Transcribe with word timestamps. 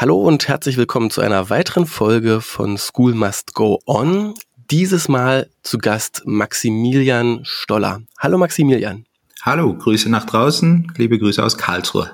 Hallo 0.00 0.16
und 0.16 0.46
herzlich 0.46 0.76
willkommen 0.76 1.10
zu 1.10 1.22
einer 1.22 1.50
weiteren 1.50 1.84
Folge 1.84 2.40
von 2.40 2.78
School 2.78 3.14
Must 3.14 3.52
Go 3.54 3.80
On. 3.84 4.34
Dieses 4.70 5.08
Mal 5.08 5.50
zu 5.64 5.76
Gast 5.76 6.22
Maximilian 6.24 7.40
Stoller. 7.42 8.02
Hallo 8.16 8.38
Maximilian. 8.38 9.06
Hallo, 9.42 9.74
Grüße 9.74 10.08
nach 10.08 10.24
draußen, 10.24 10.92
liebe 10.96 11.18
Grüße 11.18 11.44
aus 11.44 11.58
Karlsruhe. 11.58 12.12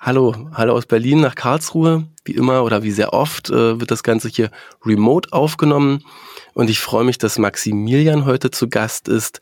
Hallo, 0.00 0.50
hallo 0.52 0.74
aus 0.74 0.84
Berlin 0.84 1.22
nach 1.22 1.34
Karlsruhe. 1.34 2.08
Wie 2.26 2.32
immer 2.32 2.62
oder 2.62 2.82
wie 2.82 2.90
sehr 2.90 3.14
oft 3.14 3.48
äh, 3.48 3.80
wird 3.80 3.90
das 3.90 4.02
Ganze 4.02 4.28
hier 4.28 4.50
remote 4.84 5.32
aufgenommen. 5.32 6.04
Und 6.52 6.68
ich 6.68 6.80
freue 6.80 7.04
mich, 7.04 7.16
dass 7.16 7.38
Maximilian 7.38 8.26
heute 8.26 8.50
zu 8.50 8.68
Gast 8.68 9.08
ist, 9.08 9.40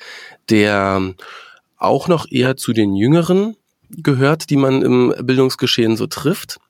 der 0.50 1.14
auch 1.78 2.06
noch 2.06 2.30
eher 2.30 2.56
zu 2.56 2.72
den 2.72 2.94
Jüngeren 2.94 3.56
gehört, 3.88 4.50
die 4.50 4.56
man 4.56 4.82
im 4.82 5.12
Bildungsgeschehen 5.20 5.96
so 5.96 6.06
trifft 6.06 6.60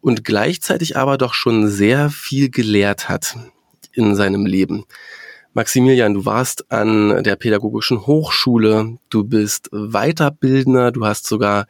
und 0.00 0.24
gleichzeitig 0.24 0.96
aber 0.96 1.18
doch 1.18 1.34
schon 1.34 1.68
sehr 1.68 2.10
viel 2.10 2.50
gelehrt 2.50 3.08
hat 3.08 3.36
in 3.92 4.14
seinem 4.14 4.46
Leben. 4.46 4.84
Maximilian, 5.54 6.14
du 6.14 6.24
warst 6.24 6.70
an 6.70 7.22
der 7.24 7.36
Pädagogischen 7.36 8.06
Hochschule, 8.06 8.98
du 9.10 9.24
bist 9.24 9.70
Weiterbildner, 9.72 10.92
du 10.92 11.04
hast 11.04 11.26
sogar 11.26 11.66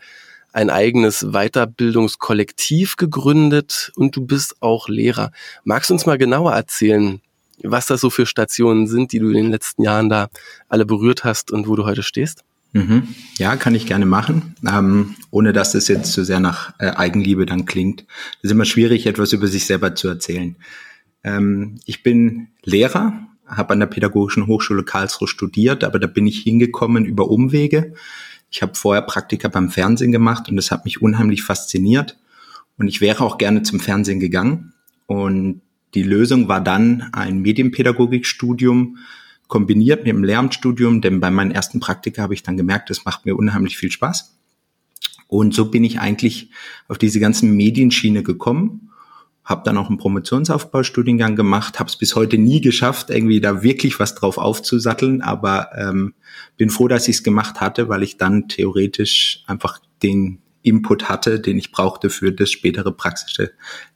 ein 0.53 0.71
eigenes 0.71 1.27
Weiterbildungskollektiv 1.31 2.97
gegründet 2.97 3.93
und 3.97 4.17
du 4.17 4.27
bist 4.27 4.57
auch 4.61 4.89
Lehrer. 4.89 5.31
Magst 5.65 5.91
du 5.91 5.95
uns 5.95 6.07
mal 6.07 6.19
genauer 6.19 6.53
erzählen, 6.53 7.21
was 7.63 7.87
das 7.87 8.01
so 8.01 8.11
für 8.11 8.27
Stationen 8.27 8.87
sind, 8.87 9.13
die 9.13 9.19
du 9.19 9.29
in 9.29 9.35
den 9.35 9.51
letzten 9.51 9.83
Jahren 9.83 10.09
da 10.09 10.29
alle 10.69 10.87
berührt 10.87 11.25
hast 11.25 11.51
und 11.51 11.69
wo 11.69 11.77
du 11.77 11.85
heute 11.85 12.03
stehst? 12.03 12.45
Mhm. 12.73 13.09
Ja, 13.39 13.57
kann 13.57 13.75
ich 13.75 13.87
gerne 13.87 14.07
machen, 14.07 14.55
ähm, 14.67 15.15
ohne 15.31 15.53
dass 15.53 15.73
das 15.73 15.89
jetzt 15.89 16.13
zu 16.13 16.21
so 16.21 16.25
sehr 16.25 16.41
nach 16.41 16.75
äh, 16.79 16.91
Eigenliebe 16.91 17.47
dann 17.47 17.65
klingt. 17.65 18.05
Es 18.39 18.45
ist 18.45 18.51
immer 18.51 18.67
schwierig, 18.67 19.07
etwas 19.07 19.33
über 19.33 19.47
sich 19.47 19.65
selber 19.65 19.95
zu 19.95 20.09
erzählen. 20.09 20.57
Ähm, 21.25 21.81
ich 21.87 22.03
bin 22.03 22.49
Lehrer, 22.63 23.27
habe 23.47 23.73
an 23.73 23.81
der 23.81 23.87
Pädagogischen 23.87 24.47
Hochschule 24.47 24.85
Karlsruhe 24.85 25.29
studiert, 25.29 25.83
aber 25.83 25.99
da 25.99 26.07
bin 26.07 26.27
ich 26.27 26.41
hingekommen 26.41 27.07
über 27.07 27.31
Umwege. 27.31 27.95
Ich 28.51 28.63
habe 28.63 28.75
vorher 28.75 29.03
Praktika 29.03 29.49
beim 29.49 29.71
Fernsehen 29.71 30.13
gemacht 30.13 30.49
und 30.49 30.57
das 30.57 30.71
hat 30.71 30.85
mich 30.85 31.01
unheimlich 31.03 31.43
fasziniert. 31.43 32.19
Und 32.77 32.89
ich 32.89 33.01
wäre 33.01 33.25
auch 33.25 33.39
gerne 33.39 33.63
zum 33.63 33.81
Fernsehen 33.81 34.21
gegangen. 34.21 34.73
Und 35.07 35.63
die 35.95 36.03
Lösung 36.03 36.49
war 36.49 36.61
dann 36.61 37.09
ein 37.13 37.41
Medienpädagogikstudium, 37.41 38.99
kombiniert 39.49 40.05
mit 40.05 40.13
dem 40.13 40.25
Lehramtsstudium, 40.25 41.01
denn 41.01 41.21
bei 41.21 41.31
meinen 41.31 41.51
ersten 41.51 41.81
Praktika 41.81 42.23
habe 42.23 42.35
ich 42.35 42.43
dann 42.43 42.57
gemerkt, 42.57 42.91
das 42.91 43.05
macht 43.05 43.27
mir 43.27 43.35
unheimlich 43.37 43.77
viel 43.77 43.91
Spaß. 43.91 44.39
Und 45.27 45.55
so 45.55 45.71
bin 45.71 45.85
ich 45.85 46.01
eigentlich 46.01 46.51
auf 46.87 46.99
diese 46.99 47.19
ganzen 47.19 47.53
Medienschiene 47.55 48.23
gekommen, 48.23 48.91
habe 49.45 49.63
dann 49.65 49.79
auch 49.79 49.89
einen 49.89 49.99
Promotionsaufbaustudiengang 49.99 51.35
gemacht, 51.35 51.79
habe 51.79 51.89
es 51.89 51.97
bis 51.97 52.15
heute 52.15 52.37
nie 52.37 52.61
geschafft, 52.61 53.09
irgendwie 53.09 53.41
da 53.41 53.63
wirklich 53.63 53.99
was 53.99 54.15
drauf 54.15 54.37
aufzusatteln, 54.37 55.23
aber 55.23 55.71
ähm, 55.77 56.15
bin 56.59 56.69
froh, 56.69 56.89
dass 56.89 57.09
ich 57.09 57.17
es 57.17 57.23
gemacht 57.23 57.61
hatte, 57.61 57.89
weil 57.89 58.03
ich 58.03 58.19
dann 58.19 58.49
theoretisch 58.49 59.43
einfach 59.47 59.81
den 60.03 60.41
Input 60.63 61.09
hatte, 61.09 61.41
den 61.41 61.57
ich 61.57 61.73
brauchte 61.73 62.11
für 62.11 62.33
das 62.33 62.51
spätere 62.51 62.93
praktische 62.93 63.53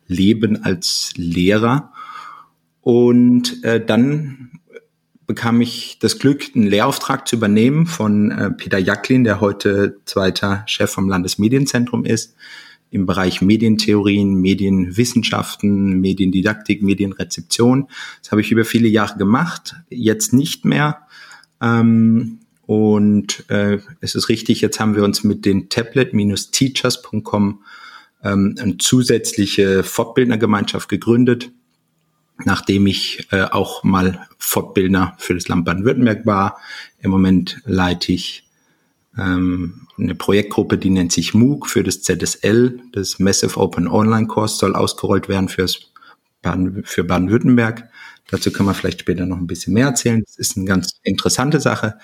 Leben 0.07 0.65
als 0.65 1.13
Lehrer. 1.17 1.93
Und 2.81 3.63
äh, 3.63 3.85
dann 3.85 4.53
bekam 5.27 5.61
ich 5.61 5.99
das 6.01 6.19
Glück, 6.19 6.45
einen 6.55 6.67
Lehrauftrag 6.67 7.29
zu 7.29 7.37
übernehmen 7.37 7.87
von 7.87 8.31
äh, 8.31 8.51
Peter 8.51 8.79
Jacklin, 8.79 9.25
der 9.25 9.41
heute 9.41 9.97
zweiter 10.05 10.65
Chef 10.67 10.91
vom 10.91 11.09
Landesmedienzentrum 11.09 12.05
ist, 12.05 12.35
im 12.91 13.07
Bereich 13.07 13.41
Medientheorien, 13.41 14.35
Medienwissenschaften, 14.35 16.01
Mediendidaktik, 16.01 16.83
Medienrezeption. 16.83 17.89
Das 18.21 18.33
habe 18.33 18.43
ich 18.43 18.53
über 18.53 18.65
viele 18.65 18.89
Jahre 18.89 19.17
gemacht, 19.17 19.77
jetzt 19.89 20.35
nicht 20.35 20.65
mehr. 20.65 21.07
Ähm, 21.61 22.41
und 22.67 23.49
äh, 23.49 23.79
es 24.01 24.15
ist 24.15 24.29
richtig, 24.29 24.61
jetzt 24.61 24.79
haben 24.79 24.95
wir 24.95 25.05
uns 25.05 25.25
mit 25.25 25.47
den 25.47 25.69
tablet-teachers.com 25.69 27.63
ähm, 28.23 28.55
eine 28.61 28.77
zusätzliche 28.79 29.83
Fortbildnergemeinschaft 29.83 30.89
gegründet 30.89 31.51
nachdem 32.45 32.87
ich 32.87 33.27
äh, 33.31 33.43
auch 33.43 33.85
mal 33.85 34.27
Fortbildner 34.39 35.15
für 35.19 35.35
das 35.35 35.49
Land 35.49 35.65
Baden-Württemberg 35.65 36.27
war. 36.27 36.59
Im 36.99 37.11
Moment 37.11 37.61
leite 37.65 38.13
ich 38.13 38.49
ähm, 39.19 39.87
eine 39.99 40.15
Projektgruppe, 40.15 40.79
die 40.79 40.91
nennt 40.91 41.13
sich 41.13 41.35
MOOC 41.35 41.69
für 41.69 41.83
das 41.83 42.03
ZSL. 42.03 42.81
Das 42.93 43.19
Massive 43.19 43.59
Open 43.59 43.89
Online 43.89 44.27
Course 44.27 44.57
soll 44.57 44.75
ausgerollt 44.75 45.29
werden 45.29 45.49
fürs 45.49 45.93
Baden, 46.41 46.83
für 46.85 47.05
Baden-Württemberg. 47.05 47.89
Dazu 48.29 48.51
kann 48.51 48.67
man 48.67 48.75
vielleicht 48.75 49.01
später 49.01 49.27
noch 49.27 49.39
ein 49.39 49.47
bisschen 49.47 49.75
mehr 49.75 49.87
erzählen. 49.87 50.23
Das 50.25 50.37
ist 50.37 50.57
eine 50.57 50.67
ganz 50.67 51.01
interessante 51.03 51.61
Sache. 51.61 51.99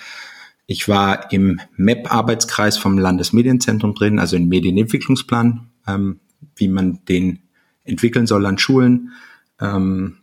Ich 0.67 0.87
war 0.89 1.33
im 1.33 1.61
MEP-Arbeitskreis 1.77 2.77
vom 2.77 2.99
Landesmedienzentrum 2.99 3.95
drin, 3.95 4.19
also 4.19 4.37
im 4.37 4.49
Medienentwicklungsplan, 4.49 5.69
ähm, 5.87 6.21
wie 6.57 6.69
man 6.69 7.05
den 7.07 7.41
entwickeln 7.85 8.27
soll 8.27 8.45
an 8.45 8.59
Schulen. 8.59 9.13
Ähm, 9.61 10.18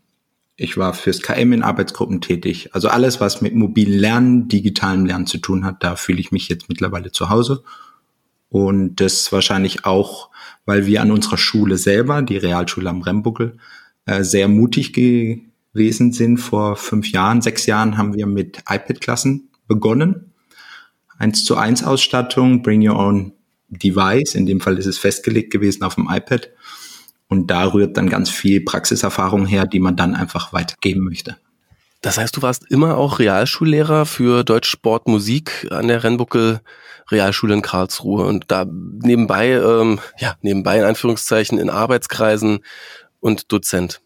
ich 0.57 0.77
war 0.77 0.93
fürs 0.93 1.21
KM 1.21 1.51
in 1.51 1.63
Arbeitsgruppen 1.63 2.21
tätig. 2.21 2.69
Also 2.73 2.87
alles, 2.87 3.19
was 3.19 3.41
mit 3.41 3.55
mobilen 3.55 3.99
Lernen, 3.99 4.47
digitalem 4.47 5.05
Lernen 5.05 5.27
zu 5.27 5.37
tun 5.37 5.65
hat, 5.65 5.83
da 5.83 5.95
fühle 5.95 6.19
ich 6.19 6.31
mich 6.31 6.47
jetzt 6.47 6.69
mittlerweile 6.69 7.11
zu 7.11 7.29
Hause. 7.29 7.63
Und 8.49 8.95
das 9.01 9.31
wahrscheinlich 9.33 9.85
auch, 9.85 10.29
weil 10.65 10.85
wir 10.85 11.01
an 11.01 11.11
unserer 11.11 11.37
Schule 11.37 11.77
selber, 11.77 12.21
die 12.21 12.37
Realschule 12.37 12.89
am 12.89 13.01
Rembuckel, 13.01 13.57
äh, 14.05 14.23
sehr 14.23 14.47
mutig 14.47 14.93
gewesen 14.93 16.13
sind. 16.13 16.37
Vor 16.37 16.77
fünf 16.77 17.11
Jahren, 17.11 17.41
sechs 17.41 17.65
Jahren 17.65 17.97
haben 17.97 18.15
wir 18.15 18.25
mit 18.25 18.59
iPad-Klassen 18.59 19.49
begonnen. 19.67 20.31
Eins 21.17 21.43
zu 21.43 21.57
eins 21.57 21.83
Ausstattung, 21.83 22.61
bring 22.61 22.87
your 22.87 22.97
own 22.97 23.33
device. 23.67 24.35
In 24.35 24.45
dem 24.45 24.61
Fall 24.61 24.77
ist 24.77 24.85
es 24.85 24.97
festgelegt 24.97 25.51
gewesen 25.51 25.83
auf 25.83 25.95
dem 25.95 26.07
iPad. 26.09 26.49
Und 27.27 27.49
da 27.49 27.73
rührt 27.73 27.97
dann 27.97 28.09
ganz 28.09 28.29
viel 28.29 28.61
Praxiserfahrung 28.61 29.45
her, 29.45 29.65
die 29.65 29.79
man 29.79 29.95
dann 29.95 30.15
einfach 30.15 30.53
weitergeben 30.53 31.03
möchte. 31.03 31.37
Das 32.01 32.17
heißt, 32.17 32.37
du 32.37 32.41
warst 32.43 32.69
immer 32.69 32.97
auch 32.97 33.17
Realschullehrer 33.17 34.05
für 34.05 34.43
Deutsch, 34.43 34.69
Sport, 34.69 35.07
Musik 35.07 35.67
an 35.71 35.87
der 35.87 36.03
Rennbuckel 36.03 36.61
Realschule 37.11 37.53
in 37.53 37.61
Karlsruhe 37.61 38.25
und 38.25 38.45
da 38.47 38.65
nebenbei, 38.65 39.51
ähm, 39.51 39.99
ja, 40.17 40.35
nebenbei 40.41 40.79
in 40.79 40.85
Anführungszeichen 40.85 41.59
in 41.59 41.69
Arbeitskreisen 41.69 42.59
und 43.19 43.51
Dozent. 43.51 44.01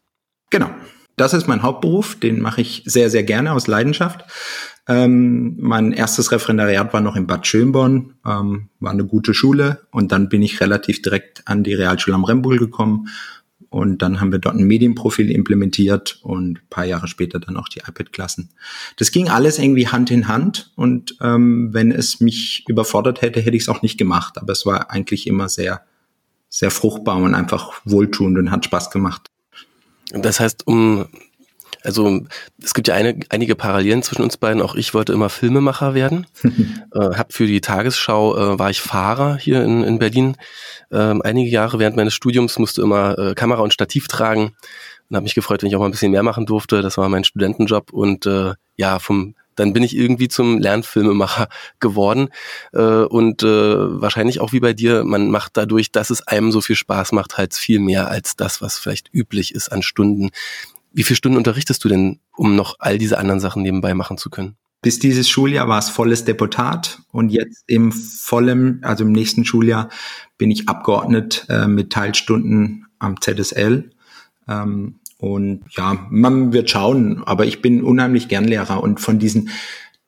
Genau. 0.49 0.69
Das 1.15 1.33
ist 1.33 1.47
mein 1.47 1.63
Hauptberuf, 1.63 2.17
den 2.17 2.39
mache 2.39 2.61
ich 2.61 2.83
sehr, 2.85 3.09
sehr 3.09 3.23
gerne 3.23 3.51
aus 3.51 3.67
Leidenschaft. 3.67 4.23
Ähm, 4.89 5.55
mein 5.59 5.91
erstes 5.91 6.31
Referendariat 6.31 6.91
war 6.93 7.01
noch 7.01 7.15
in 7.15 7.27
Bad 7.27 7.45
Schönborn, 7.45 8.15
ähm, 8.25 8.69
war 8.79 8.91
eine 8.91 9.05
gute 9.05 9.35
Schule 9.35 9.81
und 9.91 10.11
dann 10.11 10.29
bin 10.29 10.41
ich 10.41 10.59
relativ 10.61 11.03
direkt 11.03 11.47
an 11.47 11.63
die 11.63 11.75
Realschule 11.75 12.15
am 12.15 12.23
Rembull 12.23 12.57
gekommen 12.57 13.07
und 13.69 14.01
dann 14.01 14.19
haben 14.19 14.31
wir 14.31 14.39
dort 14.39 14.55
ein 14.55 14.63
Medienprofil 14.63 15.29
implementiert 15.29 16.19
und 16.23 16.57
ein 16.57 16.69
paar 16.71 16.85
Jahre 16.85 17.07
später 17.07 17.39
dann 17.39 17.55
auch 17.55 17.69
die 17.69 17.81
iPad-Klassen. 17.81 18.49
Das 18.97 19.11
ging 19.11 19.29
alles 19.29 19.59
irgendwie 19.59 19.87
Hand 19.87 20.09
in 20.09 20.27
Hand 20.27 20.71
und 20.75 21.15
ähm, 21.21 21.69
wenn 21.71 21.91
es 21.91 22.19
mich 22.19 22.65
überfordert 22.67 23.21
hätte, 23.21 23.41
hätte 23.41 23.55
ich 23.55 23.63
es 23.63 23.69
auch 23.69 23.83
nicht 23.83 23.99
gemacht, 23.99 24.39
aber 24.39 24.53
es 24.53 24.65
war 24.65 24.89
eigentlich 24.89 25.27
immer 25.27 25.49
sehr, 25.49 25.83
sehr 26.49 26.71
fruchtbar 26.71 27.17
und 27.17 27.35
einfach 27.35 27.79
wohltuend 27.85 28.39
und 28.39 28.49
hat 28.49 28.65
Spaß 28.65 28.89
gemacht. 28.89 29.29
Das 30.13 30.39
heißt, 30.39 30.65
um 30.65 31.05
also 31.83 32.21
es 32.61 32.73
gibt 32.73 32.87
ja 32.87 32.95
eine, 32.95 33.19
einige 33.29 33.55
Parallelen 33.55 34.03
zwischen 34.03 34.21
uns 34.21 34.37
beiden. 34.37 34.61
Auch 34.61 34.75
ich 34.75 34.93
wollte 34.93 35.13
immer 35.13 35.29
Filmemacher 35.29 35.93
werden. 35.93 36.27
äh, 36.43 36.99
hab 36.99 37.33
für 37.33 37.47
die 37.47 37.61
Tagesschau 37.61 38.35
äh, 38.35 38.59
war 38.59 38.69
ich 38.69 38.81
Fahrer 38.81 39.37
hier 39.37 39.63
in, 39.63 39.83
in 39.83 39.99
Berlin. 39.99 40.35
Ähm, 40.91 41.21
einige 41.23 41.49
Jahre 41.49 41.79
während 41.79 41.95
meines 41.95 42.13
Studiums 42.13 42.59
musste 42.59 42.81
immer 42.81 43.17
äh, 43.17 43.35
Kamera 43.35 43.61
und 43.61 43.73
Stativ 43.73 44.07
tragen 44.07 44.55
und 45.09 45.15
habe 45.15 45.23
mich 45.23 45.35
gefreut, 45.35 45.61
wenn 45.61 45.69
ich 45.69 45.75
auch 45.75 45.79
mal 45.79 45.85
ein 45.85 45.91
bisschen 45.91 46.11
mehr 46.11 46.23
machen 46.23 46.45
durfte. 46.45 46.81
Das 46.81 46.97
war 46.97 47.09
mein 47.09 47.23
Studentenjob 47.23 47.93
und 47.93 48.25
äh, 48.25 48.53
ja 48.75 48.99
vom 48.99 49.35
dann 49.55 49.73
bin 49.73 49.83
ich 49.83 49.95
irgendwie 49.95 50.29
zum 50.29 50.57
Lernfilmemacher 50.57 51.49
geworden 51.79 52.29
äh, 52.71 52.81
und 52.81 53.43
äh, 53.43 54.01
wahrscheinlich 54.01 54.39
auch 54.39 54.53
wie 54.53 54.61
bei 54.61 54.73
dir, 54.73 55.03
man 55.03 55.29
macht 55.29 55.57
dadurch, 55.57 55.91
dass 55.91 56.09
es 56.09 56.25
einem 56.25 56.51
so 56.53 56.61
viel 56.61 56.77
Spaß 56.77 57.11
macht, 57.11 57.37
halt 57.37 57.53
viel 57.53 57.79
mehr 57.79 58.07
als 58.09 58.37
das, 58.37 58.61
was 58.61 58.79
vielleicht 58.79 59.13
üblich 59.13 59.53
ist 59.53 59.69
an 59.69 59.81
Stunden. 59.81 60.29
Wie 60.91 61.03
viele 61.03 61.17
Stunden 61.17 61.37
unterrichtest 61.37 61.83
du 61.83 61.89
denn, 61.89 62.19
um 62.35 62.55
noch 62.55 62.75
all 62.79 62.97
diese 62.97 63.17
anderen 63.17 63.39
Sachen 63.39 63.61
nebenbei 63.61 63.93
machen 63.93 64.17
zu 64.17 64.29
können? 64.29 64.55
Bis 64.81 64.97
dieses 64.97 65.27
Schuljahr 65.29 65.67
war 65.67 65.79
es 65.79 65.89
volles 65.89 66.23
Deputat 66.23 66.99
und 67.11 67.29
jetzt 67.29 67.63
im 67.67 67.91
vollen, 67.91 68.81
also 68.83 69.03
im 69.03 69.11
nächsten 69.11 69.43
Schuljahr 69.43 69.89
bin 70.37 70.51
ich 70.51 70.69
Abgeordnet 70.69 71.45
äh, 71.49 71.67
mit 71.67 71.91
Teilstunden 71.91 72.85
am 72.97 73.19
ZSL. 73.19 73.91
Ähm, 74.47 74.99
und 75.17 75.63
ja, 75.75 76.07
man 76.09 76.53
wird 76.53 76.69
schauen, 76.69 77.23
aber 77.25 77.45
ich 77.45 77.61
bin 77.61 77.83
unheimlich 77.83 78.29
gern 78.29 78.45
Lehrer 78.45 78.81
und 78.81 79.01
von 79.01 79.19
diesen 79.19 79.49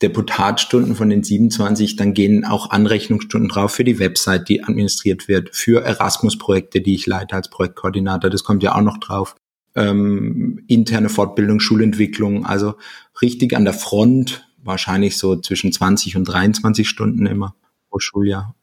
Deputatstunden 0.01 0.95
von 0.95 1.09
den 1.09 1.21
27, 1.21 1.95
dann 1.95 2.13
gehen 2.13 2.45
auch 2.45 2.71
Anrechnungsstunden 2.71 3.49
drauf 3.49 3.73
für 3.73 3.83
die 3.83 3.99
Website, 3.99 4.49
die 4.49 4.63
administriert 4.63 5.27
wird, 5.27 5.55
für 5.55 5.83
Erasmus-Projekte, 5.83 6.81
die 6.81 6.95
ich 6.95 7.05
leite 7.05 7.35
als 7.35 7.49
Projektkoordinator, 7.49 8.29
das 8.29 8.43
kommt 8.43 8.63
ja 8.63 8.73
auch 8.73 8.81
noch 8.81 8.97
drauf. 8.97 9.35
Ähm, 9.73 10.63
interne 10.67 11.09
Fortbildung, 11.09 11.59
Schulentwicklung, 11.59 12.45
also 12.45 12.75
richtig 13.21 13.55
an 13.55 13.63
der 13.63 13.73
Front, 13.73 14.45
wahrscheinlich 14.63 15.17
so 15.17 15.37
zwischen 15.37 15.71
20 15.71 16.17
und 16.17 16.25
23 16.25 16.87
Stunden 16.87 17.25
immer 17.25 17.55
pro 17.89 17.99
Schuljahr. 17.99 18.55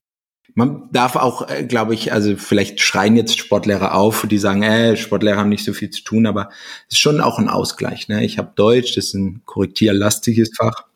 Man 0.54 0.88
darf 0.90 1.14
auch, 1.14 1.48
äh, 1.48 1.64
glaube 1.64 1.94
ich, 1.94 2.12
also 2.12 2.36
vielleicht 2.36 2.80
schreien 2.80 3.16
jetzt 3.16 3.38
Sportlehrer 3.38 3.94
auf, 3.94 4.26
die 4.28 4.38
sagen, 4.38 4.62
äh, 4.62 4.96
Sportlehrer 4.96 5.38
haben 5.38 5.50
nicht 5.50 5.64
so 5.64 5.72
viel 5.72 5.90
zu 5.90 6.02
tun, 6.02 6.26
aber 6.26 6.48
es 6.88 6.94
ist 6.94 6.98
schon 6.98 7.20
auch 7.20 7.38
ein 7.38 7.48
Ausgleich. 7.48 8.08
Ne? 8.08 8.24
Ich 8.24 8.38
habe 8.38 8.52
Deutsch, 8.56 8.96
das 8.96 9.06
ist 9.06 9.14
ein 9.14 9.42
korrektierlastiges 9.44 10.50
Fach 10.56 10.86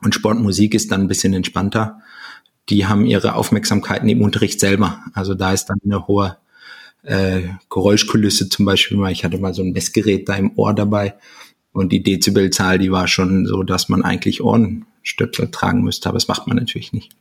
und 0.00 0.14
Sportmusik 0.14 0.74
ist 0.74 0.92
dann 0.92 1.02
ein 1.02 1.08
bisschen 1.08 1.34
entspannter. 1.34 2.02
Die 2.68 2.86
haben 2.86 3.04
ihre 3.04 3.34
Aufmerksamkeiten 3.34 4.08
im 4.08 4.22
Unterricht 4.22 4.60
selber. 4.60 5.00
Also 5.12 5.34
da 5.34 5.52
ist 5.52 5.66
dann 5.66 5.78
eine 5.84 6.06
hohe 6.06 6.36
äh, 7.04 7.42
Geräuschkulisse 7.70 8.48
zum 8.48 8.64
Beispiel. 8.64 9.02
Ich 9.10 9.24
hatte 9.24 9.38
mal 9.38 9.54
so 9.54 9.62
ein 9.62 9.72
Messgerät 9.72 10.28
da 10.28 10.36
im 10.36 10.52
Ohr 10.56 10.74
dabei 10.74 11.14
und 11.72 11.90
die 11.92 12.02
Dezibelzahl, 12.02 12.78
die 12.78 12.90
war 12.90 13.08
schon 13.08 13.46
so, 13.46 13.62
dass 13.62 13.88
man 13.88 14.02
eigentlich 14.02 14.42
Ohrenstöpsel 14.42 15.50
tragen 15.50 15.82
müsste, 15.82 16.08
aber 16.08 16.16
das 16.16 16.28
macht 16.28 16.46
man 16.46 16.56
natürlich 16.56 16.92
nicht. 16.92 17.12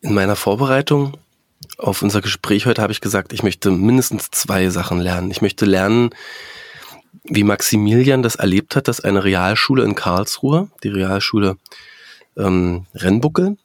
In 0.00 0.14
meiner 0.14 0.36
Vorbereitung 0.36 1.16
auf 1.78 2.02
unser 2.02 2.20
Gespräch 2.20 2.66
heute 2.66 2.82
habe 2.82 2.92
ich 2.92 3.00
gesagt, 3.00 3.32
ich 3.32 3.42
möchte 3.42 3.70
mindestens 3.70 4.30
zwei 4.30 4.70
Sachen 4.70 4.98
lernen. 4.98 5.30
Ich 5.30 5.42
möchte 5.42 5.66
lernen, 5.66 6.10
wie 7.24 7.44
Maximilian 7.44 8.22
das 8.22 8.36
erlebt 8.36 8.76
hat, 8.76 8.88
dass 8.88 9.00
eine 9.00 9.24
Realschule 9.24 9.84
in 9.84 9.94
Karlsruhe, 9.94 10.70
die 10.82 10.88
Realschule 10.88 11.56
ähm, 12.36 12.86
Rennbuckel, 12.94 13.56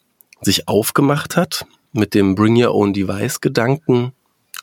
sich 0.41 0.67
aufgemacht 0.67 1.37
hat, 1.37 1.65
mit 1.93 2.13
dem 2.13 2.35
Bring 2.35 2.61
Your 2.61 2.75
Own 2.75 2.93
Device 2.93 3.41
Gedanken, 3.41 4.11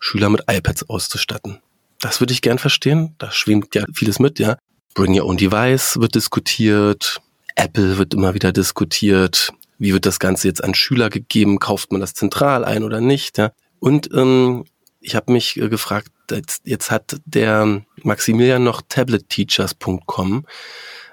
Schüler 0.02 0.28
mit 0.28 0.42
iPads 0.50 0.88
auszustatten. 0.90 1.60
Das 2.00 2.20
würde 2.20 2.32
ich 2.32 2.42
gern 2.42 2.58
verstehen. 2.58 3.14
Da 3.18 3.30
schwingt 3.30 3.74
ja 3.74 3.84
vieles 3.94 4.18
mit, 4.18 4.38
ja. 4.38 4.58
Bring 4.94 5.18
Your 5.18 5.26
Own 5.26 5.36
Device 5.36 5.98
wird 5.98 6.16
diskutiert. 6.16 7.22
Apple 7.54 7.96
wird 7.96 8.12
immer 8.12 8.34
wieder 8.34 8.52
diskutiert. 8.52 9.52
Wie 9.78 9.92
wird 9.92 10.04
das 10.04 10.18
Ganze 10.18 10.48
jetzt 10.48 10.62
an 10.62 10.74
Schüler 10.74 11.08
gegeben? 11.08 11.60
Kauft 11.60 11.92
man 11.92 12.00
das 12.00 12.14
zentral 12.14 12.64
ein 12.64 12.82
oder 12.82 13.00
nicht? 13.00 13.38
Ja? 13.38 13.52
Und 13.78 14.12
ähm, 14.12 14.64
ich 15.00 15.14
habe 15.14 15.32
mich 15.32 15.56
äh, 15.56 15.68
gefragt, 15.68 16.10
jetzt, 16.30 16.62
jetzt 16.66 16.90
hat 16.90 17.20
der 17.24 17.82
Maximilian 18.02 18.64
noch 18.64 18.82
tabletteachers.com 18.88 20.44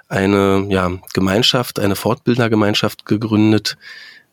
eine 0.07 0.65
ja, 0.69 0.91
Gemeinschaft, 1.13 1.79
eine 1.79 1.95
Fortbildnergemeinschaft 1.95 3.05
gegründet, 3.05 3.77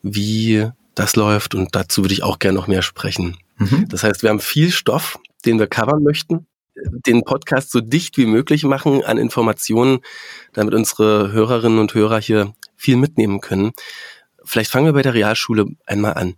wie 0.01 0.67
das 0.95 1.15
läuft 1.15 1.53
und 1.53 1.75
dazu 1.75 2.01
würde 2.03 2.15
ich 2.15 2.23
auch 2.23 2.39
gerne 2.39 2.57
noch 2.57 2.67
mehr 2.67 2.81
sprechen. 2.81 3.37
Mhm. 3.57 3.87
Das 3.89 4.03
heißt, 4.03 4.23
wir 4.23 4.29
haben 4.29 4.39
viel 4.39 4.71
Stoff, 4.71 5.19
den 5.45 5.59
wir 5.59 5.67
covern 5.67 6.03
möchten, 6.03 6.47
den 6.75 7.23
Podcast 7.23 7.71
so 7.71 7.81
dicht 7.81 8.17
wie 8.17 8.25
möglich 8.25 8.63
machen 8.63 9.03
an 9.03 9.17
Informationen, 9.17 9.99
damit 10.53 10.73
unsere 10.73 11.31
Hörerinnen 11.31 11.79
und 11.79 11.93
Hörer 11.93 12.19
hier 12.19 12.53
viel 12.75 12.97
mitnehmen 12.97 13.41
können. 13.41 13.71
Vielleicht 14.43 14.71
fangen 14.71 14.85
wir 14.85 14.93
bei 14.93 15.01
der 15.01 15.13
Realschule 15.13 15.65
einmal 15.85 16.13
an. 16.13 16.35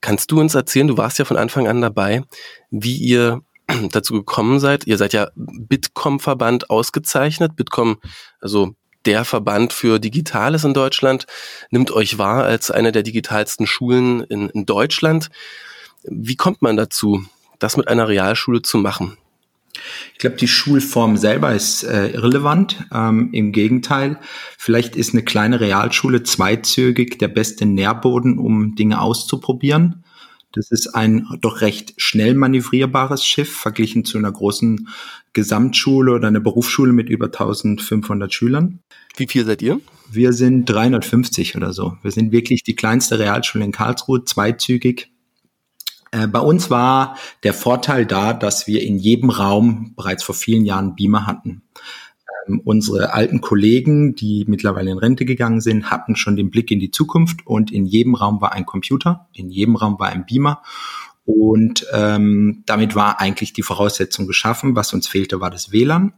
Kannst 0.00 0.30
du 0.30 0.40
uns 0.40 0.54
erzählen, 0.54 0.86
du 0.86 0.98
warst 0.98 1.18
ja 1.18 1.24
von 1.24 1.38
Anfang 1.38 1.66
an 1.66 1.80
dabei, 1.80 2.22
wie 2.70 2.96
ihr 2.96 3.40
dazu 3.90 4.12
gekommen 4.12 4.60
seid? 4.60 4.86
Ihr 4.86 4.98
seid 4.98 5.14
ja 5.14 5.28
Bitkom-Verband 5.34 6.68
ausgezeichnet. 6.68 7.56
Bitkom, 7.56 7.96
also 8.40 8.74
der 9.06 9.24
Verband 9.24 9.72
für 9.72 9.98
Digitales 9.98 10.64
in 10.64 10.74
Deutschland, 10.74 11.26
nimmt 11.70 11.90
euch 11.90 12.18
wahr 12.18 12.44
als 12.44 12.70
eine 12.70 12.92
der 12.92 13.02
digitalsten 13.02 13.66
Schulen 13.66 14.20
in, 14.24 14.48
in 14.50 14.66
Deutschland. 14.66 15.30
Wie 16.04 16.36
kommt 16.36 16.62
man 16.62 16.76
dazu, 16.76 17.24
das 17.58 17.76
mit 17.76 17.88
einer 17.88 18.08
Realschule 18.08 18.62
zu 18.62 18.78
machen? 18.78 19.16
Ich 20.12 20.18
glaube, 20.18 20.36
die 20.36 20.48
Schulform 20.48 21.16
selber 21.16 21.54
ist 21.54 21.82
äh, 21.82 22.08
irrelevant. 22.08 22.84
Ähm, 22.92 23.30
Im 23.32 23.52
Gegenteil, 23.52 24.20
vielleicht 24.56 24.96
ist 24.96 25.12
eine 25.12 25.24
kleine 25.24 25.60
Realschule 25.60 26.22
zweizügig 26.22 27.18
der 27.18 27.28
beste 27.28 27.66
Nährboden, 27.66 28.38
um 28.38 28.76
Dinge 28.76 29.00
auszuprobieren. 29.00 30.04
Das 30.52 30.70
ist 30.70 30.94
ein 30.94 31.26
doch 31.40 31.62
recht 31.62 31.94
schnell 31.96 32.34
manövrierbares 32.34 33.26
Schiff 33.26 33.52
verglichen 33.52 34.04
zu 34.04 34.18
einer 34.18 34.30
großen 34.30 34.88
Gesamtschule 35.32 36.12
oder 36.12 36.28
einer 36.28 36.38
Berufsschule 36.38 36.92
mit 36.92 37.08
über 37.08 37.26
1500 37.26 38.32
Schülern. 38.32 38.78
Wie 39.16 39.26
viel 39.26 39.44
seid 39.44 39.62
ihr? 39.62 39.80
Wir 40.12 40.32
sind 40.32 40.66
350 40.66 41.56
oder 41.56 41.72
so. 41.72 41.96
Wir 42.02 42.12
sind 42.12 42.30
wirklich 42.30 42.62
die 42.62 42.76
kleinste 42.76 43.18
Realschule 43.18 43.64
in 43.64 43.72
Karlsruhe, 43.72 44.24
zweizügig. 44.24 45.10
Äh, 46.14 46.28
bei 46.28 46.38
uns 46.38 46.70
war 46.70 47.16
der 47.42 47.54
Vorteil 47.54 48.06
da, 48.06 48.32
dass 48.32 48.66
wir 48.66 48.82
in 48.82 48.98
jedem 48.98 49.30
Raum 49.30 49.94
bereits 49.96 50.22
vor 50.22 50.34
vielen 50.34 50.64
Jahren 50.64 50.94
Beamer 50.94 51.26
hatten. 51.26 51.62
Ähm, 52.46 52.60
unsere 52.64 53.12
alten 53.12 53.40
Kollegen, 53.40 54.14
die 54.14 54.44
mittlerweile 54.46 54.92
in 54.92 54.98
Rente 54.98 55.24
gegangen 55.24 55.60
sind, 55.60 55.90
hatten 55.90 56.14
schon 56.14 56.36
den 56.36 56.50
Blick 56.50 56.70
in 56.70 56.78
die 56.78 56.92
Zukunft 56.92 57.46
und 57.46 57.72
in 57.72 57.84
jedem 57.84 58.14
Raum 58.14 58.40
war 58.40 58.52
ein 58.52 58.64
Computer, 58.64 59.28
in 59.32 59.50
jedem 59.50 59.74
Raum 59.74 59.98
war 59.98 60.08
ein 60.08 60.24
Beamer. 60.24 60.62
Und 61.26 61.86
ähm, 61.92 62.62
damit 62.66 62.94
war 62.94 63.18
eigentlich 63.18 63.54
die 63.54 63.62
Voraussetzung 63.62 64.26
geschaffen. 64.26 64.76
Was 64.76 64.92
uns 64.92 65.08
fehlte, 65.08 65.40
war 65.40 65.50
das 65.50 65.72
WLAN. 65.72 66.12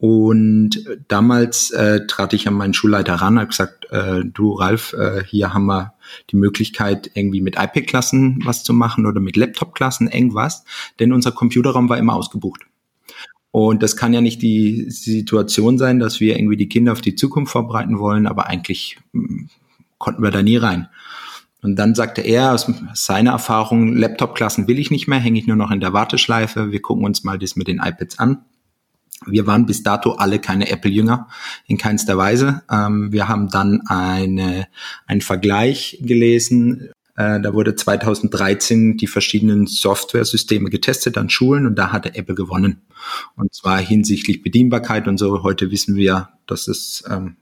Und 0.00 0.84
damals 1.08 1.72
äh, 1.72 2.06
trat 2.06 2.32
ich 2.32 2.46
an 2.46 2.54
meinen 2.54 2.72
Schulleiter 2.72 3.14
ran, 3.14 3.38
habe 3.38 3.48
gesagt, 3.48 3.90
äh, 3.90 4.22
du 4.24 4.52
Ralf, 4.52 4.92
äh, 4.92 5.24
hier 5.24 5.52
haben 5.52 5.66
wir 5.66 5.94
die 6.30 6.36
Möglichkeit, 6.36 7.10
irgendwie 7.14 7.40
mit 7.40 7.56
iPad-Klassen 7.56 8.40
was 8.44 8.62
zu 8.62 8.72
machen 8.72 9.06
oder 9.06 9.20
mit 9.20 9.36
Laptop-Klassen 9.36 10.08
irgendwas, 10.08 10.64
denn 11.00 11.12
unser 11.12 11.32
Computerraum 11.32 11.88
war 11.88 11.98
immer 11.98 12.14
ausgebucht. 12.14 12.62
Und 13.50 13.82
das 13.82 13.96
kann 13.96 14.12
ja 14.12 14.20
nicht 14.20 14.40
die 14.40 14.88
Situation 14.88 15.78
sein, 15.78 15.98
dass 15.98 16.20
wir 16.20 16.36
irgendwie 16.36 16.56
die 16.56 16.68
Kinder 16.68 16.92
auf 16.92 17.00
die 17.00 17.16
Zukunft 17.16 17.50
vorbereiten 17.50 17.98
wollen, 17.98 18.28
aber 18.28 18.46
eigentlich 18.46 18.98
mh, 19.12 19.28
hm, 19.28 19.48
konnten 19.98 20.22
wir 20.22 20.30
da 20.30 20.42
nie 20.42 20.58
rein. 20.58 20.88
Und 21.60 21.74
dann 21.74 21.96
sagte 21.96 22.20
er 22.20 22.52
aus 22.52 22.70
seiner 22.94 23.32
Erfahrung, 23.32 23.96
Laptop-Klassen 23.96 24.68
will 24.68 24.78
ich 24.78 24.92
nicht 24.92 25.08
mehr, 25.08 25.18
hänge 25.18 25.40
ich 25.40 25.48
nur 25.48 25.56
noch 25.56 25.72
in 25.72 25.80
der 25.80 25.92
Warteschleife, 25.92 26.70
wir 26.70 26.80
gucken 26.80 27.04
uns 27.04 27.24
mal 27.24 27.36
das 27.36 27.56
mit 27.56 27.66
den 27.66 27.80
iPads 27.80 28.20
an. 28.20 28.44
Wir 29.26 29.46
waren 29.46 29.66
bis 29.66 29.82
dato 29.82 30.12
alle 30.12 30.38
keine 30.38 30.70
Apple-Jünger, 30.70 31.28
in 31.66 31.76
keinster 31.76 32.16
Weise. 32.16 32.62
Ähm, 32.70 33.12
wir 33.12 33.28
haben 33.28 33.48
dann 33.48 33.82
eine, 33.86 34.68
einen 35.06 35.20
Vergleich 35.20 35.98
gelesen. 36.00 36.90
Äh, 37.16 37.40
da 37.40 37.52
wurde 37.52 37.74
2013 37.74 38.96
die 38.96 39.08
verschiedenen 39.08 39.66
Software-Systeme 39.66 40.70
getestet 40.70 41.18
an 41.18 41.30
Schulen 41.30 41.66
und 41.66 41.76
da 41.76 41.90
hatte 41.90 42.14
Apple 42.14 42.36
gewonnen. 42.36 42.82
Und 43.34 43.52
zwar 43.54 43.78
hinsichtlich 43.78 44.42
Bedienbarkeit 44.42 45.08
und 45.08 45.18
so. 45.18 45.42
Heute 45.42 45.70
wissen 45.72 45.96
wir, 45.96 46.28
dass 46.46 46.68
es 46.68 47.02
ähm, 47.10 47.36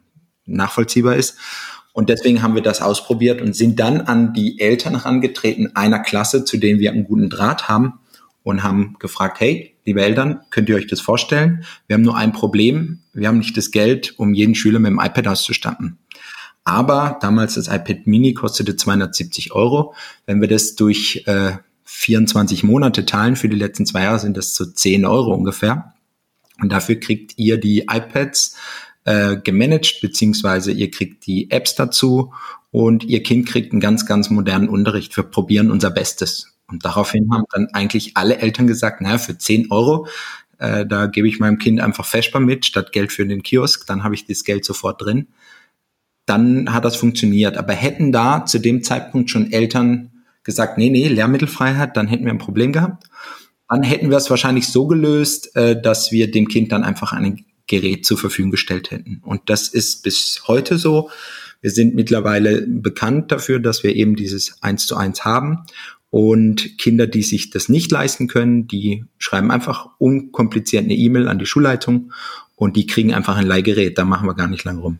nachvollziehbar 0.46 1.16
ist. 1.16 1.36
Und 1.92 2.08
deswegen 2.08 2.42
haben 2.42 2.54
wir 2.54 2.62
das 2.62 2.82
ausprobiert 2.82 3.40
und 3.40 3.54
sind 3.54 3.80
dann 3.80 4.02
an 4.02 4.32
die 4.32 4.60
Eltern 4.60 4.94
herangetreten 4.94 5.76
einer 5.76 6.00
Klasse, 6.00 6.44
zu 6.44 6.56
denen 6.58 6.78
wir 6.78 6.92
einen 6.92 7.04
guten 7.04 7.30
Draht 7.30 7.68
haben 7.68 8.00
und 8.42 8.62
haben 8.62 8.96
gefragt, 8.98 9.40
hey, 9.40 9.75
liebe 9.86 10.02
Eltern, 10.02 10.40
könnt 10.50 10.68
ihr 10.68 10.76
euch 10.76 10.88
das 10.88 11.00
vorstellen? 11.00 11.64
Wir 11.86 11.94
haben 11.94 12.02
nur 12.02 12.16
ein 12.16 12.32
Problem. 12.32 13.00
Wir 13.14 13.28
haben 13.28 13.38
nicht 13.38 13.56
das 13.56 13.70
Geld, 13.70 14.14
um 14.18 14.34
jeden 14.34 14.54
Schüler 14.54 14.80
mit 14.80 14.90
dem 14.90 15.00
iPad 15.00 15.28
auszustatten. 15.28 15.98
Aber 16.64 17.18
damals 17.20 17.54
das 17.54 17.68
iPad 17.68 18.06
Mini 18.06 18.34
kostete 18.34 18.74
270 18.74 19.52
Euro. 19.52 19.94
Wenn 20.26 20.40
wir 20.40 20.48
das 20.48 20.74
durch 20.74 21.22
äh, 21.26 21.52
24 21.84 22.64
Monate 22.64 23.06
teilen, 23.06 23.36
für 23.36 23.48
die 23.48 23.56
letzten 23.56 23.86
zwei 23.86 24.02
Jahre 24.02 24.18
sind 24.18 24.36
das 24.36 24.56
so 24.56 24.66
10 24.66 25.06
Euro 25.06 25.32
ungefähr. 25.32 25.94
Und 26.60 26.72
dafür 26.72 26.96
kriegt 26.96 27.38
ihr 27.38 27.58
die 27.58 27.86
iPads 27.88 28.56
äh, 29.04 29.36
gemanagt, 29.36 30.00
beziehungsweise 30.02 30.72
ihr 30.72 30.90
kriegt 30.90 31.26
die 31.26 31.50
Apps 31.52 31.76
dazu 31.76 32.32
und 32.72 33.04
ihr 33.04 33.22
Kind 33.22 33.46
kriegt 33.46 33.70
einen 33.72 33.80
ganz, 33.80 34.04
ganz 34.04 34.30
modernen 34.30 34.68
Unterricht. 34.68 35.16
Wir 35.16 35.24
probieren 35.24 35.70
unser 35.70 35.90
Bestes. 35.90 36.55
Und 36.68 36.84
daraufhin 36.84 37.30
haben 37.32 37.44
dann 37.52 37.68
eigentlich 37.72 38.16
alle 38.16 38.38
Eltern 38.38 38.66
gesagt, 38.66 39.00
naja, 39.00 39.18
für 39.18 39.38
10 39.38 39.70
Euro, 39.70 40.06
äh, 40.58 40.86
da 40.86 41.06
gebe 41.06 41.28
ich 41.28 41.38
meinem 41.38 41.58
Kind 41.58 41.80
einfach 41.80 42.04
Feschbar 42.04 42.40
mit, 42.40 42.64
statt 42.64 42.92
Geld 42.92 43.12
für 43.12 43.26
den 43.26 43.42
Kiosk, 43.42 43.86
dann 43.86 44.04
habe 44.04 44.14
ich 44.14 44.26
das 44.26 44.44
Geld 44.44 44.64
sofort 44.64 45.02
drin. 45.02 45.28
Dann 46.24 46.72
hat 46.72 46.84
das 46.84 46.96
funktioniert. 46.96 47.56
Aber 47.56 47.72
hätten 47.72 48.10
da 48.10 48.44
zu 48.44 48.58
dem 48.58 48.82
Zeitpunkt 48.82 49.30
schon 49.30 49.52
Eltern 49.52 50.10
gesagt, 50.42 50.78
nee, 50.78 50.90
nee, 50.90 51.08
Lehrmittelfreiheit, 51.08 51.96
dann 51.96 52.08
hätten 52.08 52.24
wir 52.24 52.32
ein 52.32 52.38
Problem 52.38 52.72
gehabt. 52.72 53.04
Dann 53.68 53.82
hätten 53.82 54.10
wir 54.10 54.16
es 54.16 54.30
wahrscheinlich 54.30 54.68
so 54.68 54.86
gelöst, 54.86 55.54
äh, 55.56 55.80
dass 55.80 56.12
wir 56.12 56.30
dem 56.30 56.48
Kind 56.48 56.72
dann 56.72 56.84
einfach 56.84 57.12
ein 57.12 57.44
Gerät 57.66 58.06
zur 58.06 58.16
Verfügung 58.16 58.52
gestellt 58.52 58.90
hätten. 58.90 59.20
Und 59.24 59.42
das 59.46 59.68
ist 59.68 60.02
bis 60.04 60.42
heute 60.46 60.78
so. 60.78 61.10
Wir 61.60 61.70
sind 61.70 61.96
mittlerweile 61.96 62.64
bekannt 62.66 63.32
dafür, 63.32 63.58
dass 63.58 63.82
wir 63.82 63.96
eben 63.96 64.14
dieses 64.14 64.62
eins 64.62 64.86
zu 64.86 64.96
eins 64.96 65.24
haben. 65.24 65.64
Und 66.10 66.78
Kinder, 66.78 67.06
die 67.06 67.22
sich 67.22 67.50
das 67.50 67.68
nicht 67.68 67.90
leisten 67.90 68.28
können, 68.28 68.68
die 68.68 69.04
schreiben 69.18 69.50
einfach 69.50 69.88
unkompliziert 69.98 70.84
eine 70.84 70.94
E-Mail 70.94 71.28
an 71.28 71.38
die 71.38 71.46
Schulleitung 71.46 72.12
und 72.54 72.76
die 72.76 72.86
kriegen 72.86 73.12
einfach 73.12 73.36
ein 73.36 73.46
Leihgerät. 73.46 73.98
Da 73.98 74.04
machen 74.04 74.28
wir 74.28 74.34
gar 74.34 74.48
nicht 74.48 74.64
lang 74.64 74.78
rum. 74.78 74.98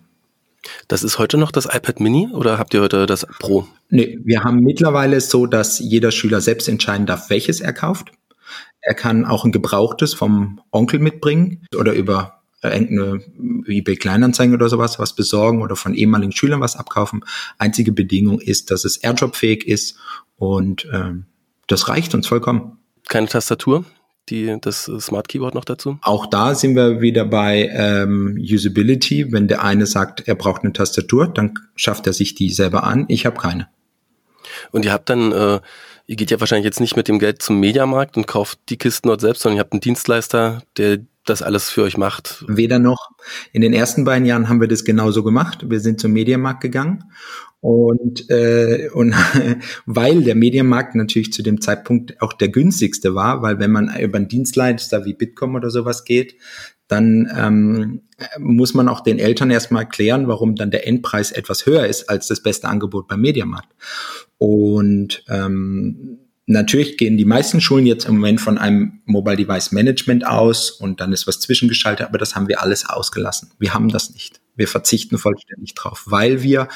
Das 0.88 1.04
ist 1.04 1.18
heute 1.18 1.38
noch 1.38 1.52
das 1.52 1.66
iPad 1.66 2.00
Mini 2.00 2.28
oder 2.32 2.58
habt 2.58 2.74
ihr 2.74 2.80
heute 2.80 3.06
das 3.06 3.26
Pro? 3.38 3.66
Nee, 3.88 4.18
wir 4.24 4.42
haben 4.42 4.60
mittlerweile 4.60 5.20
so, 5.20 5.46
dass 5.46 5.78
jeder 5.78 6.10
Schüler 6.10 6.40
selbst 6.40 6.68
entscheiden 6.68 7.06
darf, 7.06 7.30
welches 7.30 7.60
er 7.60 7.72
kauft. 7.72 8.10
Er 8.80 8.94
kann 8.94 9.24
auch 9.24 9.44
ein 9.44 9.52
gebrauchtes 9.52 10.14
vom 10.14 10.60
Onkel 10.70 11.00
mitbringen 11.00 11.66
oder 11.76 11.92
über 11.92 12.36
irgendeine 12.62 13.20
eBay 13.66 13.96
Kleinanzeigen 13.96 14.54
oder 14.54 14.68
sowas 14.68 14.98
was 14.98 15.14
besorgen 15.14 15.62
oder 15.62 15.76
von 15.76 15.94
ehemaligen 15.94 16.32
Schülern 16.32 16.60
was 16.60 16.76
abkaufen. 16.76 17.24
Einzige 17.58 17.92
Bedingung 17.92 18.40
ist, 18.40 18.70
dass 18.70 18.84
es 18.84 18.96
AirDrop-fähig 18.96 19.66
ist 19.66 19.96
und 20.36 20.88
ähm, 20.92 21.26
das 21.66 21.88
reicht 21.88 22.14
uns 22.14 22.26
vollkommen. 22.26 22.78
Keine 23.08 23.28
Tastatur? 23.28 23.84
die, 24.28 24.56
das 24.60 24.90
Smart 25.00 25.28
Keyboard 25.28 25.54
noch 25.54 25.64
dazu? 25.64 25.98
Auch 26.02 26.26
da 26.26 26.54
sind 26.54 26.74
wir 26.74 27.00
wieder 27.00 27.24
bei 27.24 27.70
ähm, 27.72 28.38
Usability. 28.40 29.32
Wenn 29.32 29.48
der 29.48 29.62
eine 29.62 29.86
sagt, 29.86 30.26
er 30.26 30.34
braucht 30.34 30.62
eine 30.62 30.72
Tastatur, 30.72 31.28
dann 31.28 31.54
schafft 31.76 32.06
er 32.06 32.12
sich 32.12 32.34
die 32.34 32.50
selber 32.50 32.84
an. 32.84 33.04
Ich 33.08 33.26
habe 33.26 33.38
keine. 33.38 33.68
Und 34.72 34.84
ihr 34.84 34.92
habt 34.92 35.10
dann, 35.10 35.32
äh, 35.32 35.60
ihr 36.06 36.16
geht 36.16 36.30
ja 36.30 36.40
wahrscheinlich 36.40 36.64
jetzt 36.64 36.80
nicht 36.80 36.96
mit 36.96 37.08
dem 37.08 37.18
Geld 37.18 37.42
zum 37.42 37.60
Mediamarkt 37.60 38.16
und 38.16 38.26
kauft 38.26 38.58
die 38.68 38.78
Kisten 38.78 39.08
dort 39.08 39.20
selbst, 39.20 39.42
sondern 39.42 39.58
ihr 39.58 39.60
habt 39.60 39.72
einen 39.72 39.80
Dienstleister, 39.80 40.62
der 40.76 40.98
das 41.24 41.42
alles 41.42 41.70
für 41.70 41.82
euch 41.82 41.96
macht? 41.96 42.44
Weder 42.46 42.78
noch. 42.78 43.10
In 43.52 43.60
den 43.60 43.72
ersten 43.72 44.04
beiden 44.04 44.26
Jahren 44.26 44.48
haben 44.48 44.60
wir 44.60 44.68
das 44.68 44.84
genauso 44.84 45.24
gemacht. 45.24 45.68
Wir 45.68 45.80
sind 45.80 46.00
zum 46.00 46.12
Mediamarkt 46.12 46.60
gegangen 46.60 47.04
und, 47.60 48.30
äh, 48.30 48.88
und 48.92 49.14
weil 49.86 50.22
der 50.22 50.34
Medienmarkt 50.34 50.94
natürlich 50.94 51.32
zu 51.32 51.42
dem 51.42 51.60
Zeitpunkt 51.60 52.20
auch 52.20 52.32
der 52.32 52.48
günstigste 52.48 53.14
war, 53.14 53.42
weil 53.42 53.58
wenn 53.58 53.72
man 53.72 53.90
über 54.00 54.16
einen 54.16 54.28
Dienstleister 54.28 55.04
wie 55.04 55.14
Bitkom 55.14 55.54
oder 55.54 55.70
sowas 55.70 56.04
geht, 56.04 56.36
dann 56.88 57.28
ähm, 57.36 58.02
muss 58.38 58.74
man 58.74 58.88
auch 58.88 59.00
den 59.00 59.18
Eltern 59.18 59.50
erstmal 59.50 59.82
erklären, 59.82 60.28
warum 60.28 60.54
dann 60.54 60.70
der 60.70 60.86
Endpreis 60.86 61.32
etwas 61.32 61.66
höher 61.66 61.86
ist 61.86 62.08
als 62.08 62.28
das 62.28 62.42
beste 62.42 62.68
Angebot 62.68 63.08
beim 63.08 63.20
Mediamarkt. 63.20 63.74
Und 64.38 65.24
ähm, 65.28 66.20
Natürlich 66.48 66.96
gehen 66.96 67.16
die 67.16 67.24
meisten 67.24 67.60
Schulen 67.60 67.86
jetzt 67.86 68.06
im 68.06 68.14
Moment 68.14 68.40
von 68.40 68.56
einem 68.56 69.00
Mobile 69.04 69.36
Device 69.36 69.72
Management 69.72 70.24
aus 70.24 70.70
und 70.70 71.00
dann 71.00 71.12
ist 71.12 71.26
was 71.26 71.40
zwischengeschaltet, 71.40 72.06
aber 72.06 72.18
das 72.18 72.36
haben 72.36 72.46
wir 72.46 72.62
alles 72.62 72.88
ausgelassen. 72.88 73.50
Wir 73.58 73.74
haben 73.74 73.88
das 73.88 74.12
nicht. 74.12 74.40
Wir 74.56 74.68
verzichten 74.68 75.18
vollständig 75.18 75.74
drauf, 75.74 76.04
weil 76.06 76.42
wir 76.42 76.68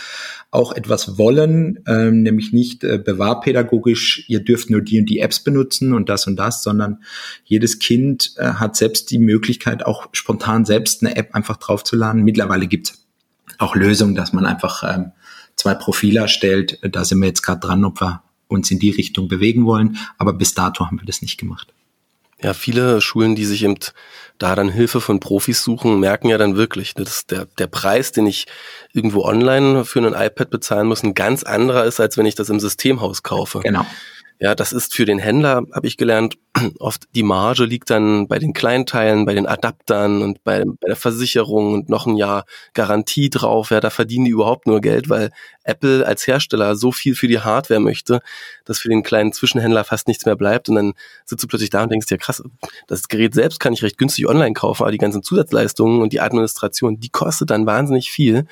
auch 0.50 0.72
etwas 0.72 1.18
wollen, 1.18 1.82
ähm, 1.86 2.22
nämlich 2.22 2.52
nicht 2.52 2.84
äh, 2.84 2.98
bewahrpädagogisch, 2.98 4.24
ihr 4.28 4.40
dürft 4.40 4.70
nur 4.70 4.82
die 4.82 5.00
und 5.00 5.06
die 5.06 5.20
Apps 5.20 5.40
benutzen 5.40 5.92
und 5.92 6.08
das 6.08 6.26
und 6.26 6.36
das, 6.36 6.62
sondern 6.62 7.02
jedes 7.44 7.78
Kind 7.78 8.34
äh, 8.36 8.54
hat 8.54 8.76
selbst 8.76 9.10
die 9.10 9.18
Möglichkeit, 9.18 9.84
auch 9.84 10.08
spontan 10.12 10.64
selbst 10.64 11.02
eine 11.02 11.16
App 11.16 11.34
einfach 11.34 11.56
draufzuladen. 11.56 12.22
Mittlerweile 12.22 12.66
gibt's 12.66 13.06
auch 13.58 13.74
Lösungen, 13.74 14.14
dass 14.14 14.32
man 14.32 14.46
einfach 14.46 14.82
ähm, 14.82 15.12
zwei 15.56 15.74
Profile 15.74 16.20
erstellt. 16.20 16.78
Da 16.82 17.04
sind 17.04 17.20
wir 17.20 17.28
jetzt 17.28 17.42
gerade 17.42 17.60
dran, 17.60 17.84
ob 17.84 18.00
wir 18.00 18.22
uns 18.48 18.70
in 18.70 18.78
die 18.78 18.90
Richtung 18.90 19.28
bewegen 19.28 19.66
wollen. 19.66 19.96
Aber 20.18 20.32
bis 20.32 20.54
dato 20.54 20.86
haben 20.86 20.98
wir 20.98 21.06
das 21.06 21.22
nicht 21.22 21.38
gemacht. 21.38 21.72
Ja, 22.42 22.54
viele 22.54 23.00
Schulen, 23.00 23.34
die 23.34 23.44
sich 23.44 23.64
eben 23.64 23.76
da 24.38 24.54
dann 24.54 24.70
Hilfe 24.70 25.00
von 25.00 25.20
Profis 25.20 25.62
suchen, 25.62 26.00
merken 26.00 26.28
ja 26.28 26.38
dann 26.38 26.56
wirklich, 26.56 26.94
dass 26.94 27.26
der, 27.26 27.46
der 27.58 27.66
Preis, 27.66 28.12
den 28.12 28.26
ich 28.26 28.46
irgendwo 28.92 29.24
online 29.24 29.84
für 29.84 30.00
ein 30.00 30.14
iPad 30.14 30.48
bezahlen 30.48 30.88
muss, 30.88 31.02
ein 31.02 31.14
ganz 31.14 31.42
anderer 31.42 31.84
ist, 31.84 32.00
als 32.00 32.16
wenn 32.16 32.24
ich 32.24 32.34
das 32.34 32.48
im 32.48 32.58
Systemhaus 32.58 33.22
kaufe. 33.22 33.60
Genau. 33.60 33.84
Ja, 34.42 34.54
das 34.54 34.72
ist 34.72 34.94
für 34.94 35.04
den 35.04 35.18
Händler, 35.18 35.64
habe 35.74 35.86
ich 35.86 35.98
gelernt, 35.98 36.38
oft 36.78 37.04
die 37.14 37.22
Marge 37.22 37.66
liegt 37.66 37.90
dann 37.90 38.26
bei 38.26 38.38
den 38.38 38.54
Kleinteilen, 38.54 39.26
bei 39.26 39.34
den 39.34 39.46
Adaptern 39.46 40.22
und 40.22 40.42
bei, 40.44 40.64
bei, 40.64 40.88
der 40.88 40.96
Versicherung 40.96 41.74
und 41.74 41.90
noch 41.90 42.06
ein 42.06 42.16
Jahr 42.16 42.46
Garantie 42.72 43.28
drauf. 43.28 43.68
Ja, 43.70 43.80
da 43.80 43.90
verdienen 43.90 44.24
die 44.24 44.30
überhaupt 44.30 44.66
nur 44.66 44.80
Geld, 44.80 45.10
weil 45.10 45.30
Apple 45.62 46.06
als 46.06 46.26
Hersteller 46.26 46.74
so 46.74 46.90
viel 46.90 47.14
für 47.14 47.28
die 47.28 47.40
Hardware 47.40 47.80
möchte, 47.80 48.22
dass 48.64 48.78
für 48.78 48.88
den 48.88 49.02
kleinen 49.02 49.34
Zwischenhändler 49.34 49.84
fast 49.84 50.08
nichts 50.08 50.24
mehr 50.24 50.36
bleibt. 50.36 50.70
Und 50.70 50.76
dann 50.76 50.94
sitzt 51.26 51.44
du 51.44 51.46
plötzlich 51.46 51.68
da 51.68 51.82
und 51.82 51.92
denkst 51.92 52.06
dir, 52.06 52.16
krass, 52.16 52.42
das 52.86 53.08
Gerät 53.08 53.34
selbst 53.34 53.60
kann 53.60 53.74
ich 53.74 53.82
recht 53.82 53.98
günstig 53.98 54.26
online 54.26 54.54
kaufen, 54.54 54.84
aber 54.84 54.92
die 54.92 54.96
ganzen 54.96 55.22
Zusatzleistungen 55.22 56.00
und 56.00 56.14
die 56.14 56.20
Administration, 56.22 56.98
die 56.98 57.10
kostet 57.10 57.50
dann 57.50 57.66
wahnsinnig 57.66 58.10
viel. 58.10 58.46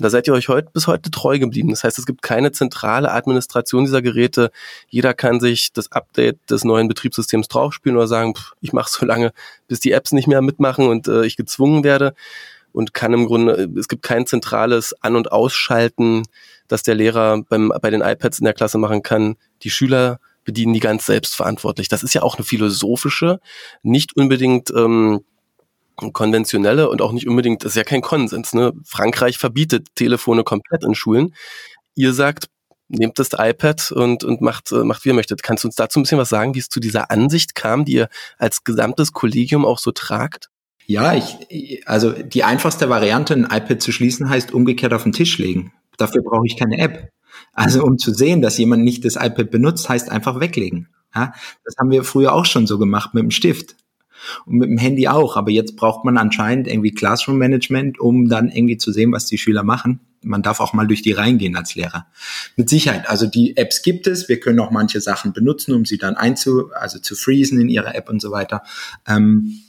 Da 0.00 0.08
seid 0.10 0.26
ihr 0.26 0.32
euch 0.32 0.48
heute, 0.48 0.70
bis 0.72 0.86
heute 0.86 1.10
treu 1.10 1.38
geblieben. 1.38 1.70
Das 1.70 1.84
heißt, 1.84 1.98
es 1.98 2.06
gibt 2.06 2.22
keine 2.22 2.52
zentrale 2.52 3.12
Administration 3.12 3.84
dieser 3.84 4.02
Geräte. 4.02 4.50
Jeder 4.88 5.12
kann 5.14 5.40
sich 5.40 5.72
das 5.72 5.92
Update 5.92 6.38
des 6.50 6.64
neuen 6.64 6.88
Betriebssystems 6.88 7.48
draufspielen 7.48 7.96
oder 7.96 8.06
sagen, 8.06 8.34
pff, 8.34 8.52
ich 8.60 8.72
mache 8.72 8.90
so 8.90 9.04
lange, 9.04 9.32
bis 9.68 9.80
die 9.80 9.92
Apps 9.92 10.12
nicht 10.12 10.26
mehr 10.26 10.42
mitmachen 10.42 10.88
und 10.88 11.06
äh, 11.06 11.24
ich 11.26 11.36
gezwungen 11.36 11.84
werde. 11.84 12.14
Und 12.72 12.94
kann 12.94 13.12
im 13.12 13.26
Grunde, 13.26 13.68
es 13.78 13.88
gibt 13.88 14.02
kein 14.02 14.26
zentrales 14.26 14.94
An- 15.02 15.16
und 15.16 15.32
Ausschalten, 15.32 16.22
das 16.68 16.84
der 16.84 16.94
Lehrer 16.94 17.42
beim, 17.42 17.72
bei 17.82 17.90
den 17.90 18.00
iPads 18.00 18.38
in 18.38 18.44
der 18.44 18.54
Klasse 18.54 18.78
machen 18.78 19.02
kann. 19.02 19.36
Die 19.62 19.70
Schüler 19.70 20.20
bedienen 20.44 20.72
die 20.72 20.80
ganz 20.80 21.04
selbstverantwortlich. 21.06 21.88
Das 21.88 22.02
ist 22.02 22.14
ja 22.14 22.22
auch 22.22 22.36
eine 22.36 22.44
philosophische, 22.44 23.40
nicht 23.82 24.16
unbedingt 24.16 24.70
ähm, 24.70 25.24
konventionelle 26.12 26.88
und 26.88 27.02
auch 27.02 27.12
nicht 27.12 27.28
unbedingt, 27.28 27.64
das 27.64 27.72
ist 27.72 27.76
ja 27.76 27.84
kein 27.84 28.00
Konsens. 28.00 28.52
Ne? 28.52 28.72
Frankreich 28.84 29.38
verbietet 29.38 29.88
Telefone 29.94 30.44
komplett 30.44 30.84
in 30.84 30.94
Schulen. 30.94 31.34
Ihr 31.94 32.12
sagt, 32.12 32.46
nehmt 32.88 33.18
das 33.18 33.30
iPad 33.36 33.92
und, 33.92 34.24
und 34.24 34.40
macht, 34.40 34.72
äh, 34.72 34.84
macht, 34.84 35.04
wie 35.04 35.10
ihr 35.10 35.14
möchtet. 35.14 35.42
Kannst 35.42 35.64
du 35.64 35.68
uns 35.68 35.76
dazu 35.76 35.98
ein 35.98 36.02
bisschen 36.02 36.18
was 36.18 36.28
sagen, 36.28 36.54
wie 36.54 36.58
es 36.58 36.68
zu 36.68 36.80
dieser 36.80 37.10
Ansicht 37.10 37.54
kam, 37.54 37.84
die 37.84 37.92
ihr 37.92 38.08
als 38.38 38.64
gesamtes 38.64 39.12
Kollegium 39.12 39.64
auch 39.64 39.78
so 39.78 39.92
tragt? 39.92 40.50
Ja, 40.86 41.14
ich, 41.14 41.86
also 41.86 42.10
die 42.10 42.42
einfachste 42.42 42.88
Variante, 42.88 43.34
ein 43.34 43.44
iPad 43.44 43.80
zu 43.80 43.92
schließen, 43.92 44.28
heißt 44.28 44.52
umgekehrt 44.52 44.92
auf 44.92 45.04
den 45.04 45.12
Tisch 45.12 45.38
legen. 45.38 45.72
Dafür 45.98 46.22
brauche 46.22 46.46
ich 46.46 46.56
keine 46.56 46.78
App. 46.78 47.10
Also 47.52 47.84
um 47.84 47.98
zu 47.98 48.12
sehen, 48.12 48.42
dass 48.42 48.58
jemand 48.58 48.82
nicht 48.82 49.04
das 49.04 49.16
iPad 49.16 49.50
benutzt, 49.50 49.88
heißt 49.88 50.10
einfach 50.10 50.40
weglegen. 50.40 50.88
Ja, 51.14 51.32
das 51.64 51.74
haben 51.78 51.90
wir 51.90 52.04
früher 52.04 52.32
auch 52.32 52.44
schon 52.44 52.66
so 52.66 52.78
gemacht 52.78 53.14
mit 53.14 53.22
dem 53.22 53.30
Stift. 53.30 53.76
Und 54.46 54.58
mit 54.58 54.68
dem 54.68 54.78
Handy 54.78 55.08
auch. 55.08 55.36
Aber 55.36 55.50
jetzt 55.50 55.76
braucht 55.76 56.04
man 56.04 56.16
anscheinend 56.16 56.66
irgendwie 56.66 56.92
Classroom 56.92 57.38
Management, 57.38 57.98
um 58.00 58.28
dann 58.28 58.50
irgendwie 58.50 58.76
zu 58.76 58.92
sehen, 58.92 59.12
was 59.12 59.26
die 59.26 59.38
Schüler 59.38 59.62
machen. 59.62 60.00
Man 60.22 60.42
darf 60.42 60.60
auch 60.60 60.74
mal 60.74 60.86
durch 60.86 61.02
die 61.02 61.12
Reihen 61.12 61.38
gehen 61.38 61.56
als 61.56 61.74
Lehrer. 61.74 62.06
Mit 62.56 62.68
Sicherheit. 62.68 63.08
Also 63.08 63.26
die 63.26 63.56
Apps 63.56 63.82
gibt 63.82 64.06
es. 64.06 64.28
Wir 64.28 64.38
können 64.38 64.60
auch 64.60 64.70
manche 64.70 65.00
Sachen 65.00 65.32
benutzen, 65.32 65.74
um 65.74 65.86
sie 65.86 65.96
dann 65.96 66.16
einzu, 66.16 66.70
also 66.74 66.98
zu 66.98 67.14
freezen 67.14 67.58
in 67.60 67.68
ihrer 67.68 67.94
App 67.94 68.10
und 68.10 68.20
so 68.20 68.30
weiter. 68.30 68.62
Ähm, 69.08 69.62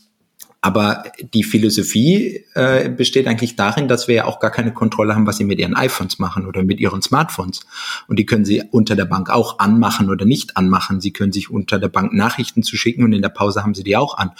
aber 0.63 1.05
die 1.33 1.43
Philosophie 1.43 2.45
äh, 2.53 2.87
besteht 2.87 3.25
eigentlich 3.25 3.55
darin, 3.55 3.87
dass 3.87 4.07
wir 4.07 4.13
ja 4.13 4.25
auch 4.25 4.39
gar 4.39 4.51
keine 4.51 4.71
Kontrolle 4.71 5.15
haben, 5.15 5.25
was 5.25 5.37
sie 5.37 5.43
mit 5.43 5.57
ihren 5.57 5.75
iPhones 5.75 6.19
machen 6.19 6.45
oder 6.45 6.63
mit 6.63 6.79
ihren 6.79 7.01
Smartphones. 7.01 7.61
Und 8.07 8.19
die 8.19 8.27
können 8.27 8.45
sie 8.45 8.61
unter 8.69 8.95
der 8.95 9.05
Bank 9.05 9.31
auch 9.31 9.57
anmachen 9.57 10.11
oder 10.11 10.23
nicht 10.25 10.57
anmachen. 10.57 11.01
Sie 11.01 11.13
können 11.13 11.31
sich 11.31 11.49
unter 11.49 11.79
der 11.79 11.87
Bank 11.87 12.13
Nachrichten 12.13 12.61
zu 12.61 12.77
schicken 12.77 13.03
und 13.03 13.11
in 13.11 13.23
der 13.23 13.29
Pause 13.29 13.63
haben 13.63 13.73
sie 13.73 13.83
die 13.83 13.97
auch 13.97 14.19
an. 14.19 14.31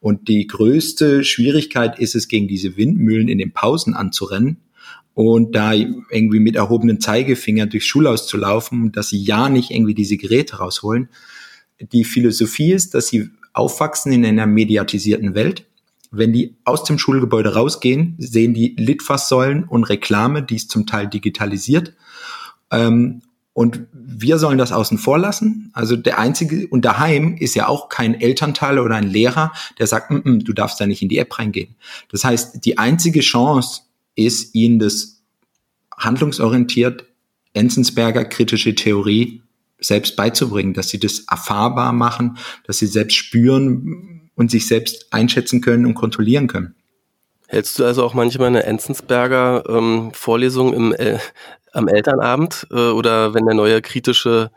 Und 0.00 0.28
die 0.28 0.46
größte 0.46 1.24
Schwierigkeit 1.24 1.98
ist 1.98 2.14
es, 2.14 2.28
gegen 2.28 2.48
diese 2.48 2.78
Windmühlen 2.78 3.28
in 3.28 3.36
den 3.36 3.52
Pausen 3.52 3.92
anzurennen 3.92 4.62
und 5.12 5.54
da 5.54 5.74
irgendwie 5.74 6.40
mit 6.40 6.56
erhobenen 6.56 7.00
Zeigefinger 7.00 7.66
durchs 7.66 7.86
Schulhaus 7.86 8.26
zu 8.26 8.38
laufen, 8.38 8.92
dass 8.92 9.10
sie 9.10 9.22
ja 9.22 9.50
nicht 9.50 9.70
irgendwie 9.70 9.94
diese 9.94 10.16
Geräte 10.16 10.56
rausholen. 10.56 11.10
Die 11.92 12.04
Philosophie 12.04 12.72
ist, 12.72 12.94
dass 12.94 13.08
sie 13.08 13.28
aufwachsen 13.56 14.12
in 14.12 14.24
einer 14.24 14.46
mediatisierten 14.46 15.34
Welt. 15.34 15.64
Wenn 16.10 16.32
die 16.32 16.56
aus 16.64 16.84
dem 16.84 16.98
Schulgebäude 16.98 17.54
rausgehen, 17.54 18.14
sehen 18.18 18.54
die 18.54 18.76
Litfaßsäulen 18.78 19.64
und 19.64 19.84
Reklame, 19.84 20.42
die 20.42 20.56
ist 20.56 20.70
zum 20.70 20.86
Teil 20.86 21.08
digitalisiert. 21.08 21.94
Ähm, 22.70 23.22
und 23.54 23.86
wir 23.92 24.38
sollen 24.38 24.58
das 24.58 24.70
außen 24.70 24.98
vor 24.98 25.18
lassen. 25.18 25.70
Also 25.72 25.96
der 25.96 26.18
einzige, 26.18 26.68
und 26.68 26.84
daheim 26.84 27.36
ist 27.38 27.54
ja 27.54 27.68
auch 27.68 27.88
kein 27.88 28.20
Elternteil 28.20 28.78
oder 28.78 28.96
ein 28.96 29.08
Lehrer, 29.08 29.52
der 29.78 29.86
sagt, 29.86 30.10
mm 30.10 30.16
-mm, 30.16 30.44
du 30.44 30.52
darfst 30.52 30.78
da 30.78 30.86
nicht 30.86 31.00
in 31.00 31.08
die 31.08 31.18
App 31.18 31.38
reingehen. 31.38 31.74
Das 32.10 32.22
heißt, 32.22 32.64
die 32.64 32.76
einzige 32.76 33.20
Chance 33.20 33.82
ist, 34.14 34.54
ihnen 34.54 34.78
das 34.78 35.22
handlungsorientiert 35.96 37.06
Enzensberger 37.54 38.26
kritische 38.26 38.74
Theorie 38.74 39.40
selbst 39.86 40.16
beizubringen, 40.16 40.74
dass 40.74 40.88
sie 40.88 40.98
das 40.98 41.20
erfahrbar 41.30 41.92
machen, 41.92 42.38
dass 42.66 42.78
sie 42.78 42.86
selbst 42.86 43.16
spüren 43.16 44.30
und 44.34 44.50
sich 44.50 44.66
selbst 44.66 45.12
einschätzen 45.12 45.60
können 45.60 45.86
und 45.86 45.94
kontrollieren 45.94 46.46
können. 46.46 46.74
Hältst 47.48 47.78
du 47.78 47.84
also 47.84 48.02
auch 48.02 48.14
manchmal 48.14 48.48
eine 48.48 48.64
Enzensberger 48.64 49.64
ähm, 49.68 50.10
Vorlesung 50.12 50.74
im, 50.74 50.92
äh, 50.92 51.18
am 51.72 51.88
Elternabend 51.88 52.66
äh, 52.70 52.90
oder 52.90 53.34
wenn 53.34 53.46
der 53.46 53.54
neue 53.54 53.80
kritische 53.82 54.50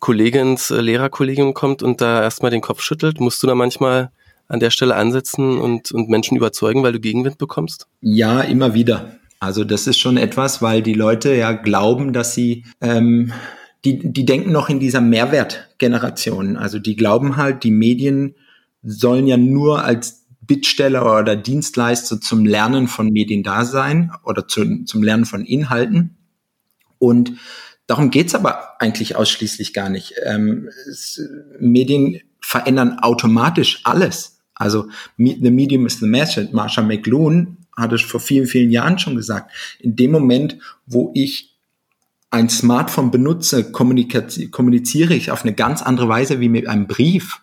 Kollegin 0.00 0.52
ins 0.52 0.70
äh, 0.70 0.80
Lehrerkollegium 0.80 1.54
kommt 1.54 1.82
und 1.82 2.00
da 2.00 2.22
erstmal 2.22 2.50
den 2.50 2.60
Kopf 2.60 2.82
schüttelt, 2.82 3.20
musst 3.20 3.42
du 3.42 3.46
da 3.46 3.54
manchmal 3.54 4.10
an 4.48 4.60
der 4.60 4.70
Stelle 4.70 4.96
ansetzen 4.96 5.58
und, 5.58 5.92
und 5.92 6.08
Menschen 6.08 6.36
überzeugen, 6.36 6.82
weil 6.82 6.92
du 6.92 7.00
Gegenwind 7.00 7.38
bekommst? 7.38 7.86
Ja, 8.00 8.40
immer 8.40 8.74
wieder. 8.74 9.16
Also 9.38 9.64
das 9.64 9.86
ist 9.86 9.98
schon 9.98 10.16
etwas, 10.16 10.60
weil 10.60 10.82
die 10.82 10.94
Leute 10.94 11.34
ja 11.34 11.52
glauben, 11.52 12.12
dass 12.12 12.34
sie 12.34 12.66
ähm, 12.80 13.32
die, 13.84 14.12
die 14.12 14.26
denken 14.26 14.52
noch 14.52 14.68
in 14.68 14.80
dieser 14.80 15.00
Mehrwertgeneration. 15.00 16.56
Also 16.56 16.78
die 16.78 16.96
glauben 16.96 17.36
halt, 17.36 17.64
die 17.64 17.70
Medien 17.70 18.34
sollen 18.82 19.26
ja 19.26 19.36
nur 19.36 19.84
als 19.84 20.26
Bittsteller 20.42 21.20
oder 21.20 21.36
Dienstleister 21.36 22.20
zum 22.20 22.44
Lernen 22.44 22.88
von 22.88 23.10
Medien 23.10 23.42
da 23.42 23.64
sein 23.64 24.12
oder 24.24 24.48
zu, 24.48 24.84
zum 24.84 25.02
Lernen 25.02 25.24
von 25.24 25.44
Inhalten. 25.44 26.16
Und 26.98 27.34
darum 27.86 28.10
geht's 28.10 28.34
aber 28.34 28.80
eigentlich 28.80 29.16
ausschließlich 29.16 29.72
gar 29.72 29.88
nicht. 29.88 30.14
Ähm, 30.24 30.68
es, 30.88 31.22
Medien 31.58 32.20
verändern 32.40 32.98
automatisch 32.98 33.80
alles. 33.84 34.40
Also 34.54 34.88
the 35.16 35.50
medium 35.50 35.86
is 35.86 36.00
the 36.00 36.06
message. 36.06 36.52
Marsha 36.52 36.82
McLuhan 36.82 37.56
hat 37.76 37.92
es 37.92 38.02
vor 38.02 38.20
vielen, 38.20 38.46
vielen 38.46 38.70
Jahren 38.70 38.98
schon 38.98 39.16
gesagt. 39.16 39.52
In 39.78 39.96
dem 39.96 40.10
Moment, 40.10 40.58
wo 40.86 41.12
ich 41.14 41.49
ein 42.30 42.48
Smartphone 42.48 43.10
benutze, 43.10 43.72
kommuniziere 43.72 45.14
ich 45.14 45.30
auf 45.30 45.42
eine 45.42 45.54
ganz 45.54 45.82
andere 45.82 46.08
Weise 46.08 46.40
wie 46.40 46.48
mit 46.48 46.68
einem 46.68 46.86
Brief. 46.86 47.40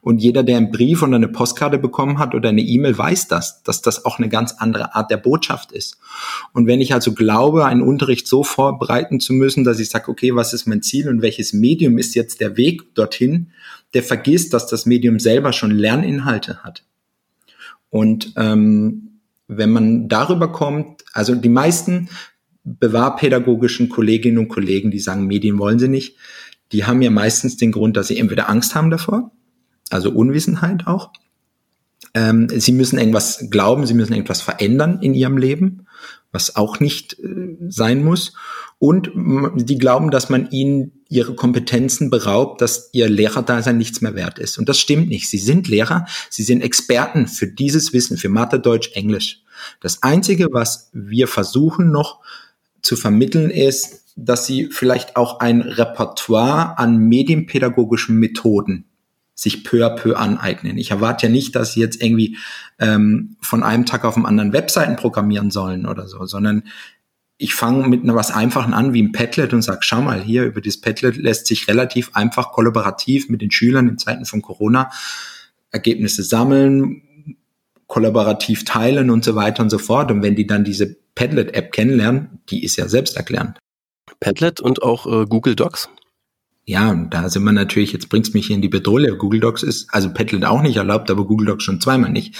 Und 0.00 0.18
jeder, 0.18 0.42
der 0.42 0.56
einen 0.56 0.70
Brief 0.70 1.02
oder 1.02 1.16
eine 1.16 1.28
Postkarte 1.28 1.76
bekommen 1.76 2.18
hat 2.18 2.34
oder 2.34 2.50
eine 2.50 2.62
E-Mail, 2.62 2.96
weiß 2.96 3.28
das, 3.28 3.62
dass 3.64 3.82
das 3.82 4.04
auch 4.04 4.18
eine 4.18 4.28
ganz 4.28 4.52
andere 4.52 4.94
Art 4.94 5.10
der 5.10 5.16
Botschaft 5.16 5.72
ist. 5.72 5.98
Und 6.52 6.66
wenn 6.66 6.80
ich 6.80 6.94
also 6.94 7.12
glaube, 7.14 7.66
einen 7.66 7.82
Unterricht 7.82 8.28
so 8.28 8.44
vorbereiten 8.44 9.18
zu 9.20 9.32
müssen, 9.32 9.64
dass 9.64 9.80
ich 9.80 9.90
sage, 9.90 10.08
okay, 10.08 10.34
was 10.36 10.54
ist 10.54 10.66
mein 10.66 10.82
Ziel 10.82 11.08
und 11.08 11.20
welches 11.20 11.52
Medium 11.52 11.98
ist 11.98 12.14
jetzt 12.14 12.40
der 12.40 12.56
Weg 12.56 12.94
dorthin, 12.94 13.48
der 13.92 14.02
vergisst, 14.04 14.54
dass 14.54 14.68
das 14.68 14.86
Medium 14.86 15.18
selber 15.18 15.52
schon 15.52 15.72
Lerninhalte 15.72 16.62
hat. 16.62 16.84
Und 17.90 18.32
ähm, 18.36 19.20
wenn 19.48 19.70
man 19.70 20.08
darüber 20.08 20.50
kommt, 20.50 21.04
also 21.12 21.34
die 21.34 21.48
meisten 21.48 22.08
bewahrpädagogischen 22.64 23.88
Kolleginnen 23.88 24.38
und 24.38 24.48
Kollegen, 24.48 24.90
die 24.90 25.00
sagen, 25.00 25.26
Medien 25.26 25.58
wollen 25.58 25.78
sie 25.78 25.88
nicht, 25.88 26.16
die 26.72 26.84
haben 26.84 27.02
ja 27.02 27.10
meistens 27.10 27.56
den 27.56 27.72
Grund, 27.72 27.96
dass 27.96 28.08
sie 28.08 28.18
entweder 28.18 28.48
Angst 28.48 28.74
haben 28.74 28.90
davor, 28.90 29.30
also 29.90 30.10
Unwissenheit 30.10 30.86
auch. 30.86 31.12
Ähm, 32.14 32.48
sie 32.48 32.72
müssen 32.72 32.98
irgendwas 32.98 33.46
glauben, 33.50 33.86
sie 33.86 33.94
müssen 33.94 34.12
irgendwas 34.12 34.42
verändern 34.42 34.98
in 35.00 35.14
ihrem 35.14 35.38
Leben, 35.38 35.86
was 36.30 36.56
auch 36.56 36.80
nicht 36.80 37.18
äh, 37.20 37.56
sein 37.68 38.04
muss. 38.04 38.34
Und 38.78 39.10
die 39.14 39.78
glauben, 39.78 40.10
dass 40.10 40.28
man 40.28 40.50
ihnen 40.50 41.04
ihre 41.08 41.34
Kompetenzen 41.34 42.10
beraubt, 42.10 42.60
dass 42.60 42.90
ihr 42.92 43.08
Lehrerdasein 43.08 43.78
nichts 43.78 44.00
mehr 44.00 44.16
wert 44.16 44.40
ist. 44.40 44.58
Und 44.58 44.68
das 44.68 44.78
stimmt 44.78 45.08
nicht. 45.08 45.30
Sie 45.30 45.38
sind 45.38 45.68
Lehrer, 45.68 46.06
sie 46.30 46.42
sind 46.42 46.62
Experten 46.62 47.28
für 47.28 47.46
dieses 47.46 47.92
Wissen, 47.92 48.16
für 48.16 48.28
Mathe, 48.28 48.58
Deutsch, 48.58 48.90
Englisch. 48.94 49.42
Das 49.80 50.02
Einzige, 50.02 50.48
was 50.50 50.90
wir 50.92 51.28
versuchen 51.28 51.92
noch 51.92 52.20
zu 52.82 52.96
vermitteln 52.96 53.50
ist, 53.50 54.02
dass 54.16 54.46
sie 54.46 54.68
vielleicht 54.70 55.16
auch 55.16 55.40
ein 55.40 55.62
Repertoire 55.62 56.78
an 56.78 56.98
medienpädagogischen 56.98 58.18
Methoden 58.18 58.84
sich 59.34 59.64
peu 59.64 59.84
à 59.86 59.96
peu 59.96 60.16
aneignen. 60.16 60.76
Ich 60.76 60.90
erwarte 60.90 61.26
ja 61.26 61.32
nicht, 61.32 61.56
dass 61.56 61.72
sie 61.72 61.80
jetzt 61.80 62.02
irgendwie 62.02 62.36
ähm, 62.78 63.36
von 63.40 63.62
einem 63.62 63.86
Tag 63.86 64.04
auf 64.04 64.14
den 64.14 64.26
anderen 64.26 64.52
Webseiten 64.52 64.96
programmieren 64.96 65.50
sollen 65.50 65.86
oder 65.86 66.06
so, 66.06 66.26
sondern 66.26 66.64
ich 67.38 67.54
fange 67.54 67.88
mit 67.88 68.04
einer 68.04 68.14
was 68.14 68.30
Einfachen 68.30 68.74
an 68.74 68.92
wie 68.92 69.02
ein 69.02 69.12
Padlet 69.12 69.52
und 69.52 69.62
sage, 69.62 69.80
schau 69.82 70.02
mal, 70.02 70.22
hier 70.22 70.44
über 70.44 70.60
das 70.60 70.80
Padlet 70.80 71.16
lässt 71.16 71.46
sich 71.46 71.66
relativ 71.66 72.10
einfach 72.14 72.52
kollaborativ 72.52 73.28
mit 73.30 73.40
den 73.40 73.50
Schülern 73.50 73.88
in 73.88 73.98
Zeiten 73.98 74.26
von 74.26 74.42
Corona 74.42 74.90
Ergebnisse 75.70 76.22
sammeln, 76.22 77.02
kollaborativ 77.86 78.64
teilen 78.64 79.10
und 79.10 79.24
so 79.24 79.34
weiter 79.34 79.62
und 79.62 79.70
so 79.70 79.78
fort. 79.78 80.10
Und 80.10 80.22
wenn 80.22 80.36
die 80.36 80.46
dann 80.46 80.62
diese 80.62 80.96
Padlet-App 81.14 81.72
kennenlernen, 81.72 82.40
die 82.48 82.64
ist 82.64 82.76
ja 82.76 82.88
selbsterklärend. 82.88 83.58
Padlet 84.20 84.60
und 84.60 84.82
auch 84.82 85.06
äh, 85.06 85.26
Google 85.26 85.56
Docs? 85.56 85.88
Ja, 86.64 86.90
und 86.90 87.10
da 87.10 87.28
sind 87.28 87.42
wir 87.42 87.50
natürlich, 87.50 87.92
jetzt 87.92 88.08
bringt's 88.08 88.34
mich 88.34 88.46
hier 88.46 88.54
in 88.54 88.62
die 88.62 88.68
Bedrohung. 88.68 89.18
Google 89.18 89.40
Docs 89.40 89.64
ist, 89.64 89.92
also 89.92 90.12
Padlet 90.12 90.44
auch 90.44 90.62
nicht 90.62 90.76
erlaubt, 90.76 91.10
aber 91.10 91.26
Google 91.26 91.48
Docs 91.48 91.64
schon 91.64 91.80
zweimal 91.80 92.10
nicht. 92.10 92.36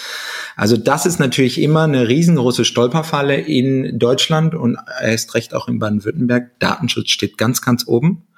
Also 0.55 0.77
das 0.77 1.07
ist 1.07 1.19
natürlich 1.19 1.61
immer 1.61 1.83
eine 1.83 2.07
riesengroße 2.07 2.65
Stolperfalle 2.65 3.41
in 3.41 3.99
Deutschland 3.99 4.55
und 4.55 4.79
erst 5.01 5.35
recht 5.35 5.55
auch 5.55 5.67
in 5.67 5.81
Baden-Württemberg. 5.81 6.59
Datenschutz 6.61 7.11
steht 7.11 7.37
ganz, 7.37 7.63
ganz 7.63 7.89
oben. 7.89 8.29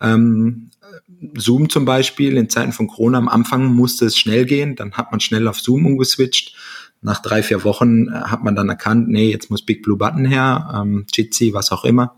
Ähm, 0.00 0.70
Zoom 1.36 1.68
zum 1.68 1.84
Beispiel, 1.84 2.36
in 2.36 2.48
Zeiten 2.48 2.72
von 2.72 2.88
Corona 2.88 3.18
am 3.18 3.28
Anfang 3.28 3.66
musste 3.66 4.06
es 4.06 4.18
schnell 4.18 4.46
gehen, 4.46 4.74
dann 4.74 4.94
hat 4.94 5.12
man 5.12 5.20
schnell 5.20 5.46
auf 5.46 5.60
Zoom 5.60 5.86
umgeswitcht 5.86 6.56
nach 7.02 7.22
drei, 7.22 7.42
vier 7.42 7.64
Wochen 7.64 8.08
äh, 8.08 8.12
hat 8.12 8.42
man 8.44 8.54
dann 8.54 8.68
erkannt, 8.68 9.08
nee, 9.08 9.30
jetzt 9.30 9.50
muss 9.50 9.64
Big 9.64 9.82
Blue 9.82 9.96
Button 9.96 10.24
her, 10.24 10.70
ähm, 10.74 11.06
Jitsi, 11.12 11.52
was 11.54 11.72
auch 11.72 11.84
immer. 11.84 12.16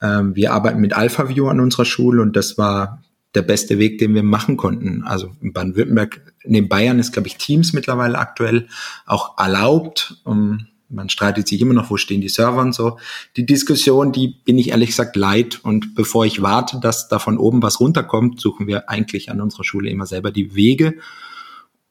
Ähm, 0.00 0.34
wir 0.34 0.52
arbeiten 0.52 0.80
mit 0.80 0.92
AlphaView 0.92 1.48
an 1.48 1.60
unserer 1.60 1.84
Schule 1.84 2.22
und 2.22 2.36
das 2.36 2.58
war 2.58 3.02
der 3.34 3.42
beste 3.42 3.78
Weg, 3.78 3.98
den 3.98 4.14
wir 4.14 4.22
machen 4.22 4.56
konnten. 4.56 5.02
Also 5.04 5.32
in 5.40 5.52
Baden-Württemberg, 5.52 6.20
in 6.42 6.68
Bayern 6.68 6.98
ist, 6.98 7.12
glaube 7.12 7.28
ich, 7.28 7.38
Teams 7.38 7.72
mittlerweile 7.72 8.18
aktuell 8.18 8.68
auch 9.06 9.38
erlaubt. 9.38 10.20
Um, 10.24 10.66
man 10.90 11.08
streitet 11.08 11.48
sich 11.48 11.60
immer 11.62 11.72
noch, 11.72 11.88
wo 11.88 11.96
stehen 11.96 12.20
die 12.20 12.28
Server 12.28 12.60
und 12.60 12.74
so. 12.74 12.98
Die 13.36 13.46
Diskussion, 13.46 14.12
die 14.12 14.28
bin 14.28 14.58
ich 14.58 14.70
ehrlich 14.70 14.90
gesagt 14.90 15.16
leid. 15.16 15.60
Und 15.62 15.94
bevor 15.94 16.26
ich 16.26 16.42
warte, 16.42 16.80
dass 16.80 17.08
da 17.08 17.18
von 17.18 17.38
oben 17.38 17.62
was 17.62 17.80
runterkommt, 17.80 18.38
suchen 18.38 18.66
wir 18.66 18.90
eigentlich 18.90 19.30
an 19.30 19.40
unserer 19.40 19.64
Schule 19.64 19.88
immer 19.88 20.04
selber 20.04 20.30
die 20.30 20.54
Wege, 20.54 20.96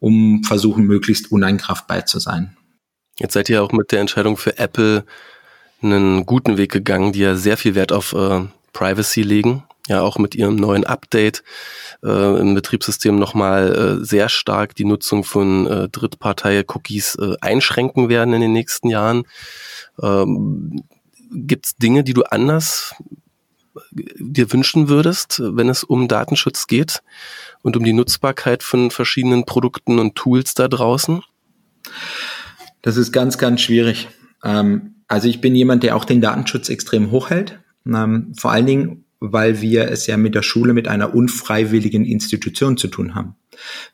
um 0.01 0.43
versuchen, 0.43 0.85
möglichst 0.85 1.31
uneinkraftbar 1.31 2.05
zu 2.05 2.19
sein. 2.19 2.57
Jetzt 3.17 3.33
seid 3.33 3.49
ihr 3.49 3.63
auch 3.63 3.71
mit 3.71 3.91
der 3.91 4.01
Entscheidung 4.01 4.35
für 4.35 4.57
Apple 4.57 5.05
einen 5.81 6.25
guten 6.25 6.57
Weg 6.57 6.71
gegangen, 6.71 7.13
die 7.13 7.19
ja 7.19 7.35
sehr 7.35 7.55
viel 7.55 7.75
Wert 7.75 7.91
auf 7.91 8.13
äh, 8.13 8.41
Privacy 8.73 9.21
legen. 9.21 9.63
Ja, 9.87 10.01
auch 10.01 10.17
mit 10.17 10.35
ihrem 10.35 10.55
neuen 10.55 10.85
Update 10.85 11.43
äh, 12.03 12.39
im 12.39 12.53
Betriebssystem 12.53 13.17
nochmal 13.17 13.99
äh, 14.01 14.05
sehr 14.05 14.29
stark 14.29 14.75
die 14.75 14.85
Nutzung 14.85 15.23
von 15.23 15.67
äh, 15.67 15.89
Drittpartei-Cookies 15.89 17.15
äh, 17.15 17.35
einschränken 17.41 18.07
werden 18.07 18.33
in 18.33 18.41
den 18.41 18.53
nächsten 18.53 18.89
Jahren. 18.89 19.23
Ähm, 20.01 20.83
Gibt 21.31 21.65
es 21.65 21.75
Dinge, 21.75 22.03
die 22.03 22.13
du 22.13 22.23
anders 22.23 22.93
äh, 23.75 24.01
dir 24.19 24.53
wünschen 24.53 24.87
würdest, 24.87 25.41
wenn 25.43 25.67
es 25.67 25.83
um 25.83 26.07
Datenschutz 26.07 26.67
geht? 26.67 27.01
Und 27.61 27.77
um 27.77 27.83
die 27.83 27.93
Nutzbarkeit 27.93 28.63
von 28.63 28.91
verschiedenen 28.91 29.45
Produkten 29.45 29.99
und 29.99 30.15
Tools 30.15 30.53
da 30.53 30.67
draußen? 30.67 31.21
Das 32.81 32.97
ist 32.97 33.11
ganz, 33.11 33.37
ganz 33.37 33.61
schwierig. 33.61 34.09
Ähm, 34.43 34.95
also 35.07 35.27
ich 35.27 35.41
bin 35.41 35.55
jemand, 35.55 35.83
der 35.83 35.95
auch 35.95 36.05
den 36.05 36.21
Datenschutz 36.21 36.69
extrem 36.69 37.11
hochhält. 37.11 37.59
Ähm, 37.85 38.33
vor 38.37 38.51
allen 38.51 38.65
Dingen, 38.65 39.05
weil 39.19 39.61
wir 39.61 39.89
es 39.89 40.07
ja 40.07 40.17
mit 40.17 40.35
der 40.35 40.41
Schule 40.41 40.73
mit 40.73 40.87
einer 40.87 41.13
unfreiwilligen 41.13 42.05
Institution 42.05 42.77
zu 42.77 42.87
tun 42.87 43.13
haben. 43.13 43.35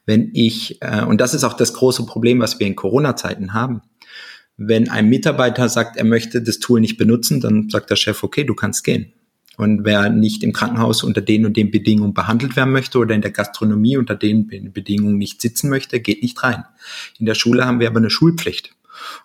Wenn 0.06 0.32
ich, 0.34 0.82
äh, 0.82 1.04
und 1.04 1.20
das 1.20 1.34
ist 1.34 1.44
auch 1.44 1.54
das 1.54 1.74
große 1.74 2.06
Problem, 2.06 2.40
was 2.40 2.60
wir 2.60 2.68
in 2.68 2.76
Corona-Zeiten 2.76 3.54
haben. 3.54 3.82
Wenn 4.56 4.90
ein 4.90 5.10
Mitarbeiter 5.10 5.70
sagt, 5.70 5.98
er 5.98 6.06
möchte 6.06 6.42
das 6.42 6.60
Tool 6.60 6.80
nicht 6.80 6.98
benutzen, 6.98 7.42
dann 7.42 7.70
sagt 7.70 7.90
der 7.90 7.96
Chef, 7.96 8.24
okay, 8.24 8.44
du 8.44 8.56
kannst 8.56 8.84
gehen. 8.84 9.14
Und 9.58 9.84
wer 9.84 10.10
nicht 10.10 10.44
im 10.44 10.54
Krankenhaus 10.54 11.04
unter 11.04 11.22
den 11.22 11.46
und 11.46 11.58
den 11.58 11.72
Bedingungen 11.72 12.14
behandelt 12.14 12.56
werden 12.56 12.72
möchte 12.72 13.00
oder 13.00 13.16
in 13.16 13.22
der 13.22 13.32
Gastronomie 13.32 13.98
unter 13.98 14.16
den 14.16 14.48
Bedingungen 14.72 15.18
nicht 15.18 15.42
sitzen 15.42 15.70
möchte, 15.70 16.00
geht 16.00 16.22
nicht 16.22 16.42
rein. 16.44 16.64
In 17.20 17.26
der 17.26 17.34
Schule 17.34 17.66
haben 17.66 17.80
wir 17.80 17.88
aber 17.88 17.98
eine 17.98 18.12
Schulpflicht. 18.12 18.76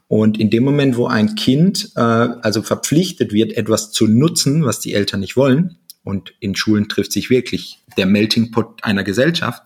Und 0.09 0.39
in 0.41 0.51
dem 0.51 0.65
Moment, 0.65 0.97
wo 0.97 1.07
ein 1.07 1.35
Kind 1.35 1.93
äh, 1.97 2.01
also 2.01 2.63
verpflichtet 2.63 3.33
wird, 3.33 3.53
etwas 3.53 3.93
zu 3.93 4.07
nutzen, 4.07 4.65
was 4.65 4.81
die 4.81 4.95
Eltern 4.95 5.21
nicht 5.21 5.37
wollen, 5.37 5.77
und 6.05 6.35
in 6.41 6.57
Schulen 6.57 6.89
trifft 6.89 7.13
sich 7.13 7.31
wirklich 7.31 7.79
der 7.97 8.07
Melting 8.07 8.51
Pot 8.51 8.83
einer 8.83 9.05
Gesellschaft, 9.05 9.63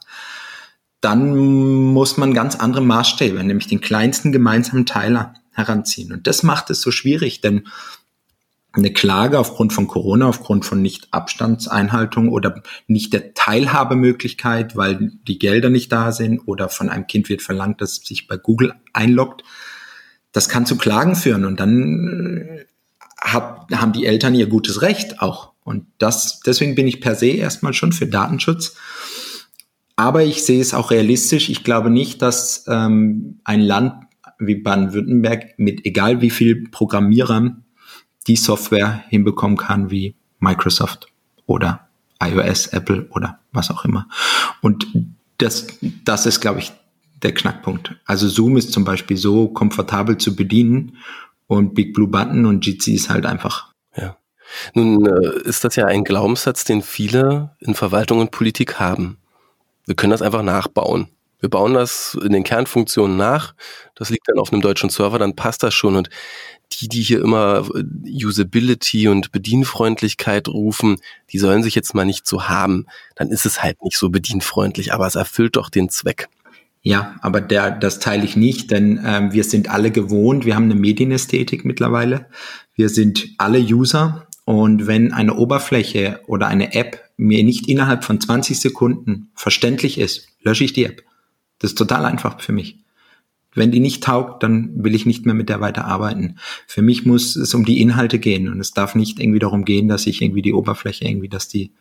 dann 1.01 1.37
muss 1.37 2.17
man 2.17 2.35
ganz 2.35 2.57
andere 2.57 2.83
Maßstäbe, 2.83 3.43
nämlich 3.43 3.69
den 3.69 3.81
kleinsten 3.81 4.33
gemeinsamen 4.33 4.87
Teiler 4.87 5.35
heranziehen. 5.53 6.13
Und 6.13 6.27
das 6.27 6.43
macht 6.43 6.71
es 6.71 6.83
so 6.83 6.91
schwierig, 6.91 7.41
denn 7.41 7.69
eine 8.77 8.93
Klage 8.93 9.39
aufgrund 9.39 9.73
von 9.73 9.87
Corona, 9.89 10.27
aufgrund 10.27 10.65
von 10.65 10.83
Nicht-Abstandseinhaltung 10.83 12.29
oder 12.29 12.63
nicht 12.87 13.13
der 13.13 13.35
Teilhabemöglichkeit, 13.35 14.77
weil 14.77 15.13
die 15.27 15.39
Gelder 15.39 15.71
nicht 15.71 15.91
da 15.93 16.13
sind 16.13 16.41
oder 16.47 16.69
von 16.69 16.89
einem 16.89 17.07
Kind 17.07 17.29
wird 17.29 17.43
verlangt, 17.43 17.81
dass 17.81 17.99
es 17.99 18.07
sich 18.07 18.27
bei 18.27 18.37
Google 18.37 18.75
einloggt, 18.93 19.43
das 20.33 20.49
kann 20.49 20.67
zu 20.67 20.77
Klagen 20.77 21.17
führen 21.17 21.45
und 21.45 21.61
dann 21.61 22.47
äh, 22.47 22.65
hab, 23.21 23.73
haben 23.73 23.93
die 23.93 24.07
Eltern 24.07 24.35
ihr 24.35 24.47
gutes 24.47 24.83
Recht 24.83 25.21
auch. 25.21 25.53
Und 25.65 25.87
das, 25.99 26.41
deswegen 26.41 26.75
bin 26.75 26.87
ich 26.87 27.01
per 27.01 27.15
se 27.17 27.29
erstmal 27.29 27.75
schon 27.75 27.93
für 27.93 28.07
Datenschutz. 28.07 28.77
Aber 29.97 30.23
ich 30.23 30.45
sehe 30.45 30.61
es 30.61 30.75
auch 30.75 30.91
realistisch. 30.91 31.49
Ich 31.49 31.65
glaube 31.65 31.91
nicht, 31.91 32.21
dass 32.23 32.65
ähm, 32.69 33.41
ein 33.45 33.61
Land 33.61 33.95
wie 34.39 34.57
Baden-Württemberg 34.57 35.59
mit 35.59 35.87
egal 35.87 36.21
wie 36.21 36.31
viel 36.31 36.69
Programmierern 36.69 37.65
die 38.27 38.37
Software 38.37 39.05
hinbekommen 39.09 39.57
kann 39.57 39.91
wie 39.91 40.15
Microsoft 40.39 41.09
oder 41.47 41.89
iOS, 42.23 42.69
Apple 42.69 43.07
oder 43.11 43.41
was 43.53 43.71
auch 43.71 43.85
immer. 43.85 44.09
Und 44.63 44.87
das, 45.39 45.67
das 46.05 46.27
ist, 46.27 46.41
glaube 46.41 46.61
ich, 46.61 46.73
der 47.23 47.35
Knackpunkt. 47.35 47.97
Also 48.05 48.29
Zoom 48.29 48.57
ist 48.57 48.73
zum 48.73 48.85
Beispiel 48.85 49.17
so 49.17 49.49
komfortabel 49.49 50.19
zu 50.19 50.37
bedienen 50.37 50.97
und 51.47 51.75
Big 51.75 51.95
Blue 51.95 52.09
Button 52.09 52.47
und 52.47 52.67
Jitsi 52.67 52.95
ist 52.95 53.11
halt 53.11 53.27
einfach. 53.27 53.73
Ja. 53.97 54.17
Nun 54.75 55.07
äh, 55.07 55.49
ist 55.49 55.65
das 55.65 55.77
ja 55.77 55.87
ein 55.87 56.05
Glaubenssatz, 56.05 56.65
den 56.65 56.83
viele 56.83 57.57
in 57.61 57.75
Verwaltung 57.75 58.21
und 58.21 58.31
Politik 58.31 58.79
haben. 58.79 59.19
Wir 59.87 59.95
können 59.95 60.11
das 60.11 60.23
einfach 60.23 60.43
nachbauen. 60.43 61.09
Wir 61.39 61.51
bauen 61.51 61.75
das 61.75 62.19
in 62.21 62.33
den 62.33 62.45
Kernfunktionen 62.45 63.17
nach. 63.17 63.55
Das 63.95 64.11
liegt 64.11 64.29
dann 64.29 64.39
auf 64.39 64.53
einem 64.53 64.63
deutschen 64.63 64.91
Server, 64.91 65.19
dann 65.19 65.37
passt 65.37 65.63
das 65.63 65.75
schon. 65.75 65.97
Und 65.97 66.09
die, 66.73 66.89
die 66.89 67.03
hier 67.03 67.21
immer 67.21 67.69
äh, 67.75 68.25
Usability 68.25 69.09
und 69.09 69.33
Bedienfreundlichkeit 69.33 70.49
rufen, 70.49 70.97
die 71.31 71.39
sollen 71.39 71.63
sich 71.63 71.75
jetzt 71.75 71.95
mal 71.95 72.05
nicht 72.05 72.27
so 72.27 72.49
haben. 72.49 72.87
Dann 73.15 73.29
ist 73.29 73.47
es 73.47 73.63
halt 73.63 73.83
nicht 73.83 73.97
so 73.97 74.11
bedienfreundlich, 74.11 74.93
aber 74.93 75.07
es 75.07 75.15
erfüllt 75.15 75.57
doch 75.57 75.71
den 75.71 75.89
Zweck. 75.89 76.29
Ja, 76.83 77.17
aber 77.21 77.41
der, 77.41 77.73
das 77.73 77.99
teile 77.99 78.25
ich 78.25 78.37
nicht, 78.37 78.71
denn 78.71 79.01
ähm, 79.05 79.33
wir 79.33 79.43
sind 79.43 79.69
alle 79.69 79.91
gewohnt, 79.91 80.45
wir 80.45 80.55
haben 80.55 80.65
eine 80.65 80.77
Medienästhetik 80.77 81.65
mittlerweile. 81.65 82.27
Wir 82.77 82.89
sind 82.91 83.27
alle 83.39 83.59
User 83.59 84.29
und 84.45 84.87
wenn 84.87 85.13
eine 85.13 85.35
Oberfläche 85.35 86.21
oder 86.29 86.47
eine 86.47 86.75
App 86.75 87.01
mir 87.17 87.43
nicht 87.43 87.69
innerhalb 87.69 88.05
von 88.05 88.21
20 88.21 88.61
Sekunden 88.61 89.31
verständlich 89.35 89.99
ist, 89.99 90.29
lösche 90.43 90.63
ich 90.63 90.75
die 90.75 90.85
App. 90.85 91.03
Das 91.59 91.73
ist 91.73 91.79
total 91.79 92.05
einfach 92.05 92.41
für 92.41 92.53
mich. 92.53 92.79
Wenn 93.57 93.71
die 93.71 93.81
nicht 93.81 94.05
taugt, 94.05 94.43
dann 94.43 94.85
will 94.85 94.95
ich 94.95 95.07
nicht 95.07 95.27
mehr 95.27 95.35
mit 95.35 95.49
der 95.49 95.61
weiterarbeiten. 95.61 96.39
Für 96.67 96.83
mich 96.83 97.07
muss 97.07 97.37
es 97.37 97.55
um 97.55 97.65
die 97.65 97.81
Inhalte 97.81 98.19
gehen 98.19 98.49
und 98.49 98.61
es 98.61 98.73
darf 98.73 98.95
nicht 98.95 99.19
irgendwie 99.19 99.39
darum 99.39 99.65
gehen, 99.65 99.89
dass 99.89 100.07
ich 100.07 100.23
irgendwie 100.23 100.43
die 100.43 100.53
Oberfläche 100.53 101.05
irgendwie, 101.05 101.29
dass 101.29 101.49
die 101.49 101.73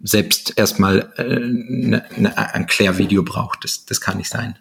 selbst 0.00 0.54
erstmal 0.56 1.12
äh, 1.16 1.40
ne, 1.40 2.04
ne, 2.16 2.54
ein 2.54 2.66
Klärvideo 2.66 3.22
braucht. 3.22 3.64
Das, 3.64 3.84
das 3.84 4.00
kann 4.00 4.18
nicht 4.18 4.30
sein. 4.30 4.58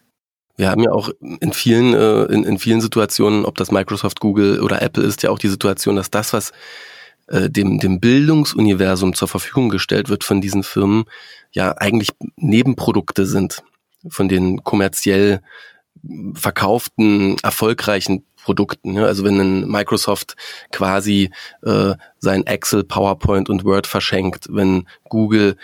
Wir 0.58 0.72
haben 0.72 0.82
ja 0.82 0.92
auch 0.92 1.12
in 1.20 1.54
vielen, 1.54 1.94
äh, 1.94 2.24
in, 2.26 2.44
in 2.44 2.58
vielen 2.58 2.82
Situationen, 2.82 3.46
ob 3.46 3.58
das 3.58 3.72
Microsoft, 3.72 4.20
Google 4.20 4.62
oder 4.62 4.82
Apple 4.82 5.04
ist, 5.04 5.22
ja 5.22 5.30
auch 5.30 5.40
die 5.40 5.50
Situation, 5.50 5.96
dass 5.96 6.10
das, 6.10 6.34
was 6.34 6.52
äh, 7.28 7.50
dem, 7.50 7.80
dem 7.80 8.00
Bildungsuniversum 8.00 9.14
zur 9.14 9.28
Verfügung 9.28 9.70
gestellt 9.70 10.10
wird 10.10 10.24
von 10.24 10.42
diesen 10.42 10.64
Firmen, 10.64 11.06
ja 11.52 11.74
eigentlich 11.78 12.10
Nebenprodukte 12.36 13.26
sind 13.26 13.64
von 14.10 14.30
den 14.30 14.64
kommerziell 14.64 15.42
verkauften, 16.34 17.38
erfolgreichen 17.44 18.24
Produkten. 18.44 18.98
Also 18.98 19.24
wenn 19.24 19.40
ein 19.40 19.68
Microsoft 19.68 20.36
quasi 20.72 21.32
äh, 21.64 21.96
sein 22.20 22.46
Excel, 22.46 22.84
PowerPoint 22.84 23.50
und 23.50 23.66
Word 23.66 23.88
verschenkt, 23.88 24.48
wenn 24.50 24.88
Google 25.10 25.58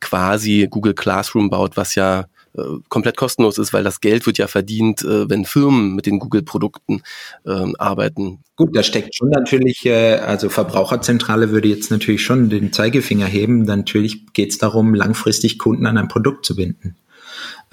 quasi 0.00 0.68
Google 0.70 0.94
Classroom 0.94 1.50
baut, 1.50 1.76
was 1.76 1.96
ja 1.96 2.26
äh, 2.56 2.62
komplett 2.88 3.16
kostenlos 3.16 3.58
ist, 3.58 3.72
weil 3.72 3.84
das 3.84 4.00
Geld 4.00 4.26
wird 4.26 4.38
ja 4.38 4.46
verdient, 4.46 5.02
äh, 5.02 5.28
wenn 5.28 5.44
Firmen 5.44 5.94
mit 5.94 6.06
den 6.06 6.18
Google-Produkten 6.18 7.02
äh, 7.44 7.72
arbeiten. 7.78 8.38
Gut, 8.56 8.76
da 8.76 8.82
steckt 8.82 9.14
schon 9.14 9.30
natürlich, 9.30 9.84
äh, 9.86 10.14
also 10.16 10.48
Verbraucherzentrale 10.48 11.50
würde 11.50 11.68
jetzt 11.68 11.90
natürlich 11.90 12.22
schon 12.22 12.48
den 12.50 12.72
Zeigefinger 12.72 13.26
heben. 13.26 13.62
Natürlich 13.62 14.32
geht 14.32 14.50
es 14.50 14.58
darum, 14.58 14.94
langfristig 14.94 15.58
Kunden 15.58 15.86
an 15.86 15.98
ein 15.98 16.08
Produkt 16.08 16.46
zu 16.46 16.56
binden. 16.56 16.96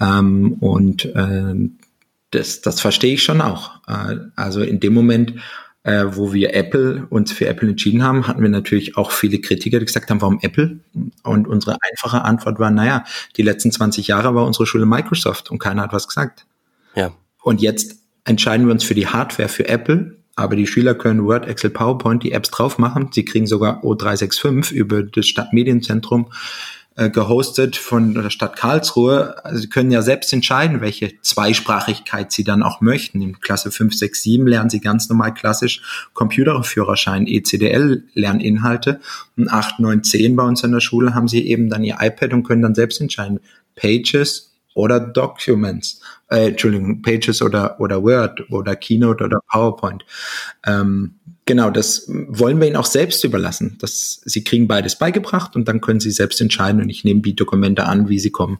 Ähm, 0.00 0.56
und 0.60 1.04
äh, 1.04 1.54
das, 2.30 2.60
das 2.60 2.80
verstehe 2.80 3.14
ich 3.14 3.22
schon 3.22 3.40
auch. 3.40 3.80
Äh, 3.86 4.16
also 4.36 4.62
in 4.62 4.80
dem 4.80 4.94
Moment, 4.94 5.34
äh, 5.82 6.04
wo 6.08 6.32
wir 6.32 6.54
Apple 6.54 7.06
uns 7.10 7.32
für 7.32 7.46
Apple 7.46 7.68
entschieden 7.68 8.02
haben, 8.02 8.26
hatten 8.26 8.42
wir 8.42 8.48
natürlich 8.48 8.96
auch 8.96 9.12
viele 9.12 9.40
Kritiker, 9.40 9.78
die 9.78 9.86
gesagt 9.86 10.10
haben, 10.10 10.20
warum 10.20 10.40
Apple? 10.42 10.80
Und 11.22 11.46
unsere 11.46 11.76
einfache 11.80 12.24
Antwort 12.24 12.58
war, 12.58 12.70
naja, 12.70 13.04
die 13.36 13.42
letzten 13.42 13.70
20 13.70 14.08
Jahre 14.08 14.34
war 14.34 14.46
unsere 14.46 14.66
Schule 14.66 14.86
Microsoft 14.86 15.50
und 15.50 15.58
keiner 15.58 15.82
hat 15.82 15.92
was 15.92 16.08
gesagt. 16.08 16.46
Ja. 16.96 17.12
Und 17.42 17.60
jetzt 17.60 18.00
entscheiden 18.24 18.66
wir 18.66 18.72
uns 18.72 18.82
für 18.82 18.94
die 18.94 19.06
Hardware 19.06 19.48
für 19.48 19.68
Apple, 19.68 20.16
aber 20.34 20.56
die 20.56 20.66
Schüler 20.66 20.94
können 20.94 21.24
Word, 21.24 21.46
Excel, 21.46 21.70
PowerPoint 21.70 22.22
die 22.22 22.32
Apps 22.32 22.50
drauf 22.50 22.78
machen. 22.78 23.10
Sie 23.12 23.24
kriegen 23.24 23.46
sogar 23.46 23.84
O365 23.84 24.72
über 24.72 25.04
das 25.04 25.26
Stadtmedienzentrum 25.26 26.30
äh, 26.96 27.10
gehostet 27.10 27.76
von 27.76 28.14
der 28.14 28.30
Stadt 28.30 28.56
Karlsruhe. 28.56 29.44
Also 29.44 29.60
Sie 29.60 29.68
können 29.68 29.90
ja 29.90 30.02
selbst 30.02 30.32
entscheiden, 30.32 30.80
welche 30.80 31.20
Zweisprachigkeit 31.20 32.32
Sie 32.32 32.42
dann 32.42 32.62
auch 32.62 32.80
möchten. 32.80 33.20
In 33.20 33.38
Klasse 33.40 33.70
5, 33.70 33.94
6, 33.94 34.22
7 34.22 34.46
lernen 34.46 34.70
Sie 34.70 34.80
ganz 34.80 35.08
normal 35.08 35.34
klassisch 35.34 36.08
Computerführerschein, 36.14 37.26
ECDL-Lerninhalte. 37.26 39.00
Und 39.36 39.48
8, 39.50 39.78
9, 39.78 40.04
10 40.04 40.36
bei 40.36 40.44
uns 40.44 40.64
in 40.64 40.72
der 40.72 40.80
Schule 40.80 41.14
haben 41.14 41.28
Sie 41.28 41.46
eben 41.46 41.68
dann 41.68 41.84
Ihr 41.84 41.98
iPad 42.00 42.32
und 42.32 42.44
können 42.44 42.62
dann 42.62 42.74
selbst 42.74 43.00
entscheiden, 43.00 43.40
Pages 43.74 44.54
oder 44.74 45.00
Documents, 45.00 46.00
äh, 46.28 46.48
Entschuldigung, 46.48 47.02
Pages 47.02 47.42
oder, 47.42 47.80
oder 47.80 48.02
Word 48.02 48.50
oder 48.50 48.76
Keynote 48.76 49.24
oder 49.24 49.40
PowerPoint. 49.50 50.04
Ähm, 50.66 51.16
Genau, 51.46 51.70
das 51.70 52.08
wollen 52.08 52.60
wir 52.60 52.66
ihnen 52.66 52.76
auch 52.76 52.86
selbst 52.86 53.22
überlassen. 53.22 53.78
Das, 53.80 54.20
sie 54.24 54.42
kriegen 54.42 54.66
beides 54.66 54.96
beigebracht 54.96 55.54
und 55.54 55.68
dann 55.68 55.80
können 55.80 56.00
sie 56.00 56.10
selbst 56.10 56.40
entscheiden 56.40 56.82
und 56.82 56.90
ich 56.90 57.04
nehme 57.04 57.20
die 57.20 57.36
Dokumente 57.36 57.84
an, 57.84 58.08
wie 58.08 58.18
sie 58.18 58.30
kommen. 58.30 58.58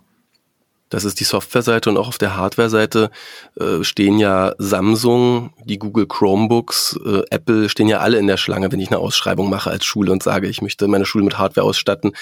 Das 0.88 1.04
ist 1.04 1.18
die 1.18 1.24
Softwareseite 1.24 1.90
und 1.90 1.96
auch 1.96 2.06
auf 2.06 2.18
der 2.18 2.36
Hardware-Seite 2.36 3.10
äh, 3.58 3.82
stehen 3.82 4.20
ja 4.20 4.54
Samsung, 4.58 5.52
die 5.64 5.80
Google 5.80 6.06
Chromebooks, 6.06 6.96
äh, 7.04 7.22
Apple 7.30 7.68
stehen 7.68 7.88
ja 7.88 7.98
alle 7.98 8.18
in 8.18 8.28
der 8.28 8.36
Schlange, 8.36 8.70
wenn 8.70 8.78
ich 8.78 8.90
eine 8.92 8.98
Ausschreibung 8.98 9.50
mache 9.50 9.68
als 9.68 9.84
Schule 9.84 10.12
und 10.12 10.22
sage, 10.22 10.46
ich 10.46 10.62
möchte 10.62 10.86
meine 10.86 11.04
Schule 11.04 11.24
mit 11.24 11.38
Hardware 11.38 11.66
ausstatten. 11.66 12.12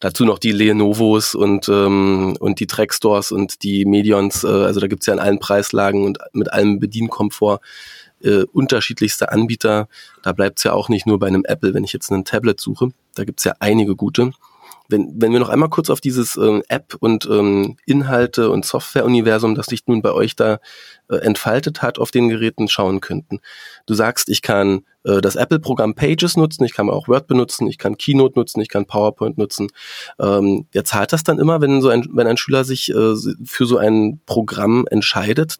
Dazu 0.00 0.24
noch 0.24 0.40
die 0.40 0.50
Lenovos 0.50 1.36
und, 1.36 1.68
ähm, 1.68 2.36
und 2.40 2.58
die 2.58 2.66
Trackstores 2.66 3.30
und 3.30 3.62
die 3.62 3.84
Medions, 3.84 4.42
äh, 4.42 4.48
also 4.48 4.80
da 4.80 4.88
gibt's 4.88 5.06
ja 5.06 5.12
in 5.12 5.20
allen 5.20 5.38
Preislagen 5.38 6.04
und 6.04 6.18
mit 6.32 6.52
allem 6.52 6.80
Bedienkomfort 6.80 7.60
äh, 8.22 8.44
unterschiedlichste 8.52 9.32
Anbieter. 9.32 9.88
Da 10.22 10.32
bleibt 10.32 10.58
es 10.58 10.64
ja 10.64 10.72
auch 10.72 10.88
nicht 10.88 11.06
nur 11.06 11.18
bei 11.18 11.26
einem 11.26 11.44
Apple, 11.44 11.74
wenn 11.74 11.84
ich 11.84 11.92
jetzt 11.92 12.10
einen 12.10 12.24
Tablet 12.24 12.60
suche. 12.60 12.90
Da 13.14 13.24
gibt 13.24 13.40
es 13.40 13.44
ja 13.44 13.54
einige 13.60 13.96
gute. 13.96 14.32
Wenn, 14.90 15.12
wenn 15.20 15.32
wir 15.32 15.38
noch 15.38 15.50
einmal 15.50 15.68
kurz 15.68 15.90
auf 15.90 16.00
dieses 16.00 16.36
ähm, 16.36 16.62
App 16.68 16.96
und 16.98 17.28
ähm, 17.30 17.76
Inhalte 17.84 18.48
und 18.50 18.64
Software-Universum, 18.64 19.54
das 19.54 19.66
sich 19.66 19.86
nun 19.86 20.00
bei 20.00 20.12
euch 20.12 20.34
da 20.34 20.60
äh, 21.10 21.16
entfaltet 21.16 21.82
hat, 21.82 21.98
auf 21.98 22.10
den 22.10 22.30
Geräten 22.30 22.68
schauen 22.68 23.02
könnten. 23.02 23.40
Du 23.84 23.92
sagst, 23.92 24.30
ich 24.30 24.40
kann 24.40 24.86
äh, 25.04 25.20
das 25.20 25.36
Apple-Programm 25.36 25.94
Pages 25.94 26.38
nutzen, 26.38 26.64
ich 26.64 26.72
kann 26.72 26.88
auch 26.88 27.06
Word 27.06 27.26
benutzen, 27.26 27.66
ich 27.66 27.76
kann 27.76 27.98
Keynote 27.98 28.38
nutzen, 28.38 28.62
ich 28.62 28.70
kann 28.70 28.86
PowerPoint 28.86 29.36
nutzen. 29.36 29.68
Ähm, 30.18 30.66
wer 30.72 30.84
zahlt 30.84 31.12
das 31.12 31.22
dann 31.22 31.38
immer, 31.38 31.60
wenn 31.60 31.82
so 31.82 31.90
ein, 31.90 32.08
wenn 32.12 32.26
ein 32.26 32.38
Schüler 32.38 32.64
sich 32.64 32.88
äh, 32.88 33.14
für 33.44 33.66
so 33.66 33.76
ein 33.76 34.22
Programm 34.24 34.86
entscheidet? 34.90 35.58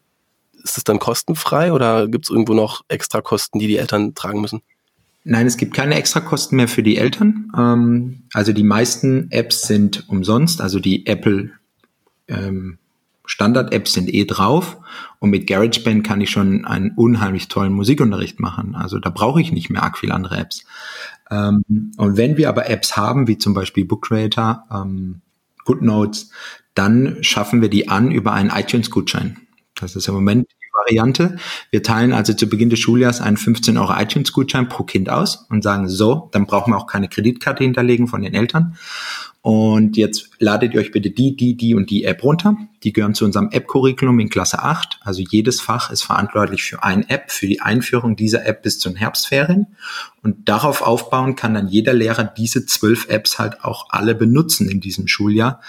Ist 0.63 0.77
es 0.77 0.83
dann 0.83 0.99
kostenfrei 0.99 1.73
oder 1.73 2.07
gibt 2.07 2.25
es 2.25 2.29
irgendwo 2.29 2.53
noch 2.53 2.83
extra 2.87 3.21
Kosten, 3.21 3.59
die 3.59 3.67
die 3.67 3.77
Eltern 3.77 4.15
tragen 4.15 4.41
müssen? 4.41 4.61
Nein, 5.23 5.47
es 5.47 5.57
gibt 5.57 5.73
keine 5.73 5.95
Extrakosten 5.95 6.55
mehr 6.55 6.67
für 6.67 6.83
die 6.83 6.97
Eltern. 6.97 7.51
Ähm, 7.57 8.23
also 8.33 8.53
die 8.53 8.63
meisten 8.63 9.31
Apps 9.31 9.63
sind 9.63 10.07
umsonst, 10.09 10.61
also 10.61 10.79
die 10.79 11.05
Apple 11.05 11.51
ähm, 12.27 12.77
Standard-Apps 13.25 13.93
sind 13.93 14.11
eh 14.11 14.25
drauf 14.25 14.77
und 15.19 15.29
mit 15.29 15.45
GarageBand 15.45 16.03
kann 16.03 16.19
ich 16.19 16.31
schon 16.31 16.65
einen 16.65 16.91
unheimlich 16.95 17.47
tollen 17.47 17.73
Musikunterricht 17.73 18.39
machen. 18.39 18.75
Also 18.75 18.97
da 18.97 19.11
brauche 19.11 19.39
ich 19.39 19.51
nicht 19.51 19.69
mehr 19.69 19.83
arg 19.83 19.99
viele 19.99 20.15
andere 20.15 20.37
Apps. 20.37 20.65
Ähm, 21.29 21.63
und 21.97 22.17
wenn 22.17 22.37
wir 22.37 22.49
aber 22.49 22.69
Apps 22.69 22.97
haben, 22.97 23.27
wie 23.27 23.37
zum 23.37 23.53
Beispiel 23.53 23.85
Book 23.85 24.07
Creator, 24.07 24.65
ähm, 24.71 25.21
GoodNotes, 25.65 26.31
dann 26.73 27.17
schaffen 27.21 27.61
wir 27.61 27.69
die 27.69 27.87
an 27.89 28.09
über 28.09 28.33
einen 28.33 28.49
iTunes-Gutschein. 28.49 29.37
Das 29.79 29.95
ist 29.95 30.07
im 30.07 30.13
Moment 30.13 30.47
die 30.49 30.69
Variante. 30.73 31.37
Wir 31.71 31.83
teilen 31.83 32.13
also 32.13 32.33
zu 32.33 32.47
Beginn 32.47 32.69
des 32.69 32.79
Schuljahres 32.79 33.21
einen 33.21 33.37
15 33.37 33.77
Euro 33.77 33.93
iTunes-Gutschein 33.93 34.69
pro 34.69 34.83
Kind 34.83 35.09
aus 35.09 35.47
und 35.49 35.63
sagen 35.63 35.89
so, 35.89 36.29
dann 36.31 36.45
brauchen 36.45 36.73
wir 36.73 36.77
auch 36.77 36.87
keine 36.87 37.09
Kreditkarte 37.09 37.63
hinterlegen 37.63 38.07
von 38.07 38.21
den 38.21 38.33
Eltern. 38.33 38.75
Und 39.41 39.95
jetzt 39.95 40.31
ladet 40.39 40.73
ihr 40.73 40.81
euch 40.81 40.91
bitte 40.91 41.11
die, 41.11 41.35
die, 41.35 41.55
die 41.55 41.73
und 41.73 41.89
die 41.89 42.03
App 42.03 42.23
runter. 42.23 42.57
Die 42.83 42.91
gehören 42.91 43.13
zu 43.13 43.23
unserem 43.23 43.49
App-Curriculum 43.51 44.19
in 44.19 44.29
Klasse 44.29 44.59
8. 44.59 44.99
Also 45.01 45.21
jedes 45.21 45.61
Fach 45.61 45.91
ist 45.91 46.03
verantwortlich 46.03 46.63
für 46.63 46.83
eine 46.83 47.09
App, 47.09 47.31
für 47.31 47.47
die 47.47 47.61
Einführung 47.61 48.17
dieser 48.17 48.45
App 48.45 48.63
bis 48.63 48.79
zu 48.79 48.89
den 48.89 48.97
Herbstferien. 48.97 49.67
Und 50.21 50.49
darauf 50.49 50.81
aufbauen 50.81 51.37
kann 51.37 51.53
dann 51.53 51.69
jeder 51.69 51.93
Lehrer 51.93 52.25
diese 52.25 52.65
zwölf 52.65 53.07
Apps 53.07 53.39
halt 53.39 53.63
auch 53.63 53.87
alle 53.91 54.13
benutzen 54.13 54.69
in 54.69 54.81
diesem 54.81 55.07
Schuljahr. 55.07 55.61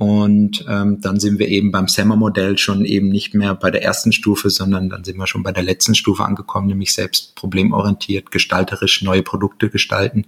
Und 0.00 0.64
ähm, 0.66 1.02
dann 1.02 1.20
sind 1.20 1.38
wir 1.38 1.48
eben 1.48 1.72
beim 1.72 1.86
SEMA-Modell 1.86 2.56
schon 2.56 2.86
eben 2.86 3.10
nicht 3.10 3.34
mehr 3.34 3.54
bei 3.54 3.70
der 3.70 3.82
ersten 3.82 4.12
Stufe, 4.12 4.48
sondern 4.48 4.88
dann 4.88 5.04
sind 5.04 5.18
wir 5.18 5.26
schon 5.26 5.42
bei 5.42 5.52
der 5.52 5.62
letzten 5.62 5.94
Stufe 5.94 6.24
angekommen, 6.24 6.68
nämlich 6.68 6.94
selbst 6.94 7.36
problemorientiert, 7.36 8.30
gestalterisch 8.30 9.02
neue 9.02 9.22
Produkte 9.22 9.68
gestalten. 9.68 10.24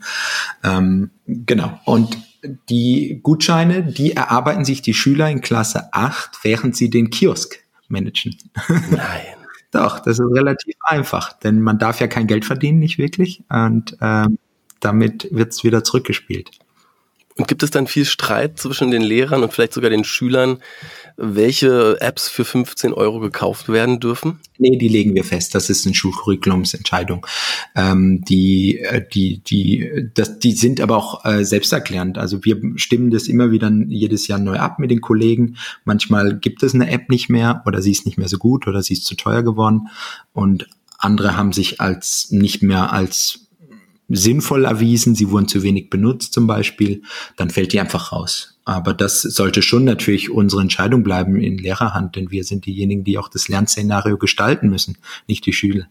Ähm, 0.62 1.08
genau. 1.26 1.80
Und 1.87 2.18
die 2.68 3.20
Gutscheine, 3.22 3.82
die 3.82 4.12
erarbeiten 4.12 4.66
sich 4.66 4.82
die 4.82 4.92
Schüler 4.92 5.30
in 5.30 5.40
Klasse 5.40 5.88
8, 5.94 6.40
während 6.42 6.76
sie 6.76 6.90
den 6.90 7.08
Kiosk 7.08 7.58
managen. 7.88 8.37
Nein. 8.90 9.22
Doch, 9.70 10.00
das 10.00 10.18
ist 10.18 10.35
relativ 10.35 10.74
einfach, 10.82 11.32
denn 11.38 11.62
man 11.62 11.78
darf 11.78 11.98
ja 11.98 12.08
kein 12.08 12.26
Geld 12.26 12.44
verdienen, 12.44 12.78
nicht 12.78 12.98
wirklich. 12.98 13.42
Und 13.48 13.96
ähm, 14.02 14.37
damit 14.80 15.28
wird's 15.30 15.64
wieder 15.64 15.82
zurückgespielt. 15.82 16.50
Und 17.37 17.49
gibt 17.49 17.62
es 17.62 17.71
dann 17.71 17.87
viel 17.87 18.05
Streit 18.05 18.59
zwischen 18.59 18.90
den 18.90 19.03
Lehrern 19.03 19.42
und 19.42 19.53
vielleicht 19.53 19.73
sogar 19.73 19.88
den 19.88 20.05
Schülern, 20.05 20.59
welche 21.16 22.01
Apps 22.01 22.29
für 22.29 22.45
15 22.45 22.92
Euro 22.92 23.21
gekauft 23.21 23.68
werden 23.68 24.01
dürfen? 24.01 24.40
Nee, 24.59 24.77
die 24.77 24.88
legen 24.88 25.14
wir 25.14 25.25
fest. 25.25 25.55
Das 25.55 25.71
ist 25.71 25.87
eine 25.87 25.95
Schulcurriculumsentscheidung. 25.95 27.27
Ähm, 27.75 28.23
die, 28.29 28.79
äh, 28.81 29.07
die, 29.12 29.38
die, 29.38 30.11
das, 30.14 30.38
die 30.38 30.53
sind 30.53 30.81
aber 30.81 30.97
auch 30.97 31.25
äh, 31.25 31.45
selbsterklärend. 31.45 32.18
Also 32.18 32.45
wir 32.45 32.61
stimmen 32.77 33.11
das 33.11 33.29
immer 33.29 33.51
wieder 33.51 33.71
jedes 33.88 34.29
Jahr 34.29 34.38
neu 34.38 34.59
ab 34.59 34.79
mit 34.79 34.90
den 34.90 35.01
Kollegen. 35.01 35.57
Manchmal 35.85 36.38
gibt 36.38 36.62
es 36.62 36.75
eine 36.75 36.90
App 36.90 37.09
nicht 37.09 37.29
mehr 37.31 37.62
oder 37.66 37.81
sie 37.81 37.92
ist 37.92 38.05
nicht 38.05 38.18
mehr 38.18 38.29
so 38.29 38.38
gut 38.38 38.66
oder 38.66 38.83
sie 38.83 38.95
ist 38.95 39.05
zu 39.05 39.14
teuer 39.14 39.42
geworden. 39.42 39.88
Und 40.33 40.68
andere 40.99 41.37
haben 41.37 41.53
sich 41.53 41.81
als 41.81 42.31
nicht 42.31 42.62
mehr 42.62 42.92
als 42.92 43.47
sinnvoll 44.12 44.64
erwiesen, 44.64 45.14
sie 45.14 45.31
wurden 45.31 45.48
zu 45.48 45.62
wenig 45.62 45.90
benutzt 45.90 46.33
zum 46.33 46.46
Beispiel, 46.46 47.03
dann 47.37 47.51
fällt 47.51 47.72
die 47.72 47.81
einfach 47.81 48.12
raus. 48.12 48.59
Aber 48.64 48.94
das 48.94 49.22
sollte 49.22 49.62
schon 49.62 49.85
natürlich 49.85 50.31
unsere 50.31 50.62
Entscheidung 50.62 51.03
bleiben 51.03 51.37
in 51.37 51.59
Lehrerhand, 51.59 52.14
denn 52.14 52.31
wir 52.31 52.44
sind 52.44 52.66
diejenigen, 52.66 53.05
die 53.05 53.18
auch 53.18 53.29
das 53.29 53.48
Lernszenario 53.48 54.18
gestalten 54.18 54.68
müssen, 54.68 54.98
nicht 55.27 55.44
die 55.46 55.53
Schüler. 55.53 55.87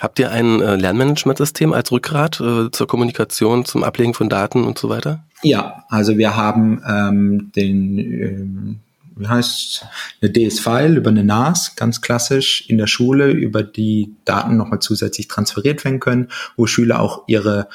Habt 0.00 0.18
ihr 0.18 0.30
ein 0.30 0.60
äh, 0.60 0.76
Lernmanagementsystem 0.76 1.72
als 1.72 1.92
Rückgrat 1.92 2.40
äh, 2.40 2.70
zur 2.70 2.86
Kommunikation, 2.86 3.66
zum 3.66 3.84
Ablegen 3.84 4.14
von 4.14 4.30
Daten 4.30 4.64
und 4.64 4.78
so 4.78 4.88
weiter? 4.88 5.24
Ja, 5.42 5.84
also 5.88 6.16
wir 6.16 6.36
haben 6.36 6.82
ähm, 6.88 7.52
den 7.54 7.98
ähm, 7.98 8.78
heißt 9.28 9.86
eine 10.20 10.30
DS-File 10.30 10.96
über 10.96 11.10
eine 11.10 11.24
NAS, 11.24 11.76
ganz 11.76 12.00
klassisch 12.00 12.68
in 12.68 12.78
der 12.78 12.86
Schule, 12.86 13.30
über 13.30 13.62
die 13.62 14.14
Daten 14.24 14.56
nochmal 14.56 14.80
zusätzlich 14.80 15.28
transferiert 15.28 15.84
werden 15.84 16.00
können, 16.00 16.28
wo 16.56 16.66
Schüler 16.66 17.00
auch 17.00 17.24
ihre 17.26 17.68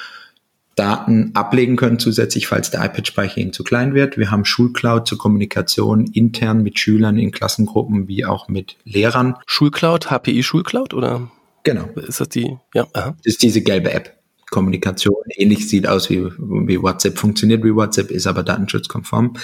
Daten 0.76 1.30
ablegen 1.34 1.76
können 1.76 1.98
zusätzlich, 1.98 2.46
falls 2.46 2.70
der 2.70 2.84
iPad-Speicher 2.84 3.38
ihnen 3.38 3.52
zu 3.52 3.64
klein 3.64 3.94
wird. 3.94 4.18
Wir 4.18 4.30
haben 4.30 4.44
Schulcloud 4.44 5.08
zur 5.08 5.16
Kommunikation 5.16 6.06
intern 6.06 6.62
mit 6.62 6.78
Schülern 6.78 7.16
in 7.16 7.32
Klassengruppen 7.32 8.08
wie 8.08 8.26
auch 8.26 8.48
mit 8.48 8.76
Lehrern. 8.84 9.36
Schulcloud, 9.46 10.10
HPI 10.10 10.42
Schulcloud 10.42 10.92
oder? 10.92 11.30
Genau. 11.64 11.88
Ist 11.96 12.20
das 12.20 12.28
die? 12.28 12.58
Ja. 12.74 12.86
Aha. 12.92 13.16
Das 13.24 13.34
ist 13.34 13.42
diese 13.42 13.62
gelbe 13.62 13.90
App. 13.90 14.12
Kommunikation 14.50 15.16
ähnlich 15.34 15.68
sieht 15.68 15.88
aus 15.88 16.08
wie, 16.10 16.24
wie 16.24 16.80
WhatsApp, 16.80 17.18
funktioniert 17.18 17.64
wie 17.64 17.74
WhatsApp, 17.74 18.10
ist 18.10 18.26
aber 18.26 18.42
datenschutzkonform. 18.42 19.34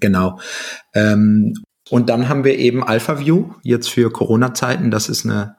Genau. 0.00 0.38
Ähm, 0.94 1.54
und 1.90 2.08
dann 2.08 2.28
haben 2.28 2.44
wir 2.44 2.58
eben 2.58 2.82
AlphaView 2.82 3.54
jetzt 3.62 3.90
für 3.90 4.10
Corona-Zeiten. 4.10 4.90
Das 4.90 5.08
ist 5.08 5.26
eine 5.26 5.56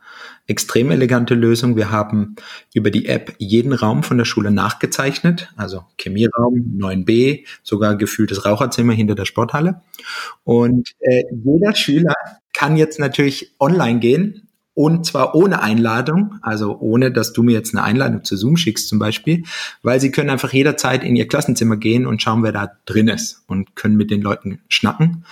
extrem 0.47 0.91
elegante 0.91 1.35
Lösung. 1.35 1.75
Wir 1.75 1.91
haben 1.91 2.35
über 2.73 2.91
die 2.91 3.07
App 3.07 3.33
jeden 3.37 3.71
Raum 3.73 4.03
von 4.03 4.17
der 4.17 4.25
Schule 4.25 4.51
nachgezeichnet, 4.51 5.53
also 5.55 5.83
Chemieraum 5.97 6.77
9b, 6.77 7.45
sogar 7.61 7.95
gefühltes 7.95 8.45
Raucherzimmer 8.45 8.93
hinter 8.93 9.15
der 9.15 9.25
Sporthalle. 9.25 9.81
Und 10.43 10.91
äh, 10.99 11.23
jeder 11.31 11.75
Schüler 11.75 12.15
kann 12.53 12.77
jetzt 12.77 12.99
natürlich 12.99 13.53
online 13.59 13.99
gehen 13.99 14.49
und 14.75 15.05
zwar 15.05 15.35
ohne 15.35 15.61
Einladung, 15.61 16.39
also 16.41 16.79
ohne, 16.79 17.11
dass 17.11 17.31
du 17.31 17.43
mir 17.43 17.51
jetzt 17.51 17.75
eine 17.75 17.83
Einladung 17.83 18.23
zu 18.23 18.35
Zoom 18.35 18.57
schickst 18.57 18.87
zum 18.87 18.97
Beispiel, 18.97 19.43
weil 19.83 19.99
sie 19.99 20.09
können 20.09 20.31
einfach 20.31 20.51
jederzeit 20.51 21.03
in 21.03 21.15
ihr 21.15 21.27
Klassenzimmer 21.27 21.77
gehen 21.77 22.07
und 22.07 22.23
schauen, 22.23 22.41
wer 22.43 22.51
da 22.51 22.71
drin 22.85 23.07
ist 23.07 23.43
und 23.47 23.75
können 23.75 23.97
mit 23.97 24.09
den 24.09 24.21
Leuten 24.21 24.59
schnacken. 24.67 25.25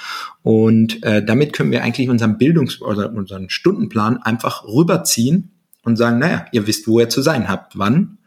Und 0.43 1.03
äh, 1.03 1.25
damit 1.25 1.53
können 1.53 1.71
wir 1.71 1.83
eigentlich 1.83 2.09
unseren 2.09 2.37
Bildungs- 2.37 2.81
oder 2.81 3.11
unseren 3.11 3.49
Stundenplan 3.49 4.17
einfach 4.17 4.63
rüberziehen 4.65 5.49
und 5.83 5.95
sagen, 5.95 6.19
naja, 6.19 6.45
ihr 6.51 6.67
wisst, 6.67 6.87
wo 6.87 6.99
ihr 6.99 7.09
zu 7.09 7.23
sein 7.23 7.49
habt, 7.49 7.77
wann. 7.79 8.19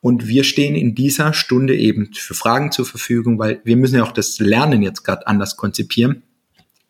Und 0.00 0.28
wir 0.28 0.44
stehen 0.44 0.76
in 0.76 0.94
dieser 0.94 1.32
Stunde 1.32 1.76
eben 1.76 2.10
für 2.14 2.34
Fragen 2.34 2.70
zur 2.70 2.86
Verfügung, 2.86 3.40
weil 3.40 3.60
wir 3.64 3.76
müssen 3.76 3.96
ja 3.96 4.04
auch 4.04 4.12
das 4.12 4.38
Lernen 4.38 4.82
jetzt 4.82 5.02
gerade 5.02 5.26
anders 5.26 5.56
konzipieren 5.56 6.22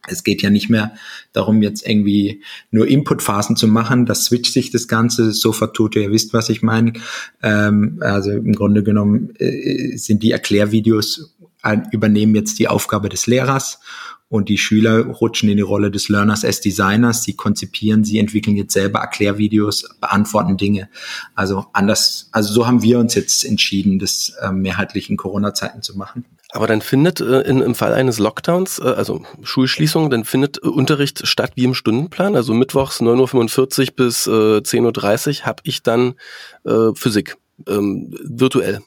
es 0.08 0.24
geht 0.24 0.42
ja 0.42 0.50
nicht 0.50 0.70
mehr 0.70 0.94
darum, 1.32 1.62
jetzt 1.62 1.86
irgendwie 1.86 2.42
nur 2.70 2.86
Inputphasen 2.88 3.56
zu 3.56 3.68
machen. 3.68 4.06
Das 4.06 4.24
switcht 4.24 4.52
sich 4.52 4.70
das 4.70 4.88
Ganze. 4.88 5.32
Sofort 5.32 5.76
tut 5.76 5.96
ihr 5.96 6.10
wisst, 6.10 6.32
was 6.32 6.48
ich 6.48 6.62
meine. 6.62 6.94
Ähm, 7.42 7.98
also 8.00 8.30
im 8.30 8.54
Grunde 8.54 8.82
genommen 8.82 9.34
äh, 9.38 9.96
sind 9.96 10.22
die 10.22 10.32
Erklärvideos 10.32 11.36
äh, 11.62 11.78
übernehmen 11.92 12.34
jetzt 12.34 12.58
die 12.58 12.68
Aufgabe 12.68 13.08
des 13.08 13.26
Lehrers 13.26 13.80
und 14.28 14.48
die 14.48 14.58
Schüler 14.58 15.04
rutschen 15.06 15.48
in 15.48 15.56
die 15.56 15.62
Rolle 15.62 15.90
des 15.90 16.08
Learners 16.08 16.44
as 16.44 16.60
Designers. 16.60 17.24
Sie 17.24 17.34
konzipieren, 17.34 18.04
sie 18.04 18.18
entwickeln 18.18 18.56
jetzt 18.56 18.72
selber 18.72 19.00
Erklärvideos, 19.00 19.96
beantworten 20.00 20.56
Dinge. 20.56 20.88
Also 21.34 21.66
anders, 21.72 22.28
also 22.32 22.54
so 22.54 22.66
haben 22.66 22.82
wir 22.82 22.98
uns 23.00 23.14
jetzt 23.14 23.44
entschieden, 23.44 23.98
das 23.98 24.32
äh, 24.40 24.52
mehrheitlich 24.52 25.10
in 25.10 25.16
Corona-Zeiten 25.16 25.82
zu 25.82 25.98
machen. 25.98 26.24
Aber 26.52 26.66
dann 26.66 26.80
findet 26.80 27.20
äh, 27.20 27.40
in, 27.42 27.60
im 27.60 27.74
Fall 27.74 27.94
eines 27.94 28.18
Lockdowns, 28.18 28.80
äh, 28.80 28.82
also 28.82 29.22
Schulschließung, 29.42 30.10
dann 30.10 30.24
findet 30.24 30.62
äh, 30.62 30.66
Unterricht 30.66 31.26
statt 31.26 31.52
wie 31.54 31.64
im 31.64 31.74
Stundenplan. 31.74 32.34
Also 32.34 32.54
mittwochs 32.54 33.00
9.45 33.00 33.80
Uhr 33.80 33.96
bis 33.96 34.26
äh, 34.26 34.30
10.30 34.30 35.40
Uhr 35.40 35.46
habe 35.46 35.62
ich 35.64 35.82
dann 35.82 36.14
äh, 36.64 36.92
Physik 36.94 37.36
ähm, 37.68 38.16
virtuell. 38.22 38.80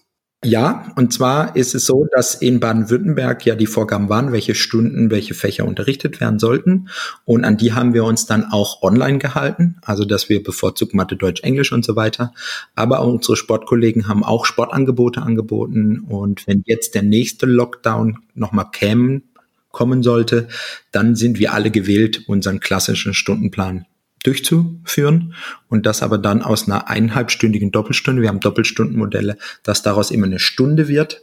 Ja, 0.44 0.92
und 0.96 1.14
zwar 1.14 1.56
ist 1.56 1.74
es 1.74 1.86
so, 1.86 2.06
dass 2.12 2.36
in 2.36 2.60
Baden-Württemberg 2.60 3.46
ja 3.46 3.56
die 3.56 3.66
Vorgaben 3.66 4.10
waren, 4.10 4.32
welche 4.32 4.56
Stunden, 4.56 5.10
welche 5.10 5.34
Fächer 5.34 5.66
unterrichtet 5.66 6.20
werden 6.20 6.38
sollten. 6.38 6.90
Und 7.24 7.46
an 7.46 7.58
die 7.58 7.74
haben 7.74 7.94
wir 7.94 8.04
uns 8.04 8.26
dann 8.26 8.52
auch 8.52 8.82
online 8.82 9.20
gehalten, 9.20 9.78
also 9.84 10.04
dass 10.06 10.30
wir 10.30 10.44
bevorzugt 10.44 10.94
Mathe, 10.94 11.16
Deutsch, 11.16 11.44
Englisch 11.44 11.72
und 11.72 11.86
so 11.86 11.96
weiter. 11.96 12.34
Aber 12.76 13.06
unsere 13.06 13.38
Sportkollegen 13.38 14.08
haben 14.08 14.24
auch 14.24 14.46
Sportangebote 14.46 15.22
angeboten. 15.22 16.06
Und 16.10 16.46
wenn 16.46 16.64
jetzt 16.66 16.94
der 16.94 17.04
nächste 17.04 17.46
Lockdown 17.46 18.20
nochmal 18.36 18.70
kämen, 18.72 19.24
kommen 19.72 20.04
sollte, 20.04 20.50
dann 20.92 21.16
sind 21.16 21.40
wir 21.40 21.54
alle 21.54 21.72
gewählt, 21.72 22.24
unseren 22.28 22.60
klassischen 22.60 23.14
Stundenplan 23.14 23.86
durchzuführen 24.24 25.36
und 25.70 25.86
das 25.86 26.02
aber 26.02 26.18
dann 26.18 26.42
aus 26.42 26.68
einer 26.68 26.90
eineinhalbstündigen 26.90 27.72
Doppelstunde, 27.72 28.22
wir 28.22 28.30
haben 28.30 28.40
Doppelstundenmodelle, 28.40 29.38
dass 29.64 29.84
daraus 29.84 30.12
immer 30.12 30.26
eine 30.26 30.40
Stunde 30.40 30.88
wird, 30.88 31.22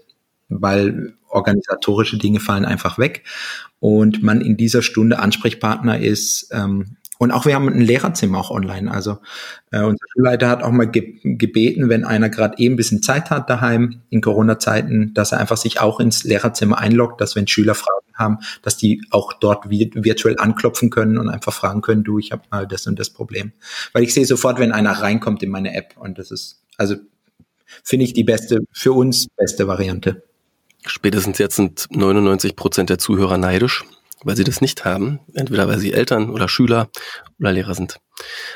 weil 0.49 1.15
organisatorische 1.29 2.19
Dinge 2.19 2.41
fallen 2.41 2.65
einfach 2.65 2.99
weg. 2.99 3.25
Und 3.79 4.23
man 4.23 4.41
in 4.41 4.57
dieser 4.57 4.83
Stunde 4.83 5.19
Ansprechpartner 5.19 6.01
ist 6.01 6.51
ähm, 6.53 6.97
und 7.21 7.33
auch 7.33 7.45
wir 7.45 7.55
haben 7.55 7.69
ein 7.69 7.83
Lehrerzimmer 7.83 8.39
auch 8.39 8.51
online. 8.51 8.91
Also 8.91 9.19
äh, 9.73 9.83
unser 9.83 10.03
Schulleiter 10.11 10.49
hat 10.49 10.63
auch 10.63 10.71
mal 10.71 10.87
ge 10.87 11.19
gebeten, 11.23 11.91
wenn 11.91 12.07
einer 12.07 12.31
gerade 12.31 12.57
eben 12.57 12.73
ein 12.73 12.77
bisschen 12.79 13.03
Zeit 13.03 13.29
hat 13.29 13.51
daheim 13.51 14.01
in 14.09 14.23
Corona-Zeiten, 14.23 15.13
dass 15.13 15.33
er 15.33 15.39
einfach 15.39 15.59
sich 15.59 15.81
auch 15.81 16.01
ins 16.01 16.25
Lehrerzimmer 16.25 16.79
einloggt, 16.79 17.21
dass 17.21 17.37
wenn 17.37 17.47
Schüler 17.47 17.75
Fragen 17.75 18.07
haben, 18.15 18.39
dass 18.63 18.79
die 18.79 19.03
auch 19.11 19.35
dort 19.35 19.69
virtuell 19.69 20.39
anklopfen 20.39 20.89
können 20.89 21.19
und 21.19 21.29
einfach 21.29 21.53
fragen 21.53 21.83
können, 21.83 22.05
du, 22.05 22.19
ich 22.19 22.33
habe 22.33 22.45
mal 22.51 22.67
das 22.67 22.87
und 22.87 22.99
das 22.99 23.11
Problem. 23.11 23.53
Weil 23.93 24.03
ich 24.03 24.15
sehe 24.15 24.25
sofort, 24.25 24.59
wenn 24.59 24.73
einer 24.73 24.93
reinkommt 24.93 25.43
in 25.43 25.51
meine 25.51 25.75
App 25.75 25.97
und 25.99 26.17
das 26.17 26.31
ist, 26.31 26.63
also 26.79 26.95
finde 27.85 28.07
ich 28.07 28.15
die 28.15 28.25
beste, 28.25 28.61
für 28.73 28.93
uns 28.93 29.27
beste 29.37 29.69
Variante. 29.69 30.23
Spätestens 30.87 31.37
jetzt 31.37 31.57
sind 31.57 31.87
99 31.91 32.57
Prozent 32.57 32.89
der 32.89 32.97
Zuhörer 32.97 33.37
neidisch 33.37 33.85
weil 34.25 34.37
sie 34.37 34.45
das 34.45 34.61
nicht 34.61 34.85
haben, 34.85 35.21
entweder 35.35 35.69
weil 35.69 35.79
sie 35.79 35.93
Eltern 35.93 36.31
oder 36.31 36.49
Schüler 36.49 36.89
oder 37.39 37.53
Lehrer 37.53 37.75
sind. 37.75 37.99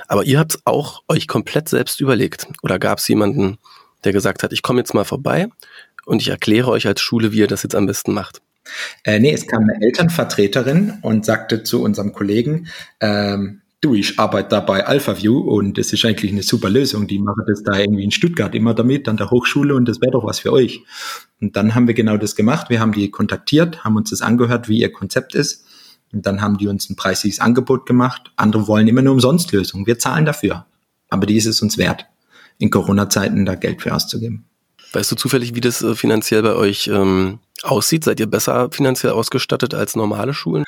Aber 0.09 0.25
ihr 0.25 0.39
habt 0.39 0.59
auch 0.65 1.03
euch 1.09 1.27
komplett 1.27 1.69
selbst 1.69 2.01
überlegt. 2.01 2.47
Oder 2.63 2.79
gab 2.79 2.99
es 2.99 3.09
jemanden, 3.09 3.59
der 4.05 4.13
gesagt 4.13 4.43
hat, 4.43 4.53
ich 4.53 4.63
komme 4.63 4.81
jetzt 4.81 4.95
mal 4.95 5.05
vorbei 5.05 5.49
und 6.05 6.21
ich 6.21 6.29
erkläre 6.29 6.71
euch 6.71 6.87
als 6.87 7.01
Schule, 7.01 7.33
wie 7.33 7.39
ihr 7.39 7.47
das 7.47 7.63
jetzt 7.63 7.75
am 7.75 7.87
besten 7.87 8.13
macht? 8.13 8.41
Äh, 9.05 9.21
nee, 9.21 9.33
es 9.33 9.47
kam 9.47 9.63
eine 9.63 9.85
Elternvertreterin 9.85 10.99
und 11.03 11.25
sagte 11.25 11.63
zu 11.63 11.83
unserem 11.83 12.13
Kollegen, 12.13 12.69
ähm, 13.01 13.61
du, 13.85 13.95
ich 13.95 14.19
arbeite 14.19 14.51
da 14.51 14.61
bei 14.61 14.87
AlphaView 14.87 15.39
und 15.39 15.79
das 15.79 15.93
ist 15.93 16.05
eigentlich 16.05 16.33
eine 16.33 16.43
super 16.43 16.71
Lösung. 16.71 17.07
Die 17.07 17.19
machen 17.19 17.45
das 17.47 17.63
da 17.63 17.79
irgendwie 17.79 18.05
in 18.05 18.11
Stuttgart 18.11 18.55
immer 18.55 18.75
damit, 18.75 19.09
an 19.09 19.17
der 19.17 19.31
Hochschule 19.31 19.75
und 19.75 19.87
das 19.87 20.01
wäre 20.01 20.13
doch 20.13 20.25
was 20.25 20.41
für 20.41 20.53
euch. 20.53 20.83
Und 21.41 21.57
dann 21.57 21.75
haben 21.75 21.87
wir 21.87 21.95
genau 21.95 22.17
das 22.17 22.37
gemacht. 22.37 22.71
Wir 22.71 22.81
haben 22.81 22.93
die 22.93 23.11
kontaktiert, 23.11 23.85
haben 23.85 23.97
uns 23.97 24.11
das 24.11 24.23
angehört, 24.23 24.69
wie 24.69 24.81
ihr 24.81 24.93
Konzept 24.93 25.35
ist. 25.35 25.67
Und 26.13 26.27
dann 26.27 26.41
haben 26.41 26.59
die 26.59 26.69
uns 26.69 26.89
ein 26.89 26.97
preisliches 26.97 27.41
Angebot 27.41 27.87
gemacht. 27.87 28.33
Andere 28.37 28.69
wollen 28.69 28.89
immer 28.89 29.03
nur 29.03 29.15
umsonst 29.15 29.53
Lösungen. 29.53 29.87
Wir 29.87 29.99
zahlen 29.99 30.25
dafür. 30.25 30.67
Aber 31.11 31.27
die 31.27 31.37
ist 31.37 31.47
es 31.47 31.61
uns 31.61 31.77
wert, 31.77 32.07
in 32.59 32.71
Corona-Zeiten 32.71 33.45
da 33.45 33.57
Geld 33.57 33.83
für 33.83 33.95
auszugeben. 33.95 34.47
Weißt 34.93 35.11
du 35.11 35.17
zufällig, 35.17 35.55
wie 35.55 35.61
das 35.61 35.83
äh, 35.83 35.97
finanziell 35.97 36.43
bei 36.43 36.55
euch 36.55 36.87
ähm, 36.87 37.41
aussieht? 37.63 38.05
Seid 38.05 38.21
ihr 38.21 38.27
besser 38.27 38.69
finanziell 38.71 39.13
ausgestattet 39.13 39.75
als 39.75 39.97
normale 39.97 40.35
Schulen? 40.35 40.65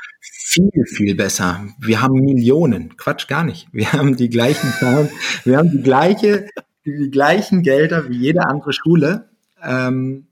Viel, 0.56 0.86
viel 0.86 1.14
besser. 1.14 1.66
Wir 1.78 2.00
haben 2.00 2.14
Millionen. 2.14 2.96
Quatsch, 2.96 3.28
gar 3.28 3.44
nicht. 3.44 3.68
Wir 3.72 3.92
haben 3.92 4.16
die 4.16 4.30
gleichen 4.30 4.72
Zahlen. 4.80 5.10
Wir 5.44 5.58
haben 5.58 5.70
die 5.70 5.82
gleiche, 5.82 6.48
die, 6.86 7.10
gleichen 7.10 7.62
Gelder 7.62 8.08
wie 8.08 8.16
jede 8.16 8.46
andere 8.46 8.72
Schule. 8.72 9.28
Ähm, 9.62 10.26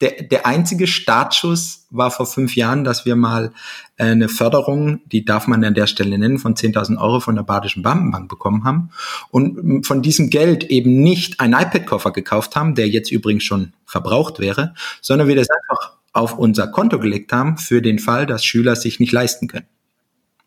der, 0.00 0.22
der 0.24 0.46
einzige 0.46 0.88
Startschuss 0.88 1.86
war 1.90 2.10
vor 2.10 2.26
fünf 2.26 2.56
Jahren, 2.56 2.82
dass 2.82 3.04
wir 3.04 3.14
mal 3.14 3.52
äh, 3.98 4.06
eine 4.06 4.28
Förderung, 4.28 5.00
die 5.06 5.24
darf 5.24 5.46
man 5.46 5.64
an 5.64 5.74
der 5.74 5.86
Stelle 5.86 6.18
nennen, 6.18 6.38
von 6.38 6.54
10.000 6.54 7.00
Euro 7.00 7.20
von 7.20 7.36
der 7.36 7.44
Badischen 7.44 7.84
Beamtenbank 7.84 8.28
bekommen 8.28 8.64
haben 8.64 8.90
und 9.30 9.86
von 9.86 10.02
diesem 10.02 10.28
Geld 10.30 10.64
eben 10.64 11.02
nicht 11.02 11.38
einen 11.38 11.54
iPad-Koffer 11.54 12.10
gekauft 12.10 12.56
haben, 12.56 12.74
der 12.74 12.88
jetzt 12.88 13.12
übrigens 13.12 13.44
schon 13.44 13.74
verbraucht 13.86 14.40
wäre, 14.40 14.74
sondern 15.00 15.28
wir 15.28 15.36
das 15.36 15.48
einfach 15.50 15.97
auf 16.12 16.38
unser 16.38 16.68
Konto 16.68 16.98
gelegt 16.98 17.32
haben 17.32 17.58
für 17.58 17.82
den 17.82 17.98
Fall, 17.98 18.26
dass 18.26 18.44
Schüler 18.44 18.76
sich 18.76 19.00
nicht 19.00 19.12
leisten 19.12 19.48
können. 19.48 19.66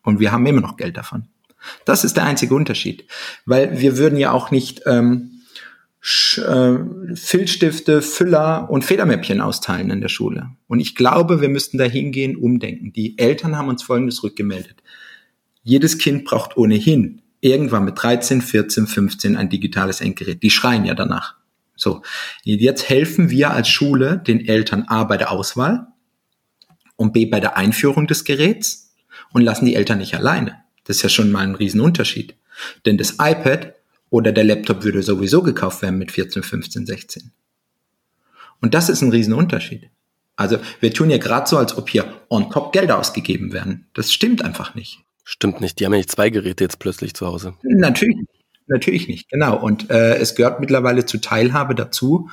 Und 0.02 0.20
wir 0.20 0.32
haben 0.32 0.46
immer 0.46 0.60
noch 0.60 0.76
Geld 0.76 0.96
davon. 0.96 1.28
Das 1.84 2.04
ist 2.04 2.16
der 2.16 2.24
einzige 2.24 2.54
Unterschied, 2.54 3.04
weil 3.46 3.80
wir 3.80 3.96
würden 3.96 4.18
ja 4.18 4.32
auch 4.32 4.50
nicht 4.50 4.82
ähm, 4.86 5.42
äh, 6.36 6.74
Filzstifte, 7.14 8.02
Füller 8.02 8.68
und 8.68 8.84
Federmäppchen 8.84 9.40
austeilen 9.40 9.90
in 9.90 10.00
der 10.00 10.08
Schule. 10.08 10.50
Und 10.66 10.80
ich 10.80 10.96
glaube, 10.96 11.40
wir 11.40 11.48
müssten 11.48 11.78
da 11.78 11.84
hingehen, 11.84 12.36
umdenken. 12.36 12.92
Die 12.92 13.16
Eltern 13.18 13.56
haben 13.56 13.68
uns 13.68 13.84
Folgendes 13.84 14.24
rückgemeldet. 14.24 14.82
Jedes 15.62 15.98
Kind 15.98 16.24
braucht 16.24 16.56
ohnehin 16.56 17.22
irgendwann 17.40 17.84
mit 17.84 18.02
13, 18.02 18.40
14, 18.40 18.86
15 18.86 19.36
ein 19.36 19.48
digitales 19.48 20.00
Endgerät. 20.00 20.42
Die 20.42 20.50
schreien 20.50 20.84
ja 20.84 20.94
danach. 20.94 21.36
So, 21.82 22.02
jetzt 22.44 22.88
helfen 22.88 23.28
wir 23.28 23.50
als 23.50 23.68
Schule 23.68 24.18
den 24.24 24.46
Eltern 24.46 24.84
A 24.84 25.02
bei 25.02 25.16
der 25.16 25.32
Auswahl 25.32 25.88
und 26.94 27.12
B 27.12 27.26
bei 27.26 27.40
der 27.40 27.56
Einführung 27.56 28.06
des 28.06 28.24
Geräts 28.24 28.94
und 29.32 29.42
lassen 29.42 29.64
die 29.64 29.74
Eltern 29.74 29.98
nicht 29.98 30.14
alleine. 30.14 30.62
Das 30.84 30.98
ist 30.98 31.02
ja 31.02 31.08
schon 31.08 31.32
mal 31.32 31.40
ein 31.40 31.56
Riesenunterschied. 31.56 32.36
Denn 32.86 32.98
das 32.98 33.14
iPad 33.14 33.74
oder 34.10 34.30
der 34.30 34.44
Laptop 34.44 34.84
würde 34.84 35.02
sowieso 35.02 35.42
gekauft 35.42 35.82
werden 35.82 35.98
mit 35.98 36.12
14, 36.12 36.44
15, 36.44 36.86
16. 36.86 37.32
Und 38.60 38.74
das 38.74 38.88
ist 38.88 39.02
ein 39.02 39.10
Riesenunterschied. 39.10 39.90
Also 40.36 40.58
wir 40.78 40.94
tun 40.94 41.10
ja 41.10 41.18
gerade 41.18 41.48
so, 41.48 41.58
als 41.58 41.76
ob 41.76 41.90
hier 41.90 42.22
on 42.28 42.48
top 42.48 42.72
Gelder 42.72 42.98
ausgegeben 42.98 43.52
werden. 43.52 43.88
Das 43.92 44.12
stimmt 44.12 44.44
einfach 44.44 44.76
nicht. 44.76 45.00
Stimmt 45.24 45.60
nicht. 45.60 45.80
Die 45.80 45.84
haben 45.84 45.92
ja 45.94 45.98
nicht 45.98 46.12
zwei 46.12 46.30
Geräte 46.30 46.62
jetzt 46.62 46.78
plötzlich 46.78 47.14
zu 47.14 47.26
Hause. 47.26 47.54
Natürlich, 47.62 48.16
natürlich 48.66 49.08
nicht. 49.08 49.28
Genau. 49.30 49.58
Und 49.58 49.90
äh, 49.90 50.16
es 50.16 50.34
gehört 50.34 50.60
mittlerweile 50.60 51.04
zu 51.06 51.20
Teilhabe 51.20 51.74
dazu, 51.74 52.28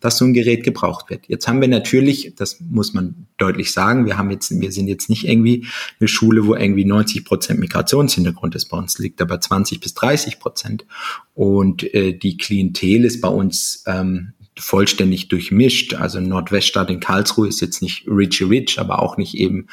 dass 0.00 0.16
so 0.16 0.24
ein 0.24 0.32
Gerät 0.32 0.64
gebraucht 0.64 1.10
wird. 1.10 1.26
Jetzt 1.28 1.46
haben 1.46 1.60
wir 1.60 1.68
natürlich, 1.68 2.34
das 2.36 2.58
muss 2.60 2.94
man 2.94 3.26
deutlich 3.36 3.72
sagen, 3.72 4.06
wir 4.06 4.16
haben 4.16 4.30
jetzt, 4.30 4.50
wir 4.50 4.72
sind 4.72 4.88
jetzt 4.88 5.10
nicht 5.10 5.28
irgendwie 5.28 5.66
eine 6.00 6.08
Schule, 6.08 6.46
wo 6.46 6.54
irgendwie 6.54 6.86
90 6.86 7.24
Prozent 7.24 7.60
Migrationshintergrund 7.60 8.54
ist. 8.54 8.66
Bei 8.66 8.78
uns 8.78 8.98
liegt 8.98 9.20
aber 9.20 9.40
20 9.40 9.78
bis 9.80 9.94
30 9.94 10.40
Prozent. 10.40 10.86
Und 11.34 11.92
äh, 11.94 12.14
die 12.14 12.38
Klientel 12.38 13.04
ist 13.04 13.20
bei 13.20 13.28
uns 13.28 13.84
ähm, 13.86 14.32
vollständig 14.60 15.28
durchmischt. 15.28 15.94
Also 15.94 16.20
Nordweststadt 16.20 16.90
in 16.90 17.00
Karlsruhe 17.00 17.48
ist 17.48 17.60
jetzt 17.60 17.82
nicht 17.82 18.06
richy 18.06 18.44
rich, 18.44 18.78
aber 18.78 19.00
auch 19.00 19.16
nicht 19.16 19.34
eben 19.34 19.66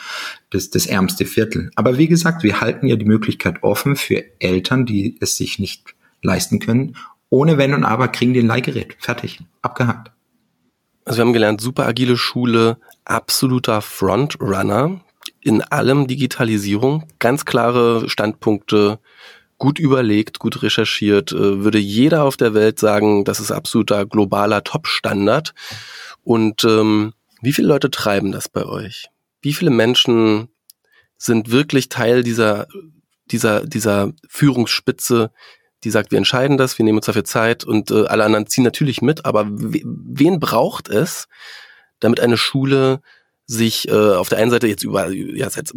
das, 0.49 0.69
das 0.69 0.85
ärmste 0.85 1.25
Viertel. 1.25 1.71
Aber 1.75 1.97
wie 1.97 2.07
gesagt, 2.07 2.43
wir 2.43 2.61
halten 2.61 2.87
ja 2.87 2.95
die 2.95 3.05
Möglichkeit 3.05 3.63
offen 3.63 3.95
für 3.95 4.23
Eltern, 4.39 4.85
die 4.85 5.17
es 5.19 5.37
sich 5.37 5.59
nicht 5.59 5.95
leisten 6.27 6.59
können. 6.59 6.95
Ohne 7.29 7.57
Wenn 7.57 7.73
und 7.73 7.83
Aber 7.83 8.07
kriegen 8.09 8.33
die 8.33 8.39
ein 8.41 8.47
Leihgerät. 8.47 8.95
Fertig. 8.99 9.39
Abgehakt. 9.61 10.11
Also 11.05 11.17
wir 11.17 11.25
haben 11.25 11.33
gelernt, 11.33 11.61
super 11.61 11.87
agile 11.87 12.17
Schule, 12.17 12.77
absoluter 13.05 13.81
Frontrunner 13.81 15.01
in 15.41 15.61
allem 15.61 16.07
Digitalisierung, 16.07 17.07
ganz 17.19 17.45
klare 17.45 18.09
Standpunkte, 18.09 18.99
gut 19.57 19.79
überlegt, 19.79 20.39
gut 20.39 20.61
recherchiert, 20.61 21.31
äh, 21.31 21.63
würde 21.63 21.79
jeder 21.79 22.23
auf 22.23 22.37
der 22.37 22.53
Welt 22.53 22.79
sagen, 22.79 23.25
das 23.25 23.39
ist 23.39 23.51
absoluter 23.51 24.05
globaler 24.05 24.63
Top-Standard. 24.63 25.53
Und 26.23 26.63
ähm, 26.63 27.13
wie 27.41 27.53
viele 27.53 27.69
Leute 27.69 27.89
treiben 27.89 28.31
das 28.31 28.49
bei 28.49 28.65
euch? 28.65 29.07
Wie 29.41 29.53
viele 29.53 29.71
Menschen 29.71 30.49
sind 31.17 31.49
wirklich 31.49 31.89
Teil 31.89 32.23
dieser, 32.23 32.67
dieser, 33.31 33.65
dieser 33.65 34.11
Führungsspitze, 34.27 35.31
die 35.87 35.91
sagt, 35.91 36.11
wir 36.11 36.17
entscheiden 36.17 36.57
das, 36.57 36.77
wir 36.77 36.83
nehmen 36.83 36.97
uns 36.97 37.05
dafür 37.05 37.23
Zeit 37.23 37.63
und 37.63 37.91
äh, 37.91 38.05
alle 38.07 38.25
anderen 38.25 38.45
ziehen 38.47 38.65
natürlich 38.65 39.01
mit, 39.01 39.23
aber 39.25 39.47
wen 39.47 40.39
braucht 40.39 40.89
es, 40.89 41.29
damit 42.01 42.19
eine 42.19 42.35
Schule 42.35 42.99
sich 43.45 43.87
äh, 43.87 43.93
auf 43.93 44.27
der 44.27 44.39
einen 44.39 44.51
Seite 44.51 44.67
jetzt 44.67 44.83
über 44.83 45.09
ja, 45.09 45.49
seit 45.49 45.71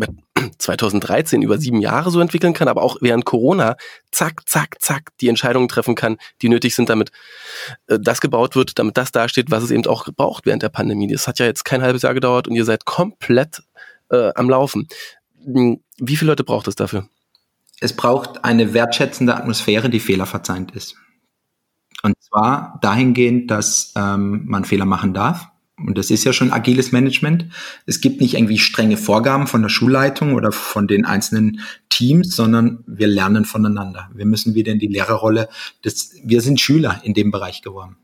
2013 0.59 1.43
über 1.43 1.59
sieben 1.59 1.81
Jahre 1.81 2.11
so 2.11 2.21
entwickeln 2.21 2.55
kann, 2.55 2.67
aber 2.67 2.83
auch 2.83 2.97
während 3.01 3.25
Corona 3.25 3.77
zack, 4.11 4.43
zack, 4.49 4.83
zack 4.83 5.11
die 5.21 5.29
Entscheidungen 5.29 5.69
treffen 5.69 5.95
kann, 5.95 6.17
die 6.43 6.49
nötig 6.49 6.75
sind, 6.75 6.89
damit 6.89 7.13
äh, 7.87 8.01
das 8.01 8.21
gebaut 8.21 8.57
wird, 8.57 8.81
damit 8.81 8.97
das 8.97 9.13
dasteht, 9.13 9.53
was 9.53 9.63
es 9.63 9.71
eben 9.71 9.87
auch 9.87 10.09
braucht 10.17 10.45
während 10.45 10.65
der 10.65 10.71
Pandemie. 10.71 11.07
Das 11.07 11.29
hat 11.29 11.39
ja 11.39 11.47
jetzt 11.47 11.65
kein 11.65 11.83
halbes 11.83 12.03
Jahr 12.03 12.15
gedauert 12.15 12.49
und 12.49 12.57
ihr 12.57 12.65
seid 12.65 12.85
komplett 12.85 13.63
äh, 14.11 14.33
am 14.35 14.51
Laufen. 14.51 14.89
Hm, 15.45 15.81
wie 15.99 16.17
viele 16.17 16.33
Leute 16.33 16.43
braucht 16.43 16.67
es 16.67 16.75
dafür? 16.75 17.09
Es 17.81 17.95
braucht 17.95 18.45
eine 18.45 18.75
wertschätzende 18.75 19.37
Atmosphäre, 19.37 19.91
die 19.91 20.01
fehlerverzeihend 20.01 20.73
ist. 20.73 20.97
Und 22.03 22.15
zwar 22.23 22.79
dahingehend, 22.83 23.51
dass 23.51 23.93
ähm, 23.97 24.45
man 24.47 24.65
Fehler 24.65 24.87
machen 24.87 25.13
darf. 25.13 25.49
Und 25.77 25.97
das 25.97 26.11
ist 26.11 26.25
ja 26.25 26.33
schon 26.33 26.53
agiles 26.53 26.93
Management. 26.93 27.47
Es 27.87 28.03
gibt 28.03 28.21
nicht 28.21 28.35
irgendwie 28.35 28.59
strenge 28.59 28.99
Vorgaben 28.99 29.47
von 29.47 29.63
der 29.63 29.71
Schulleitung 29.71 30.35
oder 30.35 30.53
von 30.53 30.87
den 30.87 31.07
einzelnen 31.07 31.61
Teams, 31.89 32.37
sondern 32.37 32.85
wir 32.87 33.07
lernen 33.07 33.47
voneinander. 33.47 34.11
Wir 34.15 34.27
müssen 34.27 34.55
wieder 34.55 34.73
in 34.73 34.79
die 34.79 34.89
Lehrerrolle. 34.89 35.49
Das, 35.83 36.13
wir 36.23 36.43
sind 36.43 36.61
Schüler 36.61 37.01
in 37.03 37.15
dem 37.15 37.31
Bereich 37.31 37.63
geworden. 37.63 37.97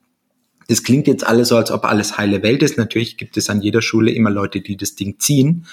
Das 0.69 0.83
klingt 0.83 1.07
jetzt 1.07 1.27
alles 1.27 1.49
so, 1.49 1.57
als 1.57 1.71
ob 1.71 1.85
alles 1.85 2.19
heile 2.19 2.43
Welt 2.43 2.63
ist. 2.63 2.77
Natürlich 2.77 3.17
gibt 3.17 3.37
es 3.37 3.49
an 3.49 3.63
jeder 3.63 3.83
Schule 3.83 4.11
immer 4.11 4.31
Leute, 4.31 4.61
die 4.61 4.77
das 4.77 4.97
Ding 4.97 5.19
ziehen. 5.19 5.67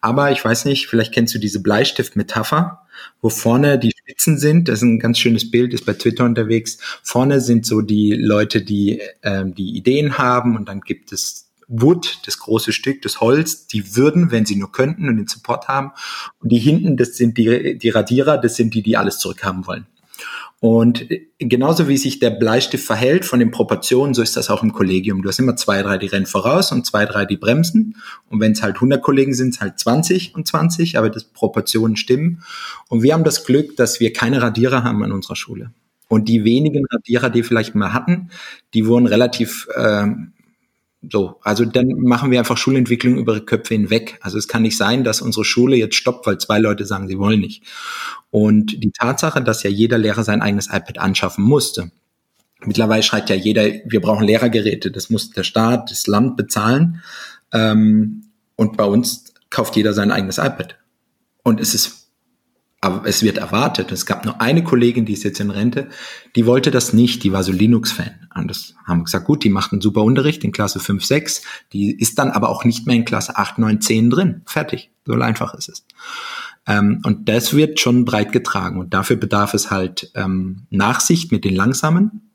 Aber 0.00 0.32
ich 0.32 0.44
weiß 0.44 0.64
nicht, 0.64 0.88
vielleicht 0.88 1.12
kennst 1.12 1.34
du 1.34 1.38
diese 1.38 1.62
Bleistift-Metapher, 1.62 2.82
wo 3.20 3.28
vorne 3.28 3.78
die 3.78 3.92
Spitzen 3.96 4.38
sind. 4.38 4.68
Das 4.68 4.78
ist 4.78 4.82
ein 4.82 4.98
ganz 4.98 5.18
schönes 5.18 5.50
Bild, 5.50 5.72
ist 5.72 5.86
bei 5.86 5.92
Twitter 5.92 6.24
unterwegs. 6.24 6.78
Vorne 7.02 7.40
sind 7.40 7.66
so 7.66 7.82
die 7.82 8.14
Leute, 8.14 8.62
die 8.62 9.00
ähm, 9.22 9.54
die 9.54 9.76
Ideen 9.76 10.18
haben 10.18 10.56
und 10.56 10.68
dann 10.68 10.80
gibt 10.80 11.12
es 11.12 11.48
Wood, 11.68 12.18
das 12.26 12.38
große 12.38 12.72
Stück, 12.72 13.00
das 13.02 13.20
Holz, 13.20 13.66
die 13.66 13.96
würden, 13.96 14.30
wenn 14.30 14.44
sie 14.44 14.56
nur 14.56 14.72
könnten 14.72 15.08
und 15.08 15.16
den 15.16 15.26
Support 15.26 15.68
haben. 15.68 15.92
Und 16.40 16.52
die 16.52 16.58
hinten, 16.58 16.96
das 16.96 17.16
sind 17.16 17.38
die, 17.38 17.78
die 17.78 17.88
Radierer, 17.88 18.36
das 18.36 18.56
sind 18.56 18.74
die, 18.74 18.82
die 18.82 18.96
alles 18.96 19.18
zurückhaben 19.18 19.66
wollen. 19.66 19.86
Und 20.60 21.08
genauso 21.38 21.88
wie 21.88 21.96
sich 21.96 22.20
der 22.20 22.30
Bleistift 22.30 22.86
verhält 22.86 23.24
von 23.24 23.40
den 23.40 23.50
Proportionen, 23.50 24.14
so 24.14 24.22
ist 24.22 24.36
das 24.36 24.48
auch 24.48 24.62
im 24.62 24.72
Kollegium. 24.72 25.22
Du 25.22 25.28
hast 25.28 25.40
immer 25.40 25.56
zwei, 25.56 25.82
drei, 25.82 25.98
die 25.98 26.06
rennen 26.06 26.26
voraus 26.26 26.70
und 26.70 26.86
zwei, 26.86 27.04
drei, 27.04 27.24
die 27.24 27.36
bremsen. 27.36 27.96
Und 28.30 28.38
wenn 28.38 28.52
es 28.52 28.62
halt 28.62 28.76
100 28.76 29.02
Kollegen 29.02 29.34
sind, 29.34 29.54
es 29.54 29.60
halt 29.60 29.80
20 29.80 30.36
und 30.36 30.46
20, 30.46 30.98
aber 30.98 31.10
das 31.10 31.24
Proportionen 31.24 31.96
stimmen. 31.96 32.44
Und 32.88 33.02
wir 33.02 33.14
haben 33.14 33.24
das 33.24 33.44
Glück, 33.44 33.76
dass 33.76 33.98
wir 33.98 34.12
keine 34.12 34.40
Radierer 34.40 34.84
haben 34.84 35.02
an 35.02 35.10
unserer 35.10 35.34
Schule. 35.34 35.72
Und 36.06 36.28
die 36.28 36.44
wenigen 36.44 36.84
Radierer, 36.92 37.30
die 37.30 37.42
vielleicht 37.42 37.74
mal 37.74 37.92
hatten, 37.92 38.30
die 38.74 38.86
wurden 38.86 39.06
relativ 39.06 39.66
äh, 39.74 40.06
so, 41.10 41.40
also 41.42 41.64
dann 41.64 41.88
machen 42.00 42.30
wir 42.30 42.38
einfach 42.38 42.56
Schulentwicklung 42.56 43.16
über 43.16 43.40
Köpfe 43.40 43.74
hinweg. 43.74 44.18
Also 44.20 44.38
es 44.38 44.46
kann 44.46 44.62
nicht 44.62 44.76
sein, 44.76 45.02
dass 45.02 45.20
unsere 45.20 45.44
Schule 45.44 45.76
jetzt 45.76 45.96
stoppt, 45.96 46.26
weil 46.26 46.38
zwei 46.38 46.58
Leute 46.58 46.86
sagen, 46.86 47.08
sie 47.08 47.18
wollen 47.18 47.40
nicht. 47.40 47.64
Und 48.30 48.82
die 48.82 48.92
Tatsache, 48.92 49.42
dass 49.42 49.62
ja 49.64 49.70
jeder 49.70 49.98
Lehrer 49.98 50.22
sein 50.22 50.42
eigenes 50.42 50.68
iPad 50.68 50.98
anschaffen 50.98 51.44
musste. 51.44 51.90
Mittlerweile 52.64 53.02
schreit 53.02 53.28
ja 53.30 53.36
jeder, 53.36 53.64
wir 53.84 54.00
brauchen 54.00 54.26
Lehrergeräte. 54.26 54.92
Das 54.92 55.10
muss 55.10 55.30
der 55.30 55.42
Staat, 55.42 55.90
das 55.90 56.06
Land 56.06 56.36
bezahlen. 56.36 57.02
Ähm, 57.52 58.26
und 58.54 58.76
bei 58.76 58.84
uns 58.84 59.34
kauft 59.50 59.74
jeder 59.74 59.94
sein 59.94 60.12
eigenes 60.12 60.38
iPad. 60.38 60.76
Und 61.42 61.60
es 61.60 61.74
ist 61.74 62.01
aber 62.82 63.08
es 63.08 63.22
wird 63.22 63.38
erwartet. 63.38 63.92
Es 63.92 64.06
gab 64.06 64.24
nur 64.24 64.40
eine 64.40 64.64
Kollegin, 64.64 65.06
die 65.06 65.12
ist 65.12 65.22
jetzt 65.22 65.38
in 65.38 65.50
Rente, 65.50 65.88
die 66.34 66.46
wollte 66.46 66.72
das 66.72 66.92
nicht, 66.92 67.22
die 67.22 67.32
war 67.32 67.44
so 67.44 67.52
Linux-Fan. 67.52 68.28
Und 68.34 68.48
das 68.48 68.74
haben 68.84 68.98
wir 68.98 69.04
gesagt, 69.04 69.24
gut, 69.24 69.44
die 69.44 69.50
macht 69.50 69.72
einen 69.72 69.80
super 69.80 70.02
Unterricht 70.02 70.42
in 70.42 70.50
Klasse 70.50 70.80
5, 70.80 71.04
6, 71.04 71.42
die 71.72 71.96
ist 71.96 72.18
dann 72.18 72.30
aber 72.30 72.48
auch 72.48 72.64
nicht 72.64 72.86
mehr 72.86 72.96
in 72.96 73.04
Klasse 73.04 73.36
8, 73.36 73.58
9, 73.58 73.80
10 73.80 74.10
drin. 74.10 74.42
Fertig. 74.46 74.90
So 75.06 75.14
einfach 75.14 75.54
ist 75.54 75.68
es. 75.68 75.86
Ähm, 76.66 77.00
und 77.04 77.28
das 77.28 77.54
wird 77.54 77.78
schon 77.78 78.04
breit 78.04 78.32
getragen. 78.32 78.80
Und 78.80 78.92
dafür 78.92 79.16
bedarf 79.16 79.54
es 79.54 79.70
halt 79.70 80.10
ähm, 80.16 80.66
Nachsicht 80.70 81.30
mit 81.30 81.44
den 81.44 81.54
Langsamen, 81.54 82.32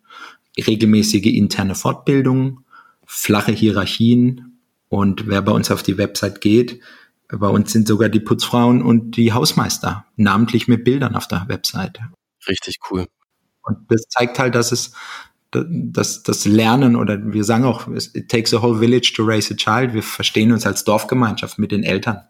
regelmäßige 0.58 1.26
interne 1.26 1.76
Fortbildung, 1.76 2.62
flache 3.06 3.52
Hierarchien. 3.52 4.60
Und 4.88 5.28
wer 5.28 5.42
bei 5.42 5.52
uns 5.52 5.72
auf 5.72 5.84
die 5.84 5.98
Website 5.98 6.40
geht, 6.40 6.80
bei 7.30 7.48
uns 7.48 7.72
sind 7.72 7.88
sogar 7.88 8.10
die 8.10 8.20
Putzfrauen 8.20 8.82
und 8.82 9.18
die 9.18 9.34
Hausmeister 9.34 10.06
namentlich 10.16 10.68
mit 10.68 10.84
Bildern 10.84 11.16
auf 11.16 11.28
der 11.28 11.46
Webseite. 11.48 12.02
Richtig 12.48 12.78
cool. 12.90 13.08
Und 13.64 13.80
das 13.90 14.04
zeigt 14.10 14.40
halt, 14.40 14.56
dass 14.56 14.72
es 14.72 14.94
dass 15.52 16.24
das 16.24 16.46
Lernen 16.46 16.96
oder 16.98 17.20
wir 17.34 17.44
sagen 17.44 17.64
auch, 17.64 17.88
it 17.88 18.30
takes 18.30 18.54
a 18.54 18.62
whole 18.62 18.80
village 18.80 19.14
to 19.16 19.24
raise 19.24 19.54
a 19.54 19.56
child. 19.56 19.94
Wir 19.94 20.04
verstehen 20.04 20.52
uns 20.52 20.66
als 20.66 20.84
Dorfgemeinschaft 20.84 21.58
mit 21.58 21.72
den 21.72 21.84
Eltern. 21.84 22.22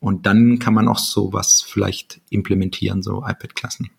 Und 0.00 0.26
dann 0.26 0.58
kann 0.58 0.74
man 0.74 0.88
auch 0.88 0.98
sowas 0.98 1.64
vielleicht 1.66 2.20
implementieren, 2.28 3.02
so 3.02 3.24
iPad-Klassen. 3.26 3.90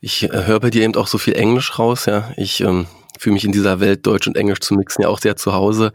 Ich 0.00 0.24
äh, 0.24 0.46
höre 0.46 0.60
bei 0.60 0.70
dir 0.70 0.82
eben 0.82 0.94
auch 0.96 1.06
so 1.06 1.16
viel 1.16 1.34
Englisch 1.34 1.78
raus, 1.78 2.06
ja. 2.06 2.30
Ich 2.36 2.60
ähm, 2.60 2.86
fühle 3.18 3.34
mich 3.34 3.44
in 3.44 3.52
dieser 3.52 3.80
Welt 3.80 4.06
Deutsch 4.06 4.26
und 4.26 4.36
Englisch 4.36 4.60
zu 4.60 4.74
mixen 4.74 5.02
ja 5.02 5.08
auch 5.08 5.18
sehr 5.18 5.36
zu 5.36 5.52
Hause, 5.52 5.92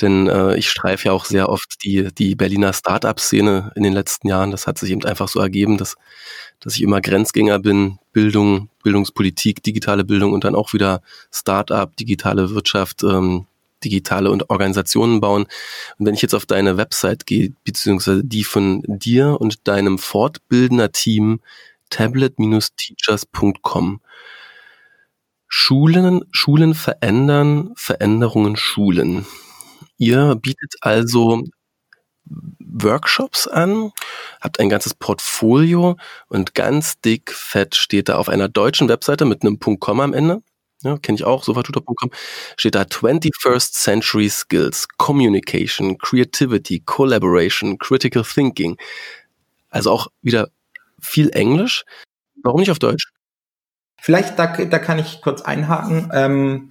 denn 0.00 0.28
äh, 0.28 0.56
ich 0.56 0.70
streife 0.70 1.08
ja 1.08 1.12
auch 1.12 1.24
sehr 1.24 1.48
oft 1.48 1.82
die, 1.84 2.08
die 2.14 2.34
Berliner 2.34 2.72
Start-up-Szene 2.72 3.72
in 3.74 3.82
den 3.82 3.92
letzten 3.92 4.28
Jahren. 4.28 4.50
Das 4.50 4.66
hat 4.66 4.78
sich 4.78 4.90
eben 4.90 5.04
einfach 5.04 5.28
so 5.28 5.40
ergeben, 5.40 5.78
dass, 5.78 5.96
dass 6.60 6.76
ich 6.76 6.82
immer 6.82 7.00
Grenzgänger 7.00 7.58
bin, 7.58 7.98
Bildung, 8.12 8.68
Bildungspolitik, 8.82 9.62
digitale 9.62 10.04
Bildung 10.04 10.32
und 10.32 10.44
dann 10.44 10.54
auch 10.54 10.72
wieder 10.72 11.02
Start-up, 11.32 11.96
digitale 11.96 12.50
Wirtschaft, 12.50 13.02
ähm, 13.02 13.46
digitale 13.84 14.30
und 14.30 14.50
Organisationen 14.50 15.20
bauen. 15.20 15.46
Und 15.98 16.06
wenn 16.06 16.14
ich 16.14 16.22
jetzt 16.22 16.34
auf 16.34 16.46
deine 16.46 16.76
Website 16.76 17.26
gehe, 17.26 17.52
beziehungsweise 17.64 18.24
die 18.24 18.44
von 18.44 18.82
dir 18.86 19.40
und 19.40 19.66
deinem 19.68 19.98
Fortbildner-Team 19.98 21.40
tablet-teachers.com, 21.90 24.00
Schulen, 25.48 26.24
Schulen 26.30 26.74
verändern, 26.74 27.72
Veränderungen 27.74 28.56
schulen. 28.56 29.26
Ihr 29.96 30.36
bietet 30.36 30.76
also 30.82 31.44
Workshops 32.26 33.48
an, 33.48 33.92
habt 34.40 34.60
ein 34.60 34.68
ganzes 34.68 34.94
Portfolio 34.94 35.96
und 36.28 36.54
ganz 36.54 37.00
dick 37.00 37.32
fett 37.32 37.74
steht 37.74 38.08
da 38.08 38.16
auf 38.16 38.28
einer 38.28 38.48
deutschen 38.48 38.88
Webseite 38.88 39.24
mit 39.24 39.42
einem 39.42 39.58
.com 39.58 40.00
am 40.00 40.12
Ende. 40.12 40.42
Ja, 40.82 40.96
kenne 40.96 41.16
ich 41.16 41.24
auch, 41.24 41.42
sofatutor.com, 41.42 42.10
steht 42.56 42.76
da 42.76 42.82
21st 42.82 43.72
Century 43.72 44.28
Skills, 44.28 44.86
Communication, 44.96 45.98
Creativity, 45.98 46.80
Collaboration, 46.80 47.78
Critical 47.78 48.22
Thinking. 48.22 48.76
Also 49.70 49.90
auch 49.90 50.06
wieder 50.22 50.50
viel 51.00 51.30
Englisch. 51.30 51.84
Warum 52.44 52.60
nicht 52.60 52.70
auf 52.70 52.78
Deutsch? 52.78 53.08
Vielleicht, 54.00 54.38
da, 54.38 54.46
da 54.46 54.78
kann 54.78 54.98
ich 54.98 55.20
kurz 55.20 55.42
einhaken. 55.42 56.10
Ähm, 56.12 56.70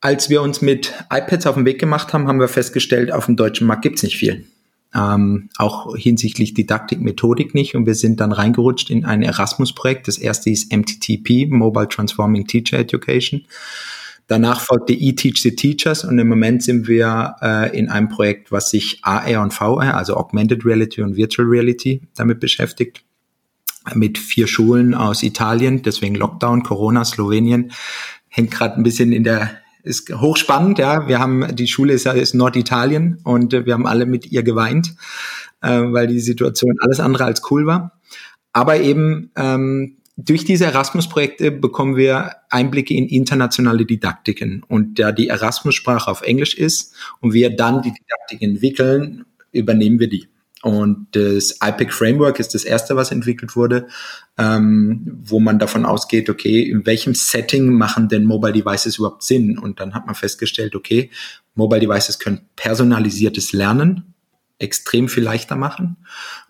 als 0.00 0.30
wir 0.30 0.42
uns 0.42 0.62
mit 0.62 0.94
iPads 1.10 1.46
auf 1.46 1.54
den 1.54 1.64
Weg 1.64 1.78
gemacht 1.78 2.12
haben, 2.12 2.26
haben 2.26 2.40
wir 2.40 2.48
festgestellt, 2.48 3.12
auf 3.12 3.26
dem 3.26 3.36
deutschen 3.36 3.66
Markt 3.66 3.82
gibt's 3.82 4.02
nicht 4.02 4.16
viel. 4.16 4.46
Ähm, 4.94 5.50
auch 5.56 5.94
hinsichtlich 5.96 6.54
Didaktik, 6.54 7.00
Methodik 7.00 7.54
nicht. 7.54 7.76
Und 7.76 7.86
wir 7.86 7.94
sind 7.94 8.20
dann 8.20 8.32
reingerutscht 8.32 8.90
in 8.90 9.04
ein 9.04 9.22
Erasmus-Projekt. 9.22 10.08
Das 10.08 10.18
erste 10.18 10.50
ist 10.50 10.72
MTTP, 10.72 11.46
Mobile 11.48 11.88
Transforming 11.88 12.46
Teacher 12.46 12.78
Education. 12.78 13.46
Danach 14.26 14.60
folgte 14.60 14.92
eTeach 14.92 15.42
the 15.42 15.56
Teachers 15.56 16.04
und 16.04 16.16
im 16.18 16.28
Moment 16.28 16.62
sind 16.62 16.86
wir 16.86 17.34
äh, 17.42 17.76
in 17.76 17.88
einem 17.88 18.08
Projekt, 18.08 18.52
was 18.52 18.70
sich 18.70 19.00
AR 19.02 19.42
und 19.42 19.52
VR, 19.52 19.96
also 19.96 20.16
Augmented 20.16 20.64
Reality 20.64 21.02
und 21.02 21.16
Virtual 21.16 21.48
Reality, 21.48 22.02
damit 22.14 22.38
beschäftigt 22.38 23.02
mit 23.94 24.18
vier 24.18 24.46
Schulen 24.46 24.94
aus 24.94 25.22
Italien, 25.22 25.82
deswegen 25.82 26.14
Lockdown, 26.14 26.62
Corona, 26.62 27.04
Slowenien, 27.04 27.72
hängt 28.28 28.50
gerade 28.50 28.76
ein 28.76 28.82
bisschen 28.82 29.12
in 29.12 29.24
der, 29.24 29.50
ist 29.82 30.12
hochspannend, 30.12 30.78
ja. 30.78 31.08
Wir 31.08 31.18
haben, 31.18 31.54
die 31.56 31.66
Schule 31.66 31.92
ist 31.92 32.04
ja 32.04 32.12
ist 32.12 32.34
Norditalien 32.34 33.18
und 33.24 33.54
äh, 33.54 33.66
wir 33.66 33.74
haben 33.74 33.86
alle 33.86 34.06
mit 34.06 34.30
ihr 34.30 34.42
geweint, 34.42 34.94
äh, 35.62 35.80
weil 35.80 36.06
die 36.06 36.20
Situation 36.20 36.76
alles 36.80 37.00
andere 37.00 37.24
als 37.24 37.42
cool 37.50 37.66
war. 37.66 37.98
Aber 38.52 38.80
eben 38.80 39.30
ähm, 39.36 39.96
durch 40.16 40.44
diese 40.44 40.66
Erasmus-Projekte 40.66 41.50
bekommen 41.50 41.96
wir 41.96 42.32
Einblicke 42.50 42.94
in 42.94 43.06
internationale 43.08 43.86
Didaktiken. 43.86 44.62
Und 44.68 44.98
da 44.98 45.12
die 45.12 45.28
Erasmus-Sprache 45.28 46.10
auf 46.10 46.22
Englisch 46.22 46.54
ist 46.54 46.94
und 47.20 47.32
wir 47.32 47.54
dann 47.56 47.82
die 47.82 47.92
Didaktik 47.92 48.42
entwickeln, 48.42 49.24
übernehmen 49.52 49.98
wir 49.98 50.08
die. 50.08 50.28
Und 50.62 51.08
das 51.12 51.58
IPIC 51.62 51.92
Framework 51.92 52.38
ist 52.38 52.54
das 52.54 52.64
erste, 52.64 52.94
was 52.94 53.12
entwickelt 53.12 53.56
wurde, 53.56 53.88
ähm, 54.36 55.18
wo 55.22 55.40
man 55.40 55.58
davon 55.58 55.86
ausgeht, 55.86 56.28
okay, 56.28 56.62
in 56.62 56.84
welchem 56.84 57.14
Setting 57.14 57.72
machen 57.72 58.08
denn 58.08 58.24
Mobile 58.24 58.52
Devices 58.52 58.98
überhaupt 58.98 59.22
Sinn? 59.22 59.58
Und 59.58 59.80
dann 59.80 59.94
hat 59.94 60.04
man 60.04 60.14
festgestellt, 60.14 60.74
okay, 60.74 61.10
Mobile 61.54 61.80
Devices 61.80 62.18
können 62.18 62.42
personalisiertes 62.56 63.52
Lernen 63.52 64.14
extrem 64.58 65.08
viel 65.08 65.24
leichter 65.24 65.56
machen. 65.56 65.96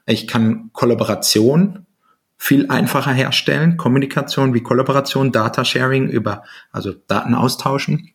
Ich 0.06 0.26
kann 0.26 0.70
Kollaboration 0.72 1.86
viel 2.36 2.68
einfacher 2.68 3.12
herstellen, 3.12 3.76
Kommunikation 3.76 4.54
wie 4.54 4.62
Kollaboration, 4.62 5.30
Data 5.30 5.64
Sharing 5.64 6.08
über, 6.08 6.42
also 6.72 6.94
Daten 7.06 7.34
austauschen 7.34 8.12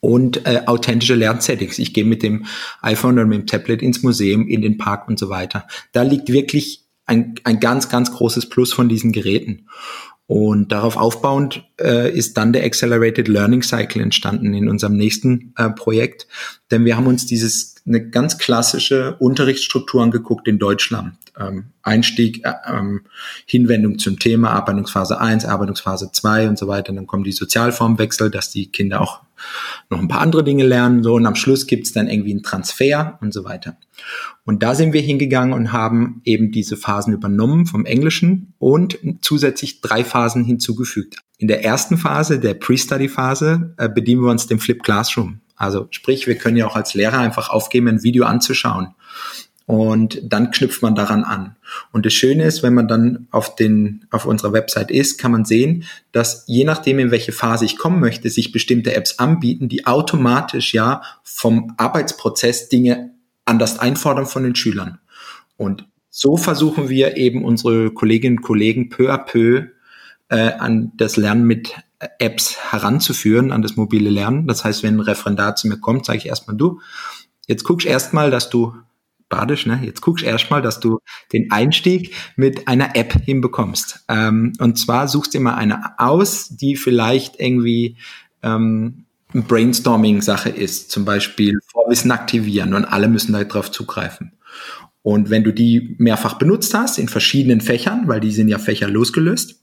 und 0.00 0.46
äh, 0.46 0.62
authentische 0.66 1.14
Lernsettings. 1.14 1.78
Ich 1.78 1.94
gehe 1.94 2.04
mit 2.04 2.22
dem 2.22 2.46
iPhone 2.80 3.14
oder 3.14 3.26
mit 3.26 3.40
dem 3.40 3.46
Tablet 3.46 3.82
ins 3.82 4.02
Museum, 4.02 4.46
in 4.48 4.62
den 4.62 4.78
Park 4.78 5.08
und 5.08 5.18
so 5.18 5.28
weiter. 5.28 5.66
Da 5.92 6.02
liegt 6.02 6.30
wirklich 6.30 6.84
ein, 7.06 7.34
ein 7.44 7.60
ganz, 7.60 7.88
ganz 7.88 8.12
großes 8.12 8.48
Plus 8.48 8.72
von 8.72 8.88
diesen 8.88 9.12
Geräten. 9.12 9.66
Und 10.26 10.72
darauf 10.72 10.96
aufbauend 10.96 11.64
äh, 11.80 12.12
ist 12.12 12.36
dann 12.36 12.52
der 12.52 12.64
Accelerated 12.64 13.28
Learning 13.28 13.62
Cycle 13.62 14.02
entstanden 14.02 14.54
in 14.54 14.68
unserem 14.68 14.96
nächsten 14.96 15.54
äh, 15.56 15.70
Projekt. 15.70 16.26
Denn 16.72 16.84
wir 16.84 16.96
haben 16.96 17.06
uns 17.06 17.26
dieses 17.26 17.76
eine 17.86 18.10
ganz 18.10 18.36
klassische 18.38 19.16
Unterrichtsstruktur 19.20 20.02
angeguckt 20.02 20.48
in 20.48 20.58
Deutschland. 20.58 21.14
Ähm, 21.38 21.66
Einstieg, 21.82 22.44
äh, 22.44 22.52
ähm, 22.66 23.02
Hinwendung 23.44 23.98
zum 23.98 24.18
Thema, 24.18 24.50
Arbeitungsphase 24.50 25.20
1, 25.20 25.44
Arbeitungsphase 25.44 26.10
2 26.12 26.48
und 26.48 26.58
so 26.58 26.66
weiter. 26.68 26.90
Und 26.90 26.96
dann 26.96 27.06
kommen 27.06 27.24
die 27.24 27.32
Sozialformwechsel, 27.32 28.30
dass 28.30 28.50
die 28.50 28.70
Kinder 28.72 29.00
auch 29.00 29.20
noch 29.90 29.98
ein 29.98 30.08
paar 30.08 30.20
andere 30.20 30.44
Dinge 30.44 30.64
lernen. 30.64 31.02
So, 31.02 31.14
und 31.14 31.26
am 31.26 31.34
Schluss 31.34 31.66
gibt's 31.66 31.92
dann 31.92 32.08
irgendwie 32.08 32.32
einen 32.32 32.42
Transfer 32.42 33.18
und 33.20 33.32
so 33.32 33.44
weiter. 33.44 33.76
Und 34.44 34.62
da 34.62 34.74
sind 34.74 34.92
wir 34.92 35.00
hingegangen 35.00 35.52
und 35.52 35.72
haben 35.72 36.20
eben 36.24 36.52
diese 36.52 36.76
Phasen 36.76 37.12
übernommen 37.12 37.66
vom 37.66 37.84
Englischen 37.84 38.54
und 38.58 38.98
zusätzlich 39.20 39.80
drei 39.80 40.04
Phasen 40.04 40.44
hinzugefügt. 40.44 41.16
In 41.38 41.48
der 41.48 41.64
ersten 41.64 41.98
Phase, 41.98 42.38
der 42.38 42.54
Pre-Study-Phase, 42.54 43.74
äh, 43.76 43.88
bedienen 43.88 44.22
wir 44.22 44.30
uns 44.30 44.46
dem 44.46 44.58
Flip 44.58 44.82
Classroom. 44.82 45.40
Also 45.56 45.88
sprich, 45.90 46.26
wir 46.26 46.36
können 46.36 46.56
ja 46.56 46.66
auch 46.66 46.76
als 46.76 46.94
Lehrer 46.94 47.18
einfach 47.18 47.50
aufgeben, 47.50 47.88
ein 47.88 48.02
Video 48.02 48.24
anzuschauen. 48.24 48.94
Und 49.66 50.20
dann 50.22 50.52
knüpft 50.52 50.80
man 50.82 50.94
daran 50.94 51.24
an. 51.24 51.56
Und 51.90 52.06
das 52.06 52.12
Schöne 52.12 52.44
ist, 52.44 52.62
wenn 52.62 52.74
man 52.74 52.86
dann 52.86 53.26
auf 53.32 53.56
den, 53.56 54.06
auf 54.12 54.24
unserer 54.24 54.52
Website 54.52 54.92
ist, 54.92 55.18
kann 55.18 55.32
man 55.32 55.44
sehen, 55.44 55.84
dass 56.12 56.44
je 56.46 56.62
nachdem, 56.62 57.00
in 57.00 57.10
welche 57.10 57.32
Phase 57.32 57.64
ich 57.64 57.76
kommen 57.76 57.98
möchte, 57.98 58.30
sich 58.30 58.52
bestimmte 58.52 58.94
Apps 58.94 59.18
anbieten, 59.18 59.68
die 59.68 59.84
automatisch 59.84 60.72
ja 60.72 61.02
vom 61.24 61.74
Arbeitsprozess 61.78 62.68
Dinge 62.68 63.10
anders 63.44 63.80
einfordern 63.80 64.26
von 64.26 64.44
den 64.44 64.54
Schülern. 64.54 65.00
Und 65.56 65.86
so 66.10 66.36
versuchen 66.36 66.88
wir 66.88 67.16
eben 67.16 67.44
unsere 67.44 67.90
Kolleginnen 67.90 68.38
und 68.38 68.44
Kollegen 68.44 68.88
peu 68.88 69.12
à 69.12 69.18
peu 69.18 69.66
äh, 70.28 70.52
an 70.52 70.92
das 70.96 71.16
Lernen 71.16 71.44
mit 71.44 71.74
Apps 72.18 72.56
heranzuführen, 72.72 73.52
an 73.52 73.62
das 73.62 73.76
mobile 73.76 74.10
Lernen. 74.10 74.46
Das 74.46 74.64
heißt, 74.64 74.82
wenn 74.82 74.96
ein 74.96 75.00
Referendar 75.00 75.56
zu 75.56 75.66
mir 75.66 75.78
kommt, 75.78 76.06
sage 76.06 76.18
ich 76.18 76.26
erstmal, 76.26 76.56
du, 76.56 76.80
jetzt 77.46 77.64
guckst 77.64 77.86
erstmal, 77.86 78.30
dass 78.30 78.48
du 78.48 78.74
badisch, 79.28 79.66
ne? 79.66 79.80
Jetzt 79.84 80.00
guckst 80.00 80.24
erstmal, 80.24 80.62
dass 80.62 80.80
du 80.80 81.00
den 81.32 81.50
Einstieg 81.50 82.14
mit 82.36 82.68
einer 82.68 82.96
App 82.96 83.12
hinbekommst. 83.24 84.04
Ähm, 84.08 84.52
und 84.58 84.78
zwar 84.78 85.08
suchst 85.08 85.34
dir 85.34 85.40
mal 85.40 85.54
eine 85.54 85.98
aus, 85.98 86.48
die 86.48 86.76
vielleicht 86.76 87.40
irgendwie 87.40 87.96
ähm, 88.42 89.04
Brainstorming-Sache 89.32 90.50
ist, 90.50 90.90
zum 90.90 91.04
Beispiel 91.04 91.58
Vorwissen 91.66 92.10
aktivieren 92.10 92.74
und 92.74 92.84
alle 92.84 93.08
müssen 93.08 93.32
darauf 93.32 93.70
zugreifen. 93.70 94.32
Und 95.02 95.30
wenn 95.30 95.44
du 95.44 95.52
die 95.52 95.94
mehrfach 95.98 96.34
benutzt 96.34 96.74
hast 96.74 96.98
in 96.98 97.08
verschiedenen 97.08 97.60
Fächern, 97.60 98.08
weil 98.08 98.20
die 98.20 98.32
sind 98.32 98.48
ja 98.48 98.58
Fächer 98.58 98.88
losgelöst, 98.88 99.62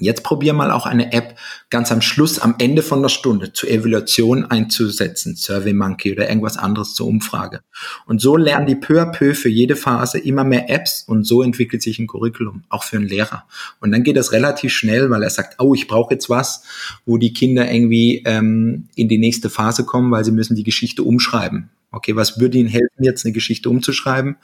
Jetzt 0.00 0.24
probier 0.24 0.54
mal 0.54 0.70
auch 0.70 0.86
eine 0.86 1.12
App 1.12 1.36
ganz 1.68 1.92
am 1.92 2.00
Schluss, 2.00 2.38
am 2.38 2.54
Ende 2.58 2.82
von 2.82 3.02
der 3.02 3.10
Stunde 3.10 3.52
zur 3.52 3.70
Evaluation 3.70 4.44
einzusetzen, 4.46 5.36
SurveyMonkey 5.36 6.12
oder 6.12 6.28
irgendwas 6.28 6.56
anderes 6.56 6.94
zur 6.94 7.06
Umfrage. 7.06 7.60
Und 8.06 8.20
so 8.20 8.36
lernen 8.36 8.66
die 8.66 8.74
peu 8.74 9.00
à 9.00 9.12
peu 9.12 9.34
für 9.34 9.48
jede 9.50 9.76
Phase 9.76 10.18
immer 10.18 10.44
mehr 10.44 10.70
Apps 10.70 11.04
und 11.06 11.24
so 11.24 11.42
entwickelt 11.42 11.82
sich 11.82 11.98
ein 11.98 12.06
Curriculum, 12.06 12.64
auch 12.70 12.82
für 12.82 12.96
einen 12.96 13.08
Lehrer. 13.08 13.44
Und 13.80 13.92
dann 13.92 14.02
geht 14.02 14.16
das 14.16 14.32
relativ 14.32 14.72
schnell, 14.72 15.10
weil 15.10 15.22
er 15.22 15.30
sagt, 15.30 15.56
oh, 15.60 15.74
ich 15.74 15.86
brauche 15.86 16.14
jetzt 16.14 16.30
was, 16.30 16.62
wo 17.04 17.18
die 17.18 17.32
Kinder 17.32 17.70
irgendwie 17.70 18.22
ähm, 18.24 18.88
in 18.94 19.08
die 19.08 19.18
nächste 19.18 19.50
Phase 19.50 19.84
kommen, 19.84 20.10
weil 20.10 20.24
sie 20.24 20.32
müssen 20.32 20.56
die 20.56 20.64
Geschichte 20.64 21.02
umschreiben. 21.02 21.70
Okay, 21.92 22.16
was 22.16 22.40
würde 22.40 22.58
ihnen 22.58 22.68
helfen, 22.68 23.04
jetzt 23.04 23.24
eine 23.24 23.32
Geschichte 23.32 23.68
umzuschreiben? 23.68 24.36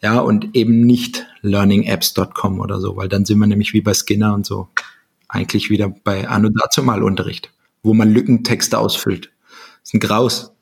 Ja, 0.00 0.20
und 0.20 0.54
eben 0.54 0.82
nicht 0.82 1.26
learningapps.com 1.42 2.60
oder 2.60 2.80
so, 2.80 2.96
weil 2.96 3.08
dann 3.08 3.24
sind 3.24 3.38
wir 3.38 3.48
nämlich 3.48 3.72
wie 3.72 3.80
bei 3.80 3.94
Skinner 3.94 4.32
und 4.32 4.46
so 4.46 4.68
eigentlich 5.28 5.70
wieder 5.70 5.92
bei 6.04 6.28
Anno 6.28 6.48
dazumal 6.48 7.02
Unterricht, 7.02 7.52
wo 7.82 7.94
man 7.94 8.12
Lückentexte 8.12 8.78
ausfüllt. 8.78 9.30
Das 9.82 9.90
ist 9.90 9.94
ein 9.94 10.00
Graus. 10.00 10.52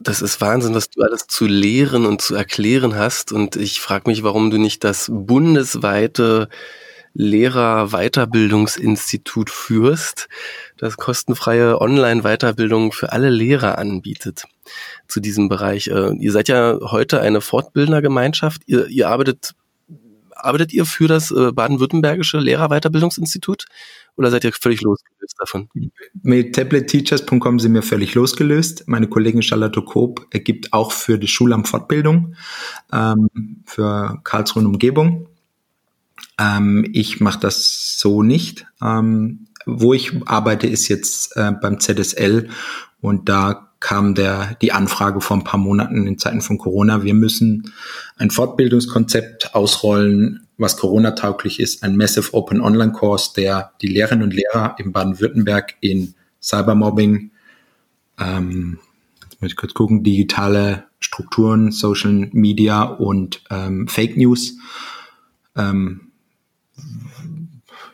Das 0.00 0.22
ist 0.22 0.40
Wahnsinn, 0.40 0.74
was 0.74 0.90
du 0.90 1.02
alles 1.02 1.28
zu 1.28 1.46
lehren 1.46 2.04
und 2.04 2.20
zu 2.20 2.34
erklären 2.34 2.96
hast. 2.96 3.32
Und 3.32 3.56
ich 3.56 3.80
frage 3.80 4.10
mich, 4.10 4.22
warum 4.22 4.50
du 4.50 4.58
nicht 4.58 4.84
das 4.84 5.10
bundesweite 5.12 6.48
Lehrer-Weiterbildungsinstitut 7.14 9.48
führst, 9.48 10.28
das 10.76 10.96
kostenfreie 10.96 11.80
Online-Weiterbildung 11.80 12.92
für 12.92 13.12
alle 13.12 13.30
Lehrer 13.30 13.78
anbietet 13.78 14.44
zu 15.06 15.20
diesem 15.20 15.48
Bereich. 15.48 15.86
Äh, 15.86 16.16
ihr 16.16 16.32
seid 16.32 16.48
ja 16.48 16.76
heute 16.80 17.20
eine 17.20 17.40
Fortbildnergemeinschaft. 17.40 18.62
Ihr, 18.66 18.88
ihr 18.88 19.08
arbeitet 19.08 19.54
arbeitet 20.36 20.72
ihr 20.72 20.84
für 20.84 21.08
das 21.08 21.30
äh, 21.30 21.52
baden-württembergische 21.52 22.38
Lehrerweiterbildungsinstitut 22.38 23.66
oder 24.16 24.30
seid 24.30 24.44
ihr 24.44 24.52
völlig 24.52 24.80
losgelöst 24.82 25.36
davon? 25.38 25.68
Mit 26.22 26.54
tabletteachers.com 26.54 27.58
sind 27.58 27.74
wir 27.74 27.82
völlig 27.82 28.14
losgelöst. 28.14 28.84
Meine 28.86 29.08
Kollegin 29.08 29.42
Charlotte 29.42 29.82
Koop 29.82 30.26
ergibt 30.30 30.72
auch 30.72 30.92
für 30.92 31.18
die 31.18 31.28
Schulamt 31.28 31.68
Fortbildung 31.68 32.34
ähm, 32.92 33.28
für 33.64 34.20
Karlsruhe 34.24 34.62
und 34.62 34.68
Umgebung. 34.68 35.28
Ähm, 36.38 36.88
ich 36.92 37.20
mache 37.20 37.40
das 37.40 37.98
so 37.98 38.22
nicht. 38.22 38.66
Ähm, 38.82 39.46
wo 39.66 39.94
ich 39.94 40.12
arbeite, 40.26 40.66
ist 40.66 40.88
jetzt 40.88 41.36
äh, 41.36 41.52
beim 41.52 41.80
ZSL 41.80 42.48
und 43.00 43.28
da 43.28 43.70
kam 43.80 44.14
der, 44.14 44.54
die 44.62 44.72
Anfrage 44.72 45.20
vor 45.20 45.36
ein 45.36 45.44
paar 45.44 45.60
Monaten 45.60 46.06
in 46.06 46.18
Zeiten 46.18 46.40
von 46.40 46.56
Corona. 46.56 47.02
Wir 47.02 47.12
müssen 47.12 47.74
ein 48.16 48.30
Fortbildungskonzept 48.30 49.54
ausrollen, 49.54 50.43
was 50.56 50.76
Corona-tauglich 50.76 51.60
ist, 51.60 51.82
ein 51.82 51.96
Massive 51.96 52.32
Open 52.32 52.60
Online 52.60 52.92
Course, 52.92 53.32
der 53.36 53.72
die 53.82 53.88
Lehrerinnen 53.88 54.24
und 54.24 54.34
Lehrer 54.34 54.76
in 54.78 54.92
Baden-Württemberg 54.92 55.74
in 55.80 56.14
Cybermobbing, 56.40 57.30
ähm, 58.18 58.78
jetzt 59.22 59.40
muss 59.40 59.50
ich 59.50 59.56
kurz 59.56 59.74
gucken, 59.74 60.04
digitale 60.04 60.84
Strukturen, 61.00 61.72
Social 61.72 62.28
Media 62.32 62.82
und 62.82 63.42
ähm, 63.50 63.88
Fake 63.88 64.16
News 64.16 64.58
ähm, 65.56 66.12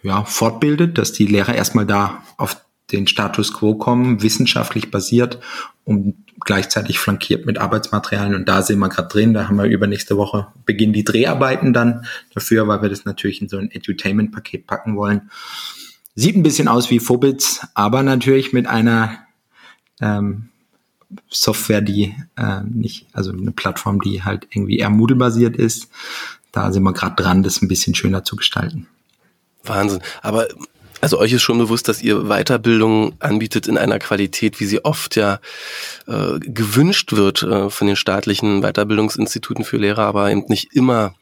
ja, 0.02 0.24
fortbildet, 0.24 0.98
dass 0.98 1.12
die 1.12 1.26
Lehrer 1.26 1.54
erstmal 1.54 1.86
da 1.86 2.22
auf 2.36 2.56
den 2.92 3.06
Status 3.06 3.52
quo 3.52 3.74
kommen, 3.76 4.22
wissenschaftlich 4.22 4.90
basiert 4.90 5.40
und 5.84 6.14
gleichzeitig 6.44 6.98
flankiert 6.98 7.46
mit 7.46 7.58
Arbeitsmaterialien. 7.58 8.34
Und 8.34 8.48
da 8.48 8.62
sind 8.62 8.78
wir 8.78 8.88
gerade 8.88 9.08
drin. 9.08 9.34
Da 9.34 9.48
haben 9.48 9.56
wir 9.56 9.64
übernächste 9.64 10.16
Woche 10.16 10.48
beginnen 10.66 10.92
die 10.92 11.04
Dreharbeiten 11.04 11.72
dann 11.72 12.06
dafür, 12.34 12.66
weil 12.68 12.82
wir 12.82 12.88
das 12.88 13.04
natürlich 13.04 13.42
in 13.42 13.48
so 13.48 13.58
ein 13.58 13.70
Edutainment-Paket 13.70 14.66
packen 14.66 14.96
wollen. 14.96 15.30
Sieht 16.14 16.36
ein 16.36 16.42
bisschen 16.42 16.68
aus 16.68 16.90
wie 16.90 16.98
Phobits, 16.98 17.66
aber 17.74 18.02
natürlich 18.02 18.52
mit 18.52 18.66
einer 18.66 19.18
ähm, 20.00 20.48
Software, 21.28 21.80
die 21.80 22.14
äh, 22.36 22.62
nicht, 22.62 23.06
also 23.12 23.32
eine 23.32 23.52
Plattform, 23.52 24.00
die 24.00 24.22
halt 24.22 24.46
irgendwie 24.50 24.78
eher 24.78 24.90
Moodle-basiert 24.90 25.56
ist. 25.56 25.88
Da 26.52 26.72
sind 26.72 26.82
wir 26.82 26.92
gerade 26.92 27.20
dran, 27.20 27.42
das 27.42 27.62
ein 27.62 27.68
bisschen 27.68 27.94
schöner 27.94 28.24
zu 28.24 28.36
gestalten. 28.36 28.86
Wahnsinn. 29.64 30.00
Aber 30.22 30.48
also 31.00 31.18
euch 31.18 31.32
ist 31.32 31.42
schon 31.42 31.58
bewusst, 31.58 31.88
dass 31.88 32.02
ihr 32.02 32.24
Weiterbildung 32.24 33.14
anbietet 33.20 33.66
in 33.66 33.78
einer 33.78 33.98
Qualität, 33.98 34.60
wie 34.60 34.66
sie 34.66 34.84
oft 34.84 35.16
ja 35.16 35.40
äh, 36.06 36.38
gewünscht 36.40 37.12
wird 37.12 37.42
äh, 37.42 37.70
von 37.70 37.86
den 37.86 37.96
staatlichen 37.96 38.60
Weiterbildungsinstituten 38.62 39.64
für 39.64 39.78
Lehrer, 39.78 40.04
aber 40.04 40.30
eben 40.30 40.44
nicht 40.48 40.74
immer, 40.74 41.14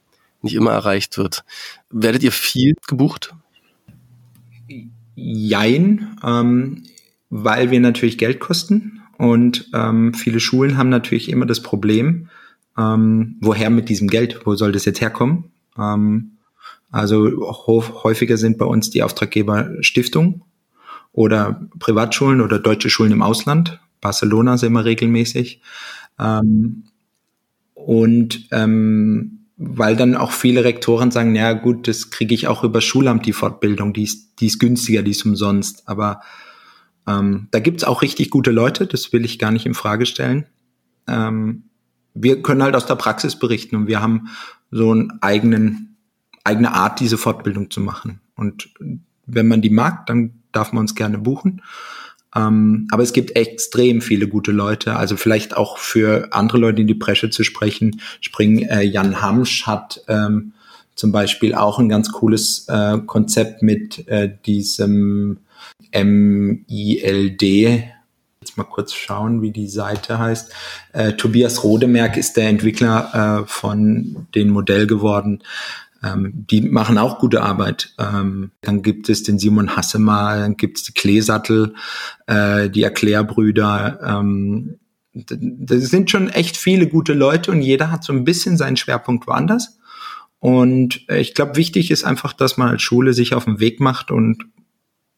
nicht 0.43 0.55
immer 0.55 0.72
erreicht 0.72 1.18
wird. 1.18 1.45
Werdet 1.91 2.22
ihr 2.22 2.33
viel 2.33 2.74
gebucht? 2.87 3.35
Jein, 5.14 6.16
ähm, 6.24 6.85
weil 7.31 7.70
wir 7.70 7.81
natürlich 7.81 8.18
Geld 8.18 8.41
kosten 8.41 9.03
und 9.16 9.68
ähm, 9.74 10.14
viele 10.14 10.41
Schulen 10.41 10.76
haben 10.76 10.89
natürlich 10.89 11.29
immer 11.29 11.47
das 11.47 11.62
Problem, 11.62 12.29
ähm, 12.76 13.37
woher 13.41 13.70
mit 13.70 13.89
diesem 13.89 14.09
Geld, 14.09 14.41
wo 14.45 14.55
soll 14.55 14.72
das 14.72 14.85
jetzt 14.85 15.01
herkommen? 15.01 15.51
Ähm, 15.76 16.38
also 16.91 17.53
häufiger 18.03 18.36
sind 18.36 18.59
bei 18.59 18.64
uns 18.64 18.91
die 18.91 19.03
Auftraggeber 19.03 19.70
Stiftung 19.80 20.45
oder 21.12 21.68
Privatschulen 21.78 22.41
oder 22.41 22.59
deutsche 22.59 22.91
Schulen 22.91 23.12
im 23.12 23.22
Ausland. 23.22 23.80
Barcelona 24.01 24.57
sind 24.57 24.72
wir 24.72 24.84
regelmäßig. 24.84 25.61
Ähm, 26.18 26.84
und 27.74 28.49
ähm, 28.53 29.39
weil 29.57 29.97
dann 29.97 30.14
auch 30.14 30.30
viele 30.30 30.62
Rektoren 30.62 31.11
sagen, 31.11 31.34
ja 31.34 31.53
gut, 31.53 31.89
das 31.89 32.11
kriege 32.11 32.34
ich 32.34 32.47
auch 32.47 32.62
über 32.62 32.80
Schulamt, 32.80 33.26
die 33.26 33.32
Fortbildung, 33.32 33.93
die 33.93 34.05
ist, 34.05 34.41
die 34.41 34.47
ist 34.47 34.61
günstiger, 34.61 35.03
die 35.03 35.11
ist 35.11 35.26
umsonst. 35.26 35.82
Aber 35.89 36.20
ähm, 37.09 37.49
da 37.51 37.59
gibt's 37.59 37.84
auch 37.84 38.03
richtig 38.03 38.30
gute 38.30 38.53
Leute, 38.53 38.86
das 38.86 39.12
will 39.12 39.24
ich 39.24 39.39
gar 39.39 39.51
nicht 39.51 39.66
in 39.66 39.74
Frage 39.74 40.07
stellen. 40.07 40.47
Ähm, 41.09 41.64
wir 42.14 42.43
können 42.43 42.62
halt 42.62 42.76
aus 42.76 42.86
der 42.86 42.95
Praxis 42.95 43.36
berichten 43.36 43.74
und 43.74 43.86
wir 43.89 44.01
haben 44.01 44.28
so 44.70 44.93
einen 44.93 45.18
eigenen 45.22 45.97
eigene 46.49 46.73
Art, 46.73 47.01
diese 47.01 47.19
Fortbildung 47.19 47.71
zu 47.71 47.81
machen. 47.81 48.21
Und 48.35 48.71
wenn 49.27 49.47
man 49.47 49.63
die 49.63 49.71
mag, 49.71 50.07
dann 50.07 50.33
darf 50.53 50.73
man 50.73 50.83
uns 50.83 50.95
gerne 50.95 51.19
buchen. 51.19 51.63
Ähm, 52.35 52.89
aber 52.91 53.03
es 53.03 53.13
gibt 53.13 53.37
extrem 53.37 54.01
viele 54.01 54.29
gute 54.29 54.53
Leute. 54.53 54.97
Also 54.97 55.17
vielleicht 55.17 55.57
auch 55.57 55.79
für 55.79 56.29
andere 56.33 56.59
Leute 56.59 56.81
in 56.81 56.87
die 56.87 56.95
Bresche 56.95 57.31
zu 57.31 57.45
sprechen. 57.45 58.01
Springen, 58.21 58.69
äh, 58.69 58.83
Jan 58.83 59.23
Hamsch 59.23 59.67
hat 59.67 60.03
ähm, 60.09 60.53
zum 60.95 61.13
Beispiel 61.13 61.55
auch 61.55 61.79
ein 61.79 61.89
ganz 61.89 62.11
cooles 62.13 62.67
äh, 62.69 62.99
Konzept 63.07 63.63
mit 63.63 64.07
äh, 64.09 64.31
diesem 64.47 65.39
MILD. 65.95 67.43
Jetzt 68.41 68.57
mal 68.57 68.65
kurz 68.65 68.93
schauen, 68.93 69.43
wie 69.43 69.51
die 69.51 69.69
Seite 69.69 70.19
heißt. 70.19 70.53
Äh, 70.93 71.13
Tobias 71.15 71.65
Rodemerk 71.65 72.17
ist 72.17 72.37
der 72.37 72.49
Entwickler 72.49 73.43
äh, 73.43 73.47
von 73.47 74.27
den 74.35 74.51
Modell 74.51 74.87
geworden. 74.87 75.43
Ähm, 76.03 76.33
die 76.35 76.61
machen 76.61 76.99
auch 76.99 77.19
gute 77.19 77.43
Arbeit. 77.43 77.95
Ähm, 77.99 78.53
dann 78.61 78.83
gibt 78.83 79.09
es 79.09 79.23
den 79.23 79.39
Simon 79.39 79.77
Hassemer, 79.77 80.37
dann 80.39 80.57
gibt 80.57 80.79
es 80.79 80.85
die 80.85 80.93
Kleesattel, 80.93 81.75
äh, 82.27 82.71
die 82.71 82.83
Erklärbrüder. 82.83 84.01
Ähm, 84.03 84.79
das 85.13 85.85
sind 85.85 86.11
schon 86.11 86.29
echt 86.29 86.57
viele 86.57 86.87
gute 86.87 87.13
Leute 87.15 87.51
und 87.51 87.63
jeder 87.63 87.91
hat 87.91 88.05
so 88.05 88.13
ein 88.13 88.25
bisschen 88.25 88.57
seinen 88.57 88.77
Schwerpunkt 88.77 89.27
woanders. 89.27 89.79
Und 90.39 91.05
ich 91.09 91.35
glaube, 91.35 91.57
wichtig 91.57 91.91
ist 91.91 92.05
einfach, 92.05 92.33
dass 92.33 92.57
man 92.57 92.69
als 92.69 92.83
Schule 92.83 93.13
sich 93.13 93.35
auf 93.35 93.47
den 93.47 93.59
Weg 93.59 93.81
macht 93.81 94.13
und, 94.13 94.45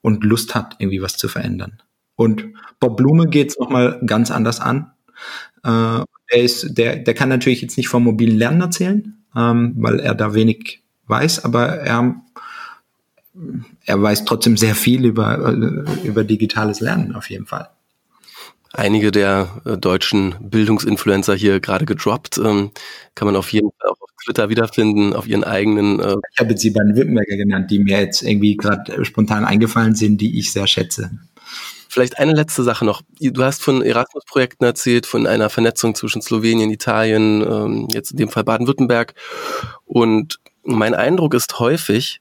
und 0.01 0.25
Lust 0.25 0.55
hat, 0.55 0.77
irgendwie 0.79 1.03
was 1.03 1.19
zu 1.19 1.29
verändern. 1.29 1.83
Und 2.17 2.47
Bob 2.81 2.97
Blume 2.97 3.29
geht's 3.29 3.55
es 3.55 3.61
nochmal 3.61 4.01
ganz 4.07 4.31
anders 4.31 4.61
an. 4.61 4.93
Äh, 5.63 6.05
der, 6.33 6.43
ist, 6.43 6.79
der, 6.79 6.97
der 6.97 7.15
kann 7.15 7.29
natürlich 7.29 7.61
jetzt 7.61 7.77
nicht 7.77 7.89
vom 7.89 8.05
mobilen 8.05 8.39
Lernen 8.39 8.63
erzählen, 8.63 9.20
ähm, 9.37 9.75
weil 9.77 10.01
er 10.01 10.15
da 10.15 10.35
wenig 10.35 10.83
weiß, 11.07 11.45
aber 11.45 11.79
er, 11.81 12.15
er 13.85 14.03
weiß 14.03 14.25
trotzdem 14.25 14.57
sehr 14.57 14.75
viel 14.75 15.05
über, 15.05 15.39
äh, 15.39 16.07
über 16.07 16.25
digitales 16.25 16.81
Lernen 16.81 17.15
auf 17.15 17.31
jeden 17.31 17.47
Fall. 17.47 17.69
Einige 18.73 19.11
der 19.11 19.49
äh, 19.65 19.77
deutschen 19.77 20.37
Bildungsinfluencer 20.41 21.35
hier 21.35 21.59
gerade 21.59 21.87
gedroppt, 21.87 22.39
ähm, 22.39 22.71
kann 23.17 23.27
man 23.27 23.35
auf 23.35 23.53
jeden 23.53 23.71
Fall 23.73 23.91
auch 23.91 24.01
auf 24.01 24.11
Twitter 24.25 24.49
wiederfinden, 24.49 25.13
auf 25.13 25.27
ihren 25.27 25.43
eigenen. 25.43 25.99
Äh 25.99 26.15
ich 26.33 26.39
habe 26.39 26.51
jetzt 26.51 26.63
die 26.63 26.71
beiden 26.71 26.95
Wittenberger 26.95 27.37
genannt, 27.37 27.71
die 27.71 27.81
mir 27.81 28.01
jetzt 28.01 28.23
irgendwie 28.23 28.57
gerade 28.57 29.05
spontan 29.05 29.45
eingefallen 29.45 29.97
sind, 29.97 30.21
die 30.21 30.39
ich 30.39 30.53
sehr 30.53 30.69
schätze. 30.69 31.11
Vielleicht 31.91 32.19
eine 32.19 32.35
letzte 32.35 32.63
Sache 32.63 32.85
noch. 32.85 33.03
Du 33.19 33.43
hast 33.43 33.65
von 33.65 33.83
Erasmus-Projekten 33.83 34.65
erzählt, 34.65 35.07
von 35.07 35.27
einer 35.27 35.51
Vernetzung 35.51 35.97
zwischen 35.97 36.23
Slowenien, 36.23 36.71
Italien, 36.71 37.43
ähm, 37.43 37.89
jetzt 37.93 38.13
in 38.13 38.17
dem 38.17 38.29
Fall 38.29 38.45
Baden-Württemberg. 38.45 39.15
Und 39.87 40.39
mein 40.63 40.95
Eindruck 40.95 41.35
ist 41.35 41.59
häufig, 41.59 42.21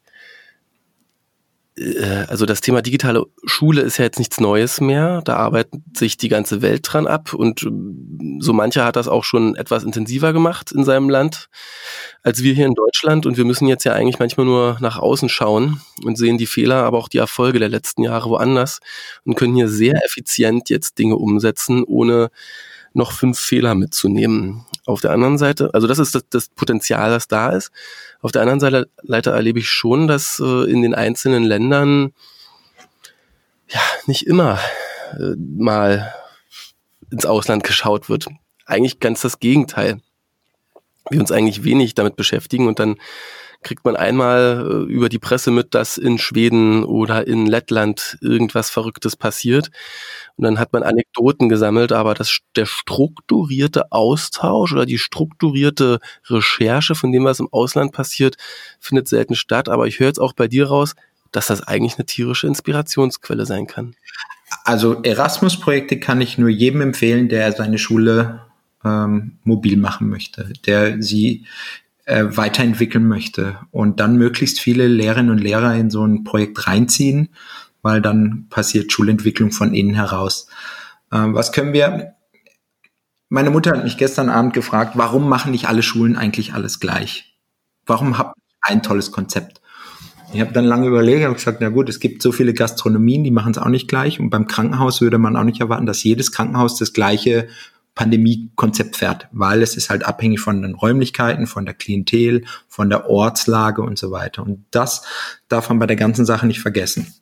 also 2.28 2.46
das 2.46 2.62
Thema 2.62 2.82
digitale 2.82 3.26
Schule 3.46 3.82
ist 3.82 3.98
ja 3.98 4.06
jetzt 4.06 4.20
nichts 4.20 4.40
Neues 4.40 4.82
mehr. 4.82 5.22
Da 5.24 5.36
arbeitet 5.36 5.82
sich 5.96 6.18
die 6.18 6.28
ganze 6.28 6.62
Welt 6.62 6.82
dran 6.84 7.08
ab 7.08 7.34
und 7.34 7.64
äh, 7.64 7.70
so 8.40 8.54
mancher 8.54 8.84
hat 8.84 8.96
das 8.96 9.08
auch 9.08 9.24
schon 9.24 9.56
etwas 9.56 9.84
intensiver 9.84 10.34
gemacht 10.34 10.72
in 10.72 10.84
seinem 10.84 11.10
Land 11.10 11.50
als 12.22 12.44
wir 12.44 12.54
hier 12.54 12.66
in 12.66 12.76
Deutschland. 12.76 13.26
Und 13.26 13.38
wir 13.38 13.46
müssen 13.46 13.68
jetzt 13.68 13.86
ja 13.86 13.94
eigentlich 13.94 14.20
manchmal 14.20 14.46
nur 14.46 14.78
nach 14.82 14.98
außen 14.98 15.30
schauen 15.30 15.82
und 16.04 16.18
sehen 16.18 16.38
die 16.38 16.48
Fehler, 16.48 16.84
aber 16.84 16.98
auch 16.98 17.08
die 17.08 17.18
Erfolge 17.18 17.60
der 17.60 17.70
letzten 17.70 18.04
Jahre 18.04 18.30
woanders 18.30 18.80
und 19.24 19.36
können 19.36 19.56
hier 19.56 19.70
sehr 19.70 19.96
effizient 20.06 20.70
jetzt 20.70 20.98
Dinge 20.98 21.16
umsetzen, 21.16 21.84
ohne 21.84 22.30
noch 22.94 23.12
fünf 23.12 23.40
Fehler 23.40 23.76
mitzunehmen. 23.76 24.66
Auf 24.86 25.02
der 25.02 25.12
anderen 25.12 25.38
Seite, 25.38 25.74
also 25.74 25.88
das 25.88 26.00
ist 26.00 26.16
das, 26.16 26.24
das 26.30 26.50
Potenzial, 26.50 27.10
das 27.12 27.28
da 27.28 27.50
ist. 27.50 27.72
Auf 28.22 28.32
der 28.32 28.42
anderen 28.42 28.60
Seite 28.60 28.90
Leiter, 29.02 29.32
erlebe 29.32 29.60
ich 29.60 29.70
schon, 29.70 30.08
dass 30.08 30.40
äh, 30.40 30.70
in 30.70 30.82
den 30.82 30.96
einzelnen 30.96 31.44
Ländern 31.44 32.14
ja 33.68 33.80
nicht 34.08 34.26
immer 34.26 34.60
äh, 35.14 35.36
mal 35.38 36.14
ins 37.12 37.26
Ausland 37.26 37.64
geschaut 37.64 38.10
wird. 38.10 38.28
Eigentlich 38.66 39.00
ganz 39.00 39.22
das 39.22 39.40
Gegenteil. 39.40 40.02
Wir 41.10 41.20
uns 41.20 41.32
eigentlich 41.32 41.64
wenig 41.64 41.96
damit 41.96 42.16
beschäftigen 42.16 42.68
und 42.68 42.80
dann 42.80 42.98
kriegt 43.62 43.84
man 43.84 43.96
einmal 43.96 44.66
äh, 44.88 44.92
über 44.92 45.10
die 45.10 45.20
Presse 45.20 45.52
mit, 45.52 45.76
dass 45.76 45.98
in 45.98 46.18
Schweden 46.18 46.84
oder 46.84 47.28
in 47.28 47.46
Lettland 47.46 48.18
irgendwas 48.22 48.70
Verrücktes 48.70 49.16
passiert. 49.16 49.70
Und 50.38 50.46
dann 50.46 50.60
hat 50.60 50.72
man 50.72 50.84
Anekdoten 50.84 51.50
gesammelt, 51.50 51.92
aber 51.92 52.14
das, 52.14 52.40
der 52.56 52.66
strukturierte 52.66 53.92
Austausch 53.92 54.72
oder 54.72 54.86
die 54.86 54.98
strukturierte 54.98 56.00
Recherche 56.28 56.96
von 56.96 57.12
dem, 57.12 57.26
was 57.26 57.40
im 57.40 57.50
Ausland 57.52 57.92
passiert, 57.92 58.38
findet 58.80 59.08
selten 59.08 59.36
statt. 59.36 59.68
Aber 59.68 59.88
ich 59.88 60.00
höre 60.00 60.08
jetzt 60.08 60.22
auch 60.22 60.34
bei 60.34 60.48
dir 60.48 60.68
raus, 60.68 60.96
dass 61.32 61.48
das 61.48 61.62
eigentlich 61.62 61.98
eine 61.98 62.06
tierische 62.06 62.48
Inspirationsquelle 62.48 63.46
sein 63.46 63.68
kann. 63.68 63.96
Also 64.64 65.04
Erasmus-Projekte 65.04 66.00
kann 66.00 66.22
ich 66.22 66.38
nur 66.38 66.50
jedem 66.50 66.82
empfehlen, 66.82 67.30
der 67.30 67.52
seine 67.52 67.78
Schule 67.78 68.42
ähm, 68.84 69.38
mobil 69.44 69.78
machen 69.78 70.10
möchte, 70.10 70.54
der 70.66 71.02
sie 71.02 71.46
äh, 72.10 72.36
weiterentwickeln 72.36 73.08
möchte 73.08 73.60
und 73.72 74.00
dann 74.00 74.18
möglichst 74.18 74.60
viele 74.60 74.88
Lehrerinnen 74.88 75.32
und 75.32 75.38
Lehrer 75.38 75.76
in 75.76 75.90
so 75.90 76.04
ein 76.04 76.24
Projekt 76.24 76.68
reinziehen, 76.68 77.30
weil 77.82 78.02
dann 78.02 78.48
passiert 78.50 78.92
Schulentwicklung 78.92 79.52
von 79.52 79.74
innen 79.74 79.94
heraus. 79.94 80.48
Ähm, 81.12 81.36
was 81.36 81.52
können 81.52 81.72
wir? 81.72 82.16
Meine 83.30 83.52
Mutter 83.52 83.72
hat 83.72 83.84
mich 83.84 83.98
gestern 83.98 84.30
Abend 84.30 84.54
gefragt, 84.54 84.94
warum 84.96 85.30
machen 85.30 85.52
nicht 85.52 85.68
alle 85.68 85.84
Schulen 85.84 86.16
eigentlich 86.16 86.54
alles 86.56 86.80
gleich? 86.80 87.38
Warum 87.86 88.18
habt 88.18 88.36
ihr 88.38 88.74
ein 88.74 88.82
tolles 88.82 89.12
Konzept? 89.12 89.62
Ich 90.34 90.42
habe 90.42 90.52
dann 90.52 90.66
lange 90.66 90.88
überlegt 90.88 91.28
und 91.28 91.36
gesagt, 91.36 91.60
na 91.62 91.70
gut, 91.70 91.90
es 91.90 92.00
gibt 92.00 92.22
so 92.22 92.32
viele 92.32 92.54
Gastronomien, 92.54 93.24
die 93.24 93.32
machen 93.32 93.52
es 93.52 93.58
auch 93.58 93.68
nicht 93.68 93.88
gleich. 93.88 94.20
Und 94.20 94.32
beim 94.32 94.48
Krankenhaus 94.48 95.02
würde 95.02 95.18
man 95.20 95.36
auch 95.36 95.44
nicht 95.44 95.62
erwarten, 95.62 95.86
dass 95.86 96.04
jedes 96.04 96.32
Krankenhaus 96.32 96.78
das 96.78 96.94
gleiche 96.94 97.48
Pandemie-Konzept 98.00 98.96
fährt, 98.96 99.28
weil 99.34 99.62
es 99.62 99.76
ist 99.76 99.90
halt 99.90 100.06
abhängig 100.06 100.40
von 100.40 100.62
den 100.62 100.74
Räumlichkeiten, 100.74 101.48
von 101.48 101.66
der 101.66 101.74
Klientel, 101.74 102.46
von 102.70 102.90
der 102.90 103.10
Ortslage 103.10 103.82
und 103.82 104.00
so 104.00 104.10
weiter. 104.10 104.42
Und 104.42 104.64
das 104.72 105.02
darf 105.50 105.68
man 105.68 105.80
bei 105.80 105.86
der 105.86 105.98
ganzen 105.98 106.26
Sache 106.26 106.48
nicht 106.48 106.62
vergessen. 106.62 107.14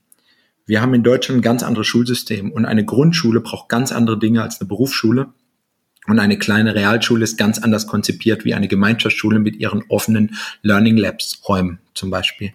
Wir 0.67 0.79
haben 0.79 0.93
in 0.93 1.01
Deutschland 1.01 1.39
ein 1.39 1.41
ganz 1.41 1.63
anderes 1.63 1.87
Schulsystem 1.87 2.51
und 2.51 2.65
eine 2.65 2.85
Grundschule 2.85 3.41
braucht 3.41 3.69
ganz 3.69 3.91
andere 3.91 4.19
Dinge 4.19 4.43
als 4.43 4.61
eine 4.61 4.67
Berufsschule. 4.67 5.29
Und 6.07 6.19
eine 6.19 6.37
kleine 6.37 6.73
Realschule 6.73 7.25
ist 7.25 7.37
ganz 7.37 7.59
anders 7.59 7.85
konzipiert 7.85 8.45
wie 8.45 8.53
eine 8.53 8.69
Gemeinschaftsschule 8.69 9.39
mit 9.39 9.57
ihren 9.57 9.83
offenen 9.89 10.37
Learning 10.61 10.95
Labs 10.95 11.41
Räumen 11.47 11.79
zum 11.93 12.09
Beispiel. 12.09 12.53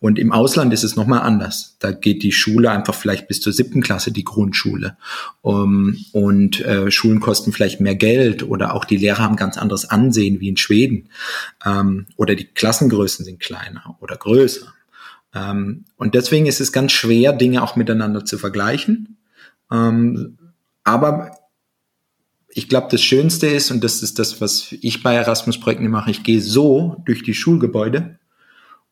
Und 0.00 0.18
im 0.18 0.32
Ausland 0.32 0.72
ist 0.72 0.82
es 0.82 0.96
nochmal 0.96 1.20
anders. 1.20 1.76
Da 1.78 1.92
geht 1.92 2.22
die 2.22 2.32
Schule 2.32 2.70
einfach 2.70 2.94
vielleicht 2.94 3.28
bis 3.28 3.42
zur 3.42 3.52
siebten 3.52 3.82
Klasse, 3.82 4.12
die 4.12 4.24
Grundschule. 4.24 4.96
Um, 5.42 5.96
und 6.12 6.60
äh, 6.64 6.90
Schulen 6.90 7.20
kosten 7.20 7.52
vielleicht 7.52 7.80
mehr 7.80 7.96
Geld 7.96 8.42
oder 8.42 8.74
auch 8.74 8.86
die 8.86 8.96
Lehrer 8.96 9.18
haben 9.18 9.36
ganz 9.36 9.58
anderes 9.58 9.90
Ansehen 9.90 10.40
wie 10.40 10.48
in 10.48 10.56
Schweden. 10.56 11.10
Ähm, 11.66 12.06
oder 12.16 12.34
die 12.34 12.46
Klassengrößen 12.46 13.24
sind 13.24 13.40
kleiner 13.40 13.96
oder 14.00 14.16
größer. 14.16 14.72
Ähm, 15.34 15.84
und 15.96 16.14
deswegen 16.14 16.46
ist 16.46 16.60
es 16.60 16.72
ganz 16.72 16.92
schwer, 16.92 17.34
Dinge 17.34 17.62
auch 17.62 17.76
miteinander 17.76 18.24
zu 18.24 18.38
vergleichen. 18.38 19.18
Ähm, 19.70 20.38
aber 20.84 21.35
ich 22.56 22.70
glaube, 22.70 22.88
das 22.90 23.02
Schönste 23.02 23.46
ist, 23.48 23.70
und 23.70 23.84
das 23.84 24.02
ist 24.02 24.18
das, 24.18 24.40
was 24.40 24.74
ich 24.80 25.02
bei 25.02 25.14
Erasmus-Projekten 25.14 25.88
mache, 25.88 26.10
ich 26.10 26.22
gehe 26.22 26.40
so 26.40 26.96
durch 27.04 27.22
die 27.22 27.34
Schulgebäude 27.34 28.18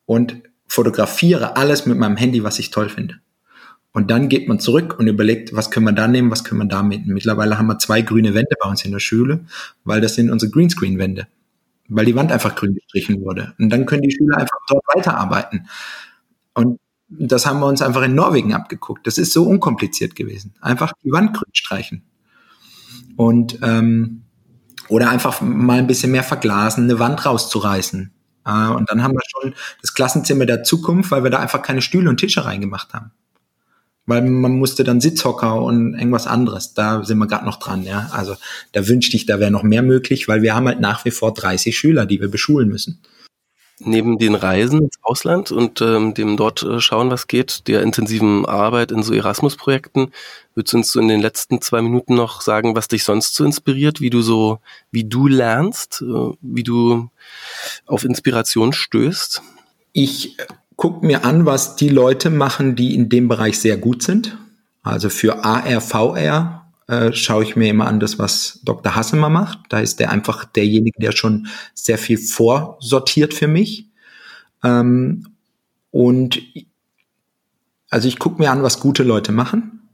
und 0.04 0.36
fotografiere 0.66 1.56
alles 1.56 1.86
mit 1.86 1.96
meinem 1.96 2.18
Handy, 2.18 2.44
was 2.44 2.58
ich 2.58 2.70
toll 2.70 2.90
finde. 2.90 3.20
Und 3.92 4.10
dann 4.10 4.28
geht 4.28 4.48
man 4.48 4.60
zurück 4.60 4.98
und 4.98 5.06
überlegt, 5.06 5.56
was 5.56 5.70
können 5.70 5.86
wir 5.86 5.92
da 5.92 6.06
nehmen, 6.06 6.30
was 6.30 6.44
können 6.44 6.60
wir 6.60 6.68
da 6.68 6.82
mitnehmen. 6.82 7.14
Mittlerweile 7.14 7.56
haben 7.56 7.66
wir 7.68 7.78
zwei 7.78 8.02
grüne 8.02 8.34
Wände 8.34 8.54
bei 8.62 8.68
uns 8.68 8.84
in 8.84 8.92
der 8.92 8.98
Schule, 8.98 9.46
weil 9.84 10.02
das 10.02 10.14
sind 10.14 10.30
unsere 10.30 10.52
Greenscreen-Wände. 10.52 11.26
Weil 11.88 12.04
die 12.04 12.14
Wand 12.14 12.32
einfach 12.32 12.54
grün 12.56 12.74
gestrichen 12.74 13.22
wurde. 13.22 13.54
Und 13.58 13.70
dann 13.70 13.86
können 13.86 14.02
die 14.02 14.10
Schüler 14.10 14.36
einfach 14.36 14.58
dort 14.68 14.84
weiterarbeiten. 14.94 15.68
Und 16.52 16.80
das 17.08 17.46
haben 17.46 17.60
wir 17.60 17.66
uns 17.66 17.80
einfach 17.80 18.02
in 18.02 18.14
Norwegen 18.14 18.52
abgeguckt. 18.52 19.06
Das 19.06 19.16
ist 19.16 19.32
so 19.32 19.44
unkompliziert 19.44 20.14
gewesen. 20.14 20.52
Einfach 20.60 20.92
die 21.02 21.12
Wand 21.12 21.34
grün 21.34 21.54
streichen. 21.54 22.02
Und 23.16 23.58
ähm, 23.62 24.22
oder 24.88 25.10
einfach 25.10 25.40
mal 25.40 25.78
ein 25.78 25.86
bisschen 25.86 26.12
mehr 26.12 26.22
verglasen, 26.22 26.84
eine 26.84 26.98
Wand 26.98 27.24
rauszureißen. 27.24 28.12
Äh, 28.46 28.68
und 28.68 28.90
dann 28.90 29.02
haben 29.02 29.14
wir 29.14 29.22
schon 29.26 29.54
das 29.80 29.94
Klassenzimmer 29.94 30.46
der 30.46 30.62
Zukunft, 30.62 31.10
weil 31.10 31.24
wir 31.24 31.30
da 31.30 31.38
einfach 31.38 31.62
keine 31.62 31.82
Stühle 31.82 32.10
und 32.10 32.18
Tische 32.18 32.44
reingemacht 32.44 32.92
haben. 32.92 33.12
Weil 34.06 34.22
man 34.22 34.58
musste 34.58 34.84
dann 34.84 35.00
Sitzhocker 35.00 35.62
und 35.62 35.94
irgendwas 35.94 36.26
anderes. 36.26 36.74
Da 36.74 37.02
sind 37.04 37.16
wir 37.18 37.26
gerade 37.26 37.46
noch 37.46 37.58
dran, 37.58 37.84
ja. 37.84 38.10
Also 38.12 38.36
da 38.72 38.86
wünschte 38.86 39.16
ich, 39.16 39.24
da 39.24 39.40
wäre 39.40 39.50
noch 39.50 39.62
mehr 39.62 39.82
möglich, 39.82 40.28
weil 40.28 40.42
wir 40.42 40.54
haben 40.54 40.66
halt 40.66 40.80
nach 40.80 41.06
wie 41.06 41.10
vor 41.10 41.32
30 41.32 41.76
Schüler, 41.76 42.04
die 42.04 42.20
wir 42.20 42.28
beschulen 42.30 42.68
müssen 42.68 43.00
neben 43.80 44.18
den 44.18 44.34
Reisen 44.34 44.84
ins 44.84 44.98
Ausland 45.02 45.50
und 45.50 45.80
ähm, 45.80 46.14
dem 46.14 46.36
dort 46.36 46.62
äh, 46.62 46.80
schauen, 46.80 47.10
was 47.10 47.26
geht, 47.26 47.66
der 47.66 47.82
intensiven 47.82 48.46
Arbeit 48.46 48.92
in 48.92 49.02
so 49.02 49.12
Erasmus-Projekten, 49.12 50.12
würdest 50.54 50.72
du 50.72 50.76
uns 50.78 50.92
so 50.92 51.00
in 51.00 51.08
den 51.08 51.20
letzten 51.20 51.60
zwei 51.60 51.82
Minuten 51.82 52.14
noch 52.14 52.40
sagen, 52.40 52.76
was 52.76 52.88
dich 52.88 53.04
sonst 53.04 53.34
so 53.34 53.44
inspiriert, 53.44 54.00
wie 54.00 54.10
du 54.10 54.22
so, 54.22 54.60
wie 54.90 55.04
du 55.04 55.26
lernst, 55.26 56.02
äh, 56.02 56.32
wie 56.40 56.62
du 56.62 57.10
auf 57.86 58.04
Inspiration 58.04 58.72
stößt? 58.72 59.42
Ich 59.92 60.36
gucke 60.76 61.04
mir 61.06 61.24
an, 61.24 61.46
was 61.46 61.76
die 61.76 61.88
Leute 61.88 62.30
machen, 62.30 62.76
die 62.76 62.94
in 62.94 63.08
dem 63.08 63.28
Bereich 63.28 63.58
sehr 63.58 63.76
gut 63.76 64.02
sind. 64.02 64.38
Also 64.82 65.08
für 65.08 65.44
AR, 65.44 65.80
VR 65.80 66.63
äh, 66.86 67.12
schaue 67.12 67.44
ich 67.44 67.56
mir 67.56 67.68
immer 67.68 67.86
an, 67.86 68.00
das, 68.00 68.18
was 68.18 68.60
Dr. 68.64 68.94
Hassemer 68.94 69.30
macht. 69.30 69.58
Da 69.68 69.80
ist 69.80 70.00
der 70.00 70.10
einfach 70.10 70.44
derjenige, 70.44 71.00
der 71.00 71.12
schon 71.12 71.46
sehr 71.74 71.98
viel 71.98 72.18
vorsortiert 72.18 73.34
für 73.34 73.48
mich. 73.48 73.88
Ähm, 74.62 75.28
und 75.90 76.42
also 77.90 78.08
ich 78.08 78.18
gucke 78.18 78.42
mir 78.42 78.50
an, 78.50 78.62
was 78.62 78.80
gute 78.80 79.02
Leute 79.02 79.32
machen 79.32 79.88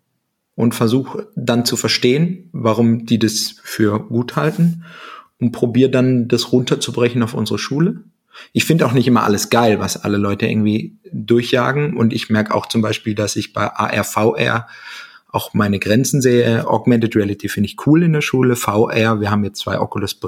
und 0.55 0.75
versuche 0.75 1.29
dann 1.37 1.65
zu 1.65 1.77
verstehen, 1.77 2.49
warum 2.53 3.07
die 3.07 3.19
das 3.19 3.57
für 3.63 3.99
gut 3.99 4.37
halten 4.37 4.85
und 5.39 5.53
probiere 5.53 5.91
dann 5.91 6.29
das 6.29 6.53
runterzubrechen 6.53 7.23
auf 7.23 7.35
unsere 7.35 7.59
Schule. 7.59 8.05
Ich 8.53 8.65
finde 8.65 8.87
auch 8.87 8.93
nicht 8.93 9.07
immer 9.07 9.25
alles 9.25 9.51
geil, 9.51 9.81
was 9.81 10.03
alle 10.03 10.17
Leute 10.17 10.47
irgendwie 10.47 10.99
durchjagen. 11.13 11.97
Und 11.97 12.13
ich 12.13 12.31
merke 12.31 12.55
auch 12.55 12.67
zum 12.67 12.83
Beispiel, 12.83 13.15
dass 13.15 13.37
ich 13.37 13.53
bei 13.53 13.71
ARVR 13.71 14.67
auch 15.33 15.55
meine 15.55 15.79
Grenzen 15.79 16.21
sehe. 16.21 16.69
Augmented 16.69 17.15
Reality 17.17 17.49
finde 17.49 17.69
ich 17.69 17.87
cool 17.87 18.03
in 18.03 18.13
der 18.13 18.21
Schule. 18.21 18.57
VR, 18.57 19.21
wir 19.21 19.31
haben 19.31 19.45
jetzt 19.45 19.61
zwei 19.61 19.81
Oculus 19.81 20.19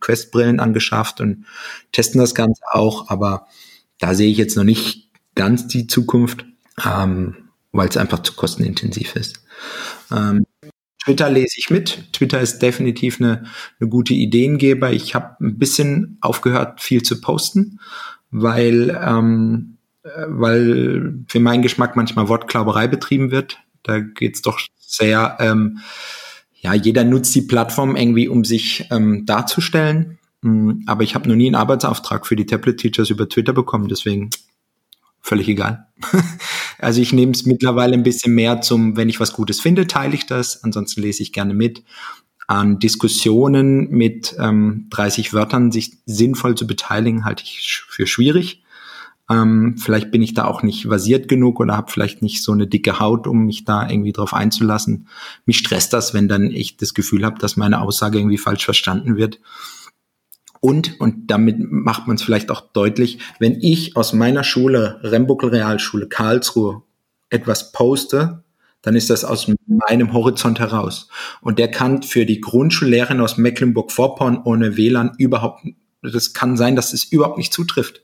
Quest 0.00 0.32
Brillen 0.32 0.60
angeschafft 0.60 1.20
und 1.20 1.44
testen 1.92 2.20
das 2.20 2.34
Ganze 2.34 2.62
auch, 2.70 3.08
aber 3.08 3.46
da 3.98 4.14
sehe 4.14 4.30
ich 4.30 4.38
jetzt 4.38 4.56
noch 4.56 4.64
nicht 4.64 5.10
ganz 5.34 5.68
die 5.68 5.86
Zukunft, 5.86 6.44
ähm, 6.84 7.36
weil 7.72 7.88
es 7.88 7.96
einfach 7.96 8.20
zu 8.20 8.34
kostenintensiv 8.34 9.14
ist. 9.16 9.44
Ähm, 10.10 10.46
Twitter 11.04 11.30
lese 11.30 11.54
ich 11.56 11.70
mit. 11.70 12.12
Twitter 12.12 12.40
ist 12.40 12.58
definitiv 12.58 13.20
eine, 13.20 13.44
eine 13.80 13.88
gute 13.88 14.14
Ideengeber. 14.14 14.92
Ich 14.92 15.14
habe 15.14 15.36
ein 15.40 15.58
bisschen 15.58 16.18
aufgehört, 16.20 16.80
viel 16.80 17.02
zu 17.02 17.20
posten, 17.20 17.80
weil 18.30 19.00
ähm, 19.02 19.78
äh, 20.02 20.08
weil 20.28 21.14
für 21.26 21.40
meinen 21.40 21.62
Geschmack 21.62 21.96
manchmal 21.96 22.28
Wortklauberei 22.28 22.88
betrieben 22.88 23.30
wird. 23.30 23.58
Da 23.82 24.00
geht's 24.00 24.42
doch 24.42 24.60
sehr, 24.78 25.36
ähm, 25.40 25.78
ja, 26.54 26.74
jeder 26.74 27.04
nutzt 27.04 27.34
die 27.34 27.42
Plattform 27.42 27.96
irgendwie, 27.96 28.28
um 28.28 28.44
sich 28.44 28.86
ähm, 28.90 29.24
darzustellen. 29.24 30.18
Mhm, 30.42 30.84
aber 30.86 31.02
ich 31.02 31.14
habe 31.14 31.28
noch 31.28 31.36
nie 31.36 31.46
einen 31.46 31.54
Arbeitsauftrag 31.54 32.26
für 32.26 32.36
die 32.36 32.46
Tablet-Teachers 32.46 33.10
über 33.10 33.28
Twitter 33.28 33.52
bekommen, 33.52 33.88
deswegen 33.88 34.30
völlig 35.20 35.48
egal. 35.48 35.86
also 36.78 37.00
ich 37.00 37.12
nehme 37.12 37.32
es 37.32 37.46
mittlerweile 37.46 37.94
ein 37.94 38.02
bisschen 38.02 38.34
mehr 38.34 38.60
zum, 38.62 38.96
wenn 38.96 39.08
ich 39.08 39.20
was 39.20 39.32
Gutes 39.32 39.60
finde, 39.60 39.86
teile 39.86 40.14
ich 40.14 40.26
das, 40.26 40.64
ansonsten 40.64 41.02
lese 41.02 41.22
ich 41.22 41.32
gerne 41.32 41.54
mit. 41.54 41.82
An 42.46 42.80
Diskussionen 42.80 43.90
mit 43.90 44.34
ähm, 44.40 44.88
30 44.90 45.32
Wörtern 45.32 45.70
sich 45.70 45.98
sinnvoll 46.04 46.56
zu 46.56 46.66
beteiligen, 46.66 47.24
halte 47.24 47.44
ich 47.44 47.84
für 47.88 48.08
schwierig. 48.08 48.64
Ähm, 49.30 49.76
vielleicht 49.78 50.10
bin 50.10 50.22
ich 50.22 50.34
da 50.34 50.44
auch 50.46 50.64
nicht 50.64 50.86
versiert 50.86 51.28
genug 51.28 51.60
oder 51.60 51.76
habe 51.76 51.90
vielleicht 51.90 52.20
nicht 52.20 52.42
so 52.42 52.50
eine 52.50 52.66
dicke 52.66 52.98
Haut, 52.98 53.28
um 53.28 53.46
mich 53.46 53.64
da 53.64 53.88
irgendwie 53.88 54.12
drauf 54.12 54.34
einzulassen. 54.34 55.06
Mich 55.46 55.58
stresst 55.58 55.92
das, 55.92 56.12
wenn 56.12 56.26
dann 56.26 56.50
ich 56.50 56.76
das 56.76 56.94
Gefühl 56.94 57.24
habe, 57.24 57.38
dass 57.38 57.56
meine 57.56 57.80
Aussage 57.80 58.18
irgendwie 58.18 58.38
falsch 58.38 58.64
verstanden 58.64 59.16
wird. 59.16 59.38
Und, 60.58 61.00
und 61.00 61.30
damit 61.30 61.58
macht 61.60 62.06
man 62.08 62.16
es 62.16 62.22
vielleicht 62.22 62.50
auch 62.50 62.60
deutlich, 62.60 63.18
wenn 63.38 63.60
ich 63.62 63.96
aus 63.96 64.12
meiner 64.12 64.44
Schule, 64.44 64.98
Rembuckel 65.02 65.50
Realschule 65.50 66.08
Karlsruhe, 66.08 66.82
etwas 67.30 67.70
poste, 67.70 68.42
dann 68.82 68.96
ist 68.96 69.10
das 69.10 69.24
aus 69.24 69.50
meinem 69.66 70.12
Horizont 70.12 70.58
heraus. 70.58 71.08
Und 71.40 71.58
der 71.58 71.70
kann 71.70 72.02
für 72.02 72.26
die 72.26 72.40
Grundschullehrerin 72.40 73.20
aus 73.20 73.38
Mecklenburg-Vorpommern 73.38 74.42
ohne 74.44 74.76
WLAN 74.76 75.12
überhaupt, 75.18 75.64
das 76.02 76.32
kann 76.32 76.56
sein, 76.56 76.76
dass 76.76 76.92
es 76.92 77.04
überhaupt 77.04 77.38
nicht 77.38 77.52
zutrifft. 77.52 78.02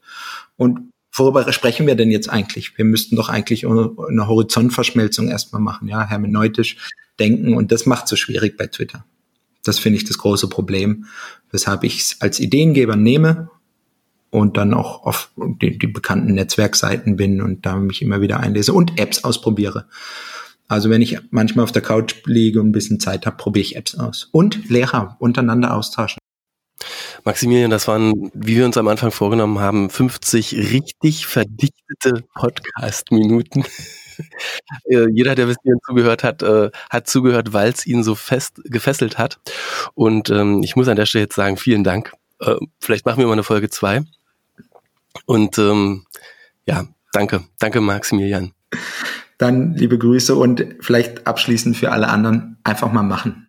Und 0.57 0.93
worüber 1.17 1.51
sprechen 1.53 1.87
wir 1.87 1.95
denn 1.95 2.11
jetzt 2.11 2.29
eigentlich? 2.29 2.77
Wir 2.77 2.85
müssten 2.85 3.17
doch 3.17 3.29
eigentlich 3.29 3.67
eine 3.67 4.29
Horizontverschmelzung 4.29 5.29
erstmal 5.29 5.63
machen, 5.63 5.89
ja, 5.89 6.07
hermeneutisch 6.07 6.77
denken 7.19 7.55
und 7.55 7.73
das 7.73 7.87
macht 7.87 8.09
so 8.09 8.17
schwierig 8.17 8.57
bei 8.57 8.67
Twitter. 8.67 9.05
Das 9.65 9.79
finde 9.79 9.97
ich 9.97 10.05
das 10.05 10.19
große 10.19 10.49
Problem, 10.49 11.07
weshalb 11.51 11.83
ich 11.85 12.01
es 12.01 12.21
als 12.21 12.39
Ideengeber 12.39 12.97
nehme 12.97 13.51
und 14.31 14.57
dann 14.57 14.75
auch 14.75 15.05
auf 15.05 15.31
die, 15.37 15.79
die 15.79 15.87
bekannten 15.87 16.35
Netzwerkseiten 16.35 17.17
bin 17.17 17.41
und 17.41 17.67
da 17.67 17.77
mich 17.77 18.03
immer 18.03 18.21
wieder 18.21 18.41
einlese 18.41 18.73
und 18.73 19.01
Apps 19.01 19.25
ausprobiere. 19.25 19.87
Also 20.69 20.91
wenn 20.91 21.03
ich 21.03 21.19
manchmal 21.31 21.63
auf 21.63 21.73
der 21.73 21.83
Couch 21.83 22.17
liege 22.27 22.61
und 22.61 22.69
ein 22.69 22.73
bisschen 22.73 23.01
Zeit 23.01 23.25
habe, 23.25 23.37
probiere 23.37 23.63
ich 23.63 23.77
Apps 23.77 23.95
aus. 23.95 24.29
Und 24.33 24.69
Lehrer 24.69 25.17
untereinander 25.21 25.75
austauschen. 25.75 26.19
Maximilian, 27.25 27.71
das 27.71 27.89
waren, 27.89 28.31
wie 28.35 28.57
wir 28.57 28.65
uns 28.65 28.77
am 28.77 28.89
Anfang 28.89 29.11
vorgenommen 29.11 29.59
haben, 29.59 29.91
50 29.91 30.55
richtig 30.55 31.27
verdichtete 31.27 32.25
Podcast-Minuten. 32.35 33.65
Äh, 34.87 35.11
jeder, 35.13 35.35
der 35.35 35.45
bis 35.45 35.57
hierhin 35.63 35.79
zugehört 35.87 36.25
hat, 36.25 36.43
äh, 36.43 36.71
hat 36.89 37.07
zugehört, 37.07 37.53
weil 37.53 37.71
es 37.71 37.87
ihn 37.87 38.03
so 38.03 38.15
fest 38.15 38.63
gefesselt 38.65 39.19
hat. 39.19 39.41
Und 39.93 40.31
ähm, 40.31 40.63
ich 40.63 40.75
muss 40.75 40.89
an 40.89 40.97
der 40.97 41.05
Stelle 41.05 41.25
jetzt 41.25 41.35
sagen, 41.35 41.59
vielen 41.59 41.85
Dank. 41.85 42.15
Äh, 42.41 42.55
vielleicht 42.81 43.05
machen 43.05 43.19
wir 43.19 43.27
mal 43.27 43.35
eine 43.35 43.43
Folge 43.43 43.69
zwei. 43.69 44.05
Und 45.27 45.59
ähm, 45.59 46.07
ja, 46.67 46.87
danke, 47.13 47.45
danke 47.59 47.83
Maximilian. 47.83 48.53
Dann 49.39 49.75
liebe 49.75 49.99
Grüße 49.99 50.35
und 50.35 50.65
vielleicht 50.81 51.27
abschließend 51.27 51.77
für 51.77 51.93
alle 51.93 52.09
anderen 52.09 52.57
einfach 52.65 52.91
mal 52.91 53.03
machen. 53.03 53.45